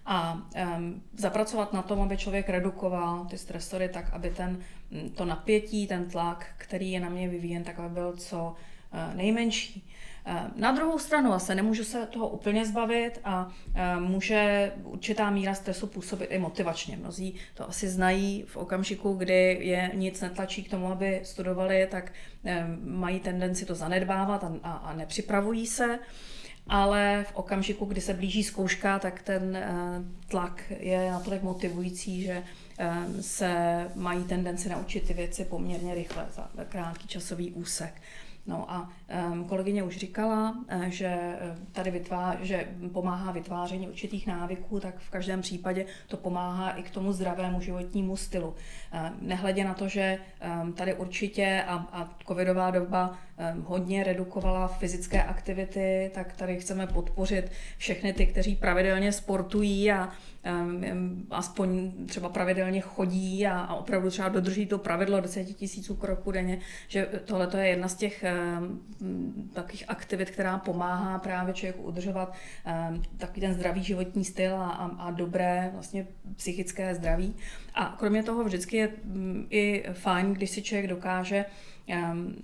a 0.06 0.32
um, 0.76 1.02
zapracovat 1.16 1.72
na 1.72 1.82
tom, 1.82 2.00
aby 2.00 2.16
člověk 2.16 2.48
redukoval 2.48 3.24
ty 3.24 3.38
stresory 3.38 3.88
tak, 3.88 4.12
aby 4.12 4.30
ten, 4.30 4.60
to 5.14 5.24
napětí, 5.24 5.86
ten 5.86 6.10
tlak, 6.10 6.46
který 6.56 6.92
je 6.92 7.00
na 7.00 7.08
mě 7.08 7.28
vyvíjen, 7.28 7.64
tak 7.64 7.78
aby 7.78 7.94
byl 7.94 8.12
co 8.16 8.54
uh, 8.92 9.14
nejmenší. 9.14 9.90
Eh, 10.30 10.50
na 10.56 10.72
druhou 10.72 10.98
stranuase 10.98 11.54
nemůžu 11.54 11.84
se 11.84 12.06
toho 12.06 12.28
úplně 12.28 12.66
zbavit 12.66 13.20
a 13.24 13.48
eh, 13.74 14.00
může 14.00 14.72
určitá 14.84 15.30
míra 15.30 15.54
stresu 15.54 15.86
působit 15.86 16.26
i 16.26 16.38
motivačně. 16.38 16.96
Mnozí 16.96 17.34
to 17.54 17.68
asi 17.68 17.88
znají 17.88 18.44
v 18.46 18.56
okamžiku, 18.56 19.12
kdy 19.12 19.58
je 19.60 19.90
nic 19.94 20.20
netlačí 20.20 20.64
k 20.64 20.70
tomu, 20.70 20.92
aby 20.92 21.20
studovali, 21.24 21.88
tak 21.90 22.12
eh, 22.44 22.66
mají 22.84 23.20
tendenci 23.20 23.66
to 23.66 23.74
zanedbávat 23.74 24.44
a, 24.44 24.52
a, 24.62 24.72
a 24.72 24.92
nepřipravují 24.92 25.66
se. 25.66 25.98
Ale 26.70 27.24
v 27.28 27.36
okamžiku, 27.36 27.84
kdy 27.84 28.00
se 28.00 28.14
blíží 28.14 28.44
zkouška, 28.44 28.98
tak 28.98 29.22
ten 29.22 29.58
tlak 30.26 30.62
je 30.80 31.10
natolik 31.10 31.42
motivující, 31.42 32.22
že 32.22 32.42
se 33.20 33.84
mají 33.94 34.24
tendenci 34.24 34.68
naučit 34.68 35.06
ty 35.06 35.14
věci 35.14 35.44
poměrně 35.44 35.94
rychle 35.94 36.26
za 36.34 36.50
krátký 36.68 37.08
časový 37.08 37.52
úsek. 37.52 37.92
No 38.48 38.70
a 38.70 38.90
um, 39.32 39.44
kolegyně 39.44 39.82
už 39.82 39.96
říkala, 39.96 40.54
eh, 40.68 40.90
že 40.90 41.06
eh, 41.06 41.56
tady 41.72 41.90
vytvá, 41.90 42.36
že 42.40 42.68
pomáhá 42.92 43.32
vytváření 43.32 43.88
určitých 43.88 44.26
návyků, 44.26 44.80
tak 44.80 44.98
v 44.98 45.10
každém 45.10 45.40
případě 45.40 45.86
to 46.06 46.16
pomáhá 46.16 46.70
i 46.70 46.82
k 46.82 46.90
tomu 46.90 47.12
zdravému 47.12 47.60
životnímu 47.60 48.16
stylu. 48.16 48.48
Um, 48.48 48.56
nehledě 49.20 49.64
na 49.64 49.74
to, 49.74 49.88
že 49.88 50.18
um, 50.62 50.72
tady 50.72 50.94
určitě 50.94 51.64
a, 51.66 51.74
a 51.74 52.10
covidová 52.26 52.70
doba 52.70 53.18
hodně 53.64 54.04
redukovala 54.04 54.68
fyzické 54.68 55.22
aktivity, 55.22 56.10
tak 56.14 56.36
tady 56.36 56.56
chceme 56.56 56.86
podpořit 56.86 57.52
všechny 57.76 58.12
ty, 58.12 58.26
kteří 58.26 58.56
pravidelně 58.56 59.12
sportují 59.12 59.92
a 59.92 60.10
aspoň 61.30 61.92
třeba 62.06 62.28
pravidelně 62.28 62.80
chodí 62.80 63.46
a, 63.46 63.74
opravdu 63.74 64.10
třeba 64.10 64.28
dodrží 64.28 64.66
to 64.66 64.78
pravidlo 64.78 65.20
10 65.20 65.44
tisíců 65.44 65.94
kroků 65.96 66.32
denně, 66.32 66.58
že 66.88 67.06
tohle 67.24 67.48
je 67.58 67.68
jedna 67.68 67.88
z 67.88 67.94
těch 67.94 68.24
takových 69.52 69.84
aktivit, 69.88 70.30
která 70.30 70.58
pomáhá 70.58 71.18
právě 71.18 71.54
člověku 71.54 71.82
udržovat 71.82 72.34
takový 73.16 73.40
ten 73.40 73.54
zdravý 73.54 73.82
životní 73.82 74.24
styl 74.24 74.54
a, 74.54 74.68
a, 74.98 75.10
dobré 75.10 75.70
vlastně 75.72 76.06
psychické 76.36 76.94
zdraví. 76.94 77.34
A 77.74 77.96
kromě 77.98 78.22
toho 78.22 78.44
vždycky 78.44 78.76
je 78.76 78.90
i 79.50 79.84
fajn, 79.92 80.34
když 80.34 80.50
si 80.50 80.62
člověk 80.62 80.86
dokáže 80.86 81.44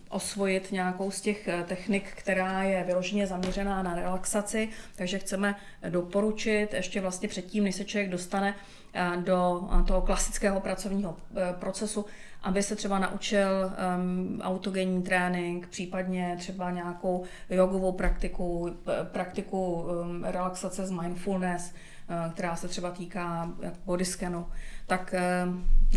osvojit 0.09 0.73
nějakou 0.73 1.11
z 1.11 1.21
těch 1.21 1.49
eh, 1.49 1.65
technik, 1.69 2.13
která 2.15 2.63
je 2.63 2.85
vyloženě 2.85 3.27
zaměřená 3.27 3.83
na 3.83 3.95
relaxaci, 3.95 4.69
takže 4.97 5.19
chceme 5.19 5.55
doporučit 5.89 6.69
ještě 6.75 7.01
vlastně 7.01 7.29
předtím, 7.29 7.65
než 7.65 7.75
se 7.75 7.85
člověk 7.85 8.11
dostane 8.11 8.55
eh, 8.95 9.11
do 9.17 9.69
eh, 9.81 9.83
toho 9.83 10.01
klasického 10.03 10.61
pracovního 10.61 11.17
procesu, 11.59 12.07
aby 12.43 12.63
se 12.63 12.77
třeba 12.77 12.99
naučil 12.99 13.49
um, 13.97 14.41
autogenní 14.43 15.03
trénink, 15.03 15.67
případně 15.67 16.37
třeba 16.39 16.71
nějakou 16.71 17.25
jogovou 17.51 17.93
praktiku, 17.93 18.77
praktiku 19.13 19.75
um, 19.75 20.25
relaxace 20.25 20.87
z 20.87 20.91
mindfulness, 20.91 21.73
uh, 21.73 22.33
která 22.33 22.57
se 22.57 22.69
třeba 22.69 22.91
týká 22.91 23.53
body 23.85 24.05
scanu 24.05 24.47
tak 24.87 25.15
eh, 25.15 25.47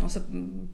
no, 0.02 0.08
se 0.08 0.24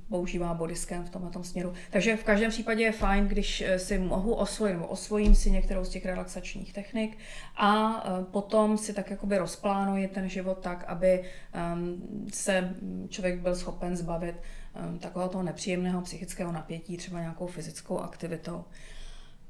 používá 0.09 0.55
bodyscan 0.55 1.05
v 1.05 1.11
tomhle 1.11 1.45
směru. 1.45 1.73
Takže 1.91 2.17
v 2.17 2.25
každém 2.25 2.51
případě 2.51 2.83
je 2.83 2.93
fajn, 2.93 3.29
když 3.29 3.61
eh, 3.61 3.79
si 3.79 3.99
mohu 3.99 4.35
osvojit, 4.35 4.75
nebo 4.75 4.87
osvojím 4.87 5.35
si 5.35 5.51
některou 5.51 5.85
z 5.85 5.89
těch 5.89 6.07
relaxačních 6.07 6.73
technik 6.73 7.19
a 7.57 8.05
eh, 8.07 8.25
potom 8.25 8.79
si 8.79 8.93
tak 8.93 9.11
jakoby 9.11 9.39
rozplánuji 9.39 10.09
ten 10.09 10.29
život 10.29 10.59
tak, 10.59 10.85
aby 10.85 11.25
ehm, 11.53 12.03
se 12.33 12.75
člověk 13.09 13.41
byl 13.41 13.57
schopen 13.57 13.97
zbavit 13.97 14.37
ehm, 14.75 14.99
takového 14.99 15.29
toho 15.29 15.45
nepříjemného 15.45 16.03
psychického 16.03 16.53
napětí 16.53 16.97
třeba 16.97 17.21
nějakou 17.21 17.47
fyzickou 17.47 17.99
aktivitou. 17.99 18.65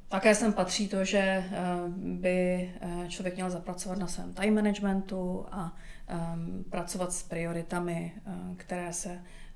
Také 0.09 0.35
sem 0.35 0.53
patří 0.53 0.89
to, 0.89 1.05
že 1.05 1.45
by 1.97 2.71
člověk 3.09 3.35
měl 3.35 3.51
zapracovat 3.51 3.99
na 3.99 4.07
svém 4.07 4.33
time 4.33 4.55
managementu 4.55 5.47
a 5.51 5.77
um, 6.09 6.65
pracovat 6.71 7.13
s 7.13 7.23
prioritami, 7.23 8.13
uh, 8.27 8.57
které 8.57 8.93
se 8.93 9.09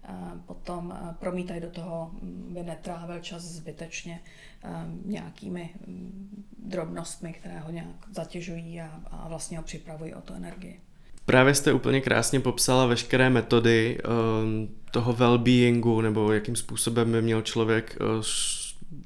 uh, 0.09 0.41
potom 0.47 0.87
uh, 0.87 1.15
promítají 1.15 1.61
do 1.61 1.71
toho, 1.71 2.11
mm, 2.13 2.55
by 2.55 2.63
netrávil 2.63 3.21
čas 3.21 3.43
zbytečně 3.43 4.21
um, 4.65 5.03
nějakými 5.05 5.71
um, 5.87 6.29
drobnostmi, 6.59 7.33
které 7.33 7.59
ho 7.59 7.71
nějak 7.71 8.07
zatěžují 8.13 8.81
a, 8.81 9.01
a 9.11 9.29
vlastně 9.29 9.59
ho 9.59 9.65
připravují 9.65 10.15
o 10.15 10.21
tu 10.21 10.35
energii. 10.35 10.81
Právě 11.25 11.55
jste 11.55 11.73
úplně 11.73 12.01
krásně 12.01 12.41
popsala 12.41 12.87
veškeré 12.87 13.31
metody 13.31 13.99
um, 13.99 14.69
toho 14.91 15.13
well-beingu, 15.13 16.03
nebo 16.03 16.33
jakým 16.33 16.57
způsobem 16.57 17.13
by 17.13 17.23
měl 17.23 17.43
člověk 17.43 17.99
uh, 18.01 18.23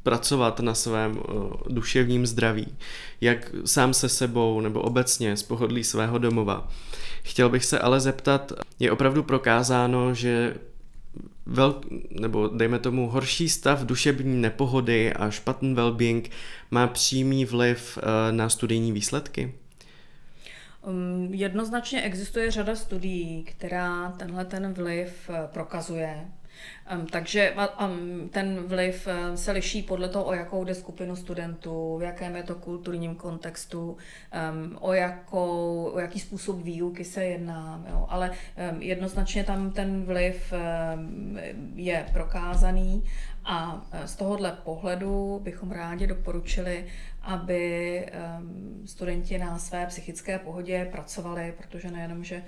pracovat 0.03 0.61
na 0.61 0.75
svém 0.75 1.17
uh, 1.17 1.53
duševním 1.69 2.27
zdraví, 2.27 2.67
jak 3.21 3.51
sám 3.65 3.95
se 3.95 4.09
sebou 4.09 4.61
nebo 4.61 4.81
obecně 4.81 5.37
z 5.37 5.43
pohodlí 5.43 5.85
svého 5.85 6.19
domova. 6.19 6.69
Chtěl 7.23 7.49
bych 7.49 7.65
se 7.65 7.79
ale 7.79 8.01
zeptat, 8.01 8.53
je 8.79 8.93
opravdu 8.93 9.23
prokázáno, 9.23 10.15
že 10.15 10.55
vel, 11.47 11.81
nebo 12.11 12.49
dejme 12.49 12.79
tomu 12.79 13.09
horší 13.09 13.49
stav 13.49 13.85
duševní 13.85 14.41
nepohody 14.41 15.13
a 15.13 15.31
špatný 15.31 15.75
well-being 15.75 16.31
má 16.71 16.87
přímý 16.87 17.45
vliv 17.45 17.99
uh, 17.99 18.03
na 18.37 18.49
studijní 18.49 18.93
výsledky? 18.93 19.55
Um, 20.83 21.29
jednoznačně 21.35 22.03
existuje 22.03 22.51
řada 22.51 22.77
studií, 22.77 23.45
která 23.45 24.11
tenhle 24.11 24.45
ten 24.45 24.73
vliv 24.73 25.29
uh, 25.29 25.35
prokazuje. 26.85 27.07
Takže 27.11 27.55
ten 28.31 28.63
vliv 28.67 29.09
se 29.35 29.53
liší 29.53 29.83
podle 29.83 30.09
toho, 30.09 30.25
o 30.25 30.33
jakou 30.33 30.65
jde 30.65 30.75
skupinu 30.75 31.17
studentů, 31.17 31.99
v 31.99 32.03
jakém 32.03 32.37
je 32.37 32.43
to 32.43 32.55
kulturním 32.55 33.15
kontextu, 33.15 33.97
o, 34.81 34.93
jakou, 34.93 35.91
o 35.95 35.99
jaký 35.99 36.21
způsob 36.21 36.63
výuky 36.63 37.05
se 37.05 37.25
jedná. 37.25 37.85
Jo. 37.91 38.07
Ale 38.09 38.31
jednoznačně 38.79 39.45
tam 39.45 39.71
ten 39.71 40.05
vliv 40.05 40.53
je 41.75 42.07
prokázaný 42.13 43.05
a 43.45 43.87
e, 43.93 44.09
z 44.09 44.17
tohohle 44.17 44.53
pohledu 44.65 45.41
bychom 45.43 45.73
rádi 45.73 46.07
doporučili, 46.07 46.87
aby 47.23 48.07
studenti 48.85 49.39
na 49.39 49.59
své 49.59 49.87
psychické 49.87 50.39
pohodě 50.39 50.89
pracovali, 50.93 51.55
protože 51.57 51.91
nejenom, 51.91 52.25
že 52.25 52.43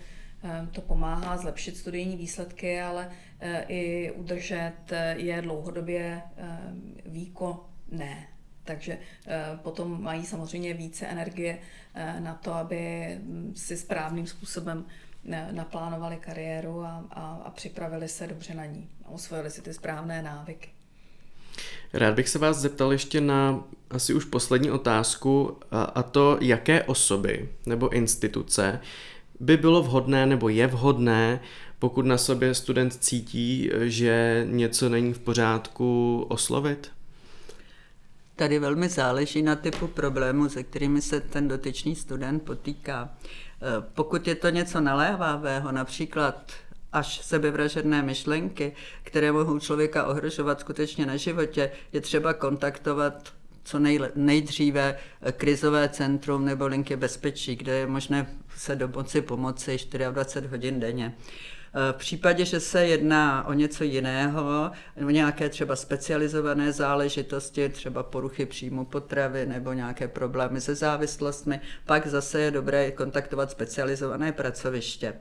to 0.72 0.80
pomáhá 0.80 1.36
zlepšit 1.36 1.76
studijní 1.76 2.16
výsledky, 2.16 2.80
ale 2.80 3.10
e, 3.40 3.64
i 3.68 4.12
udržet 4.12 4.72
e, 4.90 5.14
je 5.18 5.42
dlouhodobě 5.42 6.00
e, 6.00 6.22
výkonné. 7.06 8.28
Takže 8.64 8.98
potom 9.62 10.02
mají 10.02 10.26
samozřejmě 10.26 10.74
více 10.74 11.06
energie 11.06 11.58
na 12.18 12.34
to, 12.34 12.54
aby 12.54 13.06
si 13.54 13.76
správným 13.76 14.26
způsobem 14.26 14.84
naplánovali 15.50 16.16
kariéru 16.16 16.84
a, 16.84 17.04
a, 17.10 17.42
a 17.44 17.50
připravili 17.50 18.08
se 18.08 18.26
dobře 18.26 18.54
na 18.54 18.64
ní 18.64 18.88
a 19.04 19.08
osvojili 19.08 19.50
si 19.50 19.62
ty 19.62 19.74
správné 19.74 20.22
návyky. 20.22 20.70
Rád 21.92 22.14
bych 22.14 22.28
se 22.28 22.38
vás 22.38 22.56
zeptal 22.56 22.92
ještě 22.92 23.20
na 23.20 23.64
asi 23.90 24.14
už 24.14 24.24
poslední 24.24 24.70
otázku, 24.70 25.58
a, 25.70 25.82
a 25.82 26.02
to, 26.02 26.38
jaké 26.40 26.82
osoby 26.82 27.48
nebo 27.66 27.88
instituce 27.88 28.80
by 29.44 29.56
bylo 29.56 29.82
vhodné 29.82 30.26
nebo 30.26 30.48
je 30.48 30.66
vhodné, 30.66 31.40
pokud 31.78 32.06
na 32.06 32.18
sobě 32.18 32.54
student 32.54 32.94
cítí, 32.94 33.70
že 33.80 34.46
něco 34.50 34.88
není 34.88 35.12
v 35.12 35.18
pořádku, 35.18 36.26
oslovit? 36.28 36.90
Tady 38.36 38.58
velmi 38.58 38.88
záleží 38.88 39.42
na 39.42 39.56
typu 39.56 39.86
problému, 39.86 40.48
se 40.48 40.62
kterými 40.62 41.02
se 41.02 41.20
ten 41.20 41.48
dotyčný 41.48 41.96
student 41.96 42.42
potýká. 42.42 43.08
E, 43.08 43.80
pokud 43.94 44.28
je 44.28 44.34
to 44.34 44.48
něco 44.48 44.80
naléhavého, 44.80 45.72
například 45.72 46.52
až 46.92 47.18
sebevražedné 47.18 48.02
myšlenky, 48.02 48.72
které 49.02 49.32
mohou 49.32 49.58
člověka 49.58 50.06
ohrožovat 50.06 50.60
skutečně 50.60 51.06
na 51.06 51.16
životě, 51.16 51.70
je 51.92 52.00
třeba 52.00 52.32
kontaktovat 52.32 53.32
co 53.64 53.78
nejle, 53.78 54.10
nejdříve 54.14 54.98
krizové 55.32 55.88
centrum 55.88 56.44
nebo 56.44 56.66
linky 56.66 56.96
bezpečí, 56.96 57.56
kde 57.56 57.72
je 57.72 57.86
možné 57.86 58.26
se 58.56 58.76
domoci 58.76 59.20
pomoci 59.20 59.76
24 60.12 60.48
hodin 60.48 60.80
denně. 60.80 61.14
V 61.92 61.96
případě, 61.96 62.44
že 62.44 62.60
se 62.60 62.86
jedná 62.86 63.46
o 63.46 63.52
něco 63.52 63.84
jiného, 63.84 64.70
o 65.06 65.10
nějaké 65.10 65.48
třeba 65.48 65.76
specializované 65.76 66.72
záležitosti, 66.72 67.68
třeba 67.68 68.02
poruchy 68.02 68.46
příjmu 68.46 68.84
potravy 68.84 69.46
nebo 69.46 69.72
nějaké 69.72 70.08
problémy 70.08 70.60
se 70.60 70.74
závislostmi, 70.74 71.60
pak 71.86 72.06
zase 72.06 72.40
je 72.40 72.50
dobré 72.50 72.90
kontaktovat 72.90 73.50
specializované 73.50 74.32
pracoviště. 74.32 75.14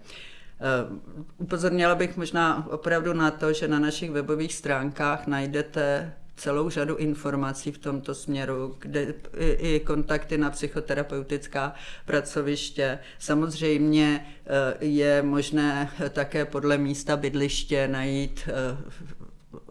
Upozornila 1.38 1.96
bych 1.96 2.18
možná 2.18 2.68
opravdu 2.72 3.14
na 3.14 3.32
to, 3.32 3.54
že 3.54 3.68
na 3.68 3.80
našich 3.80 4.12
webových 4.12 4.54
stránkách 4.54 5.28
najdete 5.28 6.14
celou 6.36 6.70
řadu 6.70 6.96
informací 6.96 7.72
v 7.72 7.78
tomto 7.78 8.16
směru, 8.16 8.76
kde 8.80 9.14
i 9.58 9.80
kontakty 9.80 10.38
na 10.38 10.50
psychoterapeutická 10.50 11.74
pracoviště. 12.06 13.00
Samozřejmě 13.20 14.26
eh, 14.46 14.86
je 14.86 15.24
možné 15.24 15.92
také 16.10 16.46
podle 16.46 16.78
místa 16.78 17.18
bydliště 17.18 17.88
najít 17.88 18.42
eh, 18.48 18.78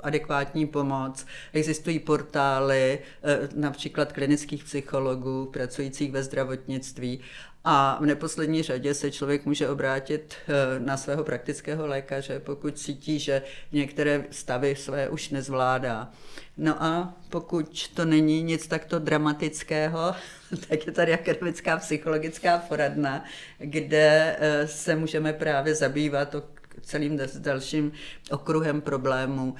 adekvátní 0.02 0.66
pomoc. 0.66 1.26
Existují 1.52 1.98
portály, 1.98 2.98
eh, 3.22 3.48
například 3.54 4.12
klinických 4.12 4.64
psychologů 4.64 5.50
pracujících 5.52 6.12
ve 6.12 6.22
zdravotnictví 6.22 7.20
a 7.64 7.98
v 8.00 8.06
neposlední 8.06 8.62
řadě 8.62 8.94
se 8.94 9.10
člověk 9.10 9.46
může 9.46 9.68
obrátit 9.68 10.34
na 10.78 10.96
svého 10.96 11.24
praktického 11.24 11.86
lékaře, 11.86 12.40
pokud 12.40 12.78
cítí, 12.78 13.18
že 13.18 13.42
některé 13.72 14.24
stavy 14.30 14.76
své 14.76 15.08
už 15.08 15.30
nezvládá. 15.30 16.10
No 16.56 16.82
a 16.82 17.14
pokud 17.28 17.88
to 17.88 18.04
není 18.04 18.42
nic 18.42 18.66
takto 18.66 18.98
dramatického, 18.98 20.14
tak 20.68 20.86
je 20.86 20.92
tady 20.92 21.12
akademická 21.14 21.76
psychologická 21.76 22.58
poradna, 22.58 23.24
kde 23.58 24.36
eh, 24.38 24.68
se 24.68 24.96
můžeme 24.96 25.32
právě 25.32 25.74
zabývat 25.74 26.34
o 26.34 26.42
celým 26.82 27.20
dalším 27.38 27.92
okruhem 28.30 28.80
problémů, 28.80 29.54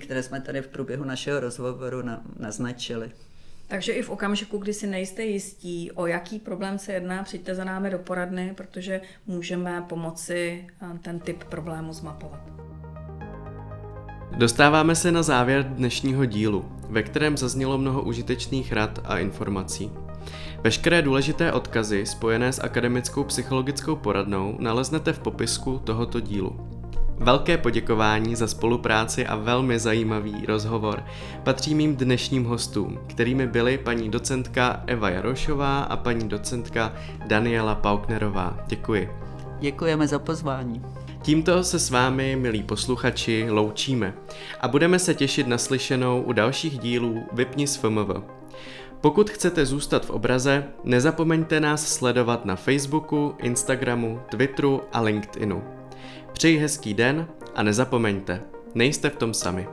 které 0.00 0.22
jsme 0.22 0.40
tady 0.40 0.62
v 0.62 0.68
průběhu 0.68 1.04
našeho 1.04 1.40
rozhovoru 1.40 2.02
naznačili. 2.38 3.10
Takže 3.66 3.92
i 3.92 4.02
v 4.02 4.10
okamžiku, 4.10 4.58
kdy 4.58 4.74
si 4.74 4.86
nejste 4.86 5.22
jistí, 5.22 5.92
o 5.92 6.06
jaký 6.06 6.38
problém 6.38 6.78
se 6.78 6.92
jedná, 6.92 7.22
přijďte 7.22 7.54
za 7.54 7.64
námi 7.64 7.90
do 7.90 7.98
poradny, 7.98 8.52
protože 8.56 9.00
můžeme 9.26 9.84
pomoci 9.88 10.66
eh, 10.82 10.98
ten 11.02 11.20
typ 11.20 11.44
problému 11.44 11.92
zmapovat. 11.92 12.40
Dostáváme 14.36 14.94
se 14.94 15.12
na 15.12 15.22
závěr 15.22 15.64
dnešního 15.64 16.24
dílu, 16.24 16.64
ve 16.88 17.02
kterém 17.02 17.36
zaznělo 17.36 17.78
mnoho 17.78 18.02
užitečných 18.02 18.72
rad 18.72 18.98
a 19.04 19.18
informací. 19.18 19.90
Veškeré 20.64 21.02
důležité 21.02 21.52
odkazy 21.52 22.06
spojené 22.06 22.52
s 22.52 22.62
akademickou 22.62 23.24
psychologickou 23.24 23.96
poradnou 23.96 24.56
naleznete 24.60 25.12
v 25.12 25.18
popisku 25.18 25.78
tohoto 25.84 26.20
dílu. 26.20 26.73
Velké 27.18 27.58
poděkování 27.58 28.36
za 28.36 28.46
spolupráci 28.46 29.26
a 29.26 29.36
velmi 29.36 29.78
zajímavý 29.78 30.46
rozhovor 30.46 31.04
patří 31.42 31.74
mým 31.74 31.96
dnešním 31.96 32.44
hostům, 32.44 32.98
kterými 33.06 33.46
byly 33.46 33.78
paní 33.78 34.10
docentka 34.10 34.82
Eva 34.86 35.10
Jarošová 35.10 35.82
a 35.82 35.96
paní 35.96 36.28
docentka 36.28 36.92
Daniela 37.26 37.74
Pauknerová. 37.74 38.58
Děkuji. 38.66 39.10
Děkujeme 39.60 40.08
za 40.08 40.18
pozvání. 40.18 40.82
Tímto 41.22 41.64
se 41.64 41.78
s 41.78 41.90
vámi, 41.90 42.36
milí 42.36 42.62
posluchači, 42.62 43.46
loučíme 43.50 44.14
a 44.60 44.68
budeme 44.68 44.98
se 44.98 45.14
těšit 45.14 45.46
na 45.46 45.58
slyšenou 45.58 46.22
u 46.22 46.32
dalších 46.32 46.78
dílů 46.78 47.26
Vypni 47.32 47.66
s 47.66 47.76
FMV. 47.76 48.10
Pokud 49.00 49.30
chcete 49.30 49.66
zůstat 49.66 50.06
v 50.06 50.10
obraze, 50.10 50.64
nezapomeňte 50.84 51.60
nás 51.60 51.94
sledovat 51.94 52.44
na 52.44 52.56
Facebooku, 52.56 53.34
Instagramu, 53.38 54.20
Twitteru 54.30 54.80
a 54.92 55.00
LinkedInu. 55.00 55.73
Přeji 56.34 56.58
hezký 56.58 56.94
den 56.94 57.26
a 57.54 57.62
nezapomeňte, 57.62 58.42
nejste 58.74 59.10
v 59.10 59.16
tom 59.16 59.34
sami. 59.34 59.66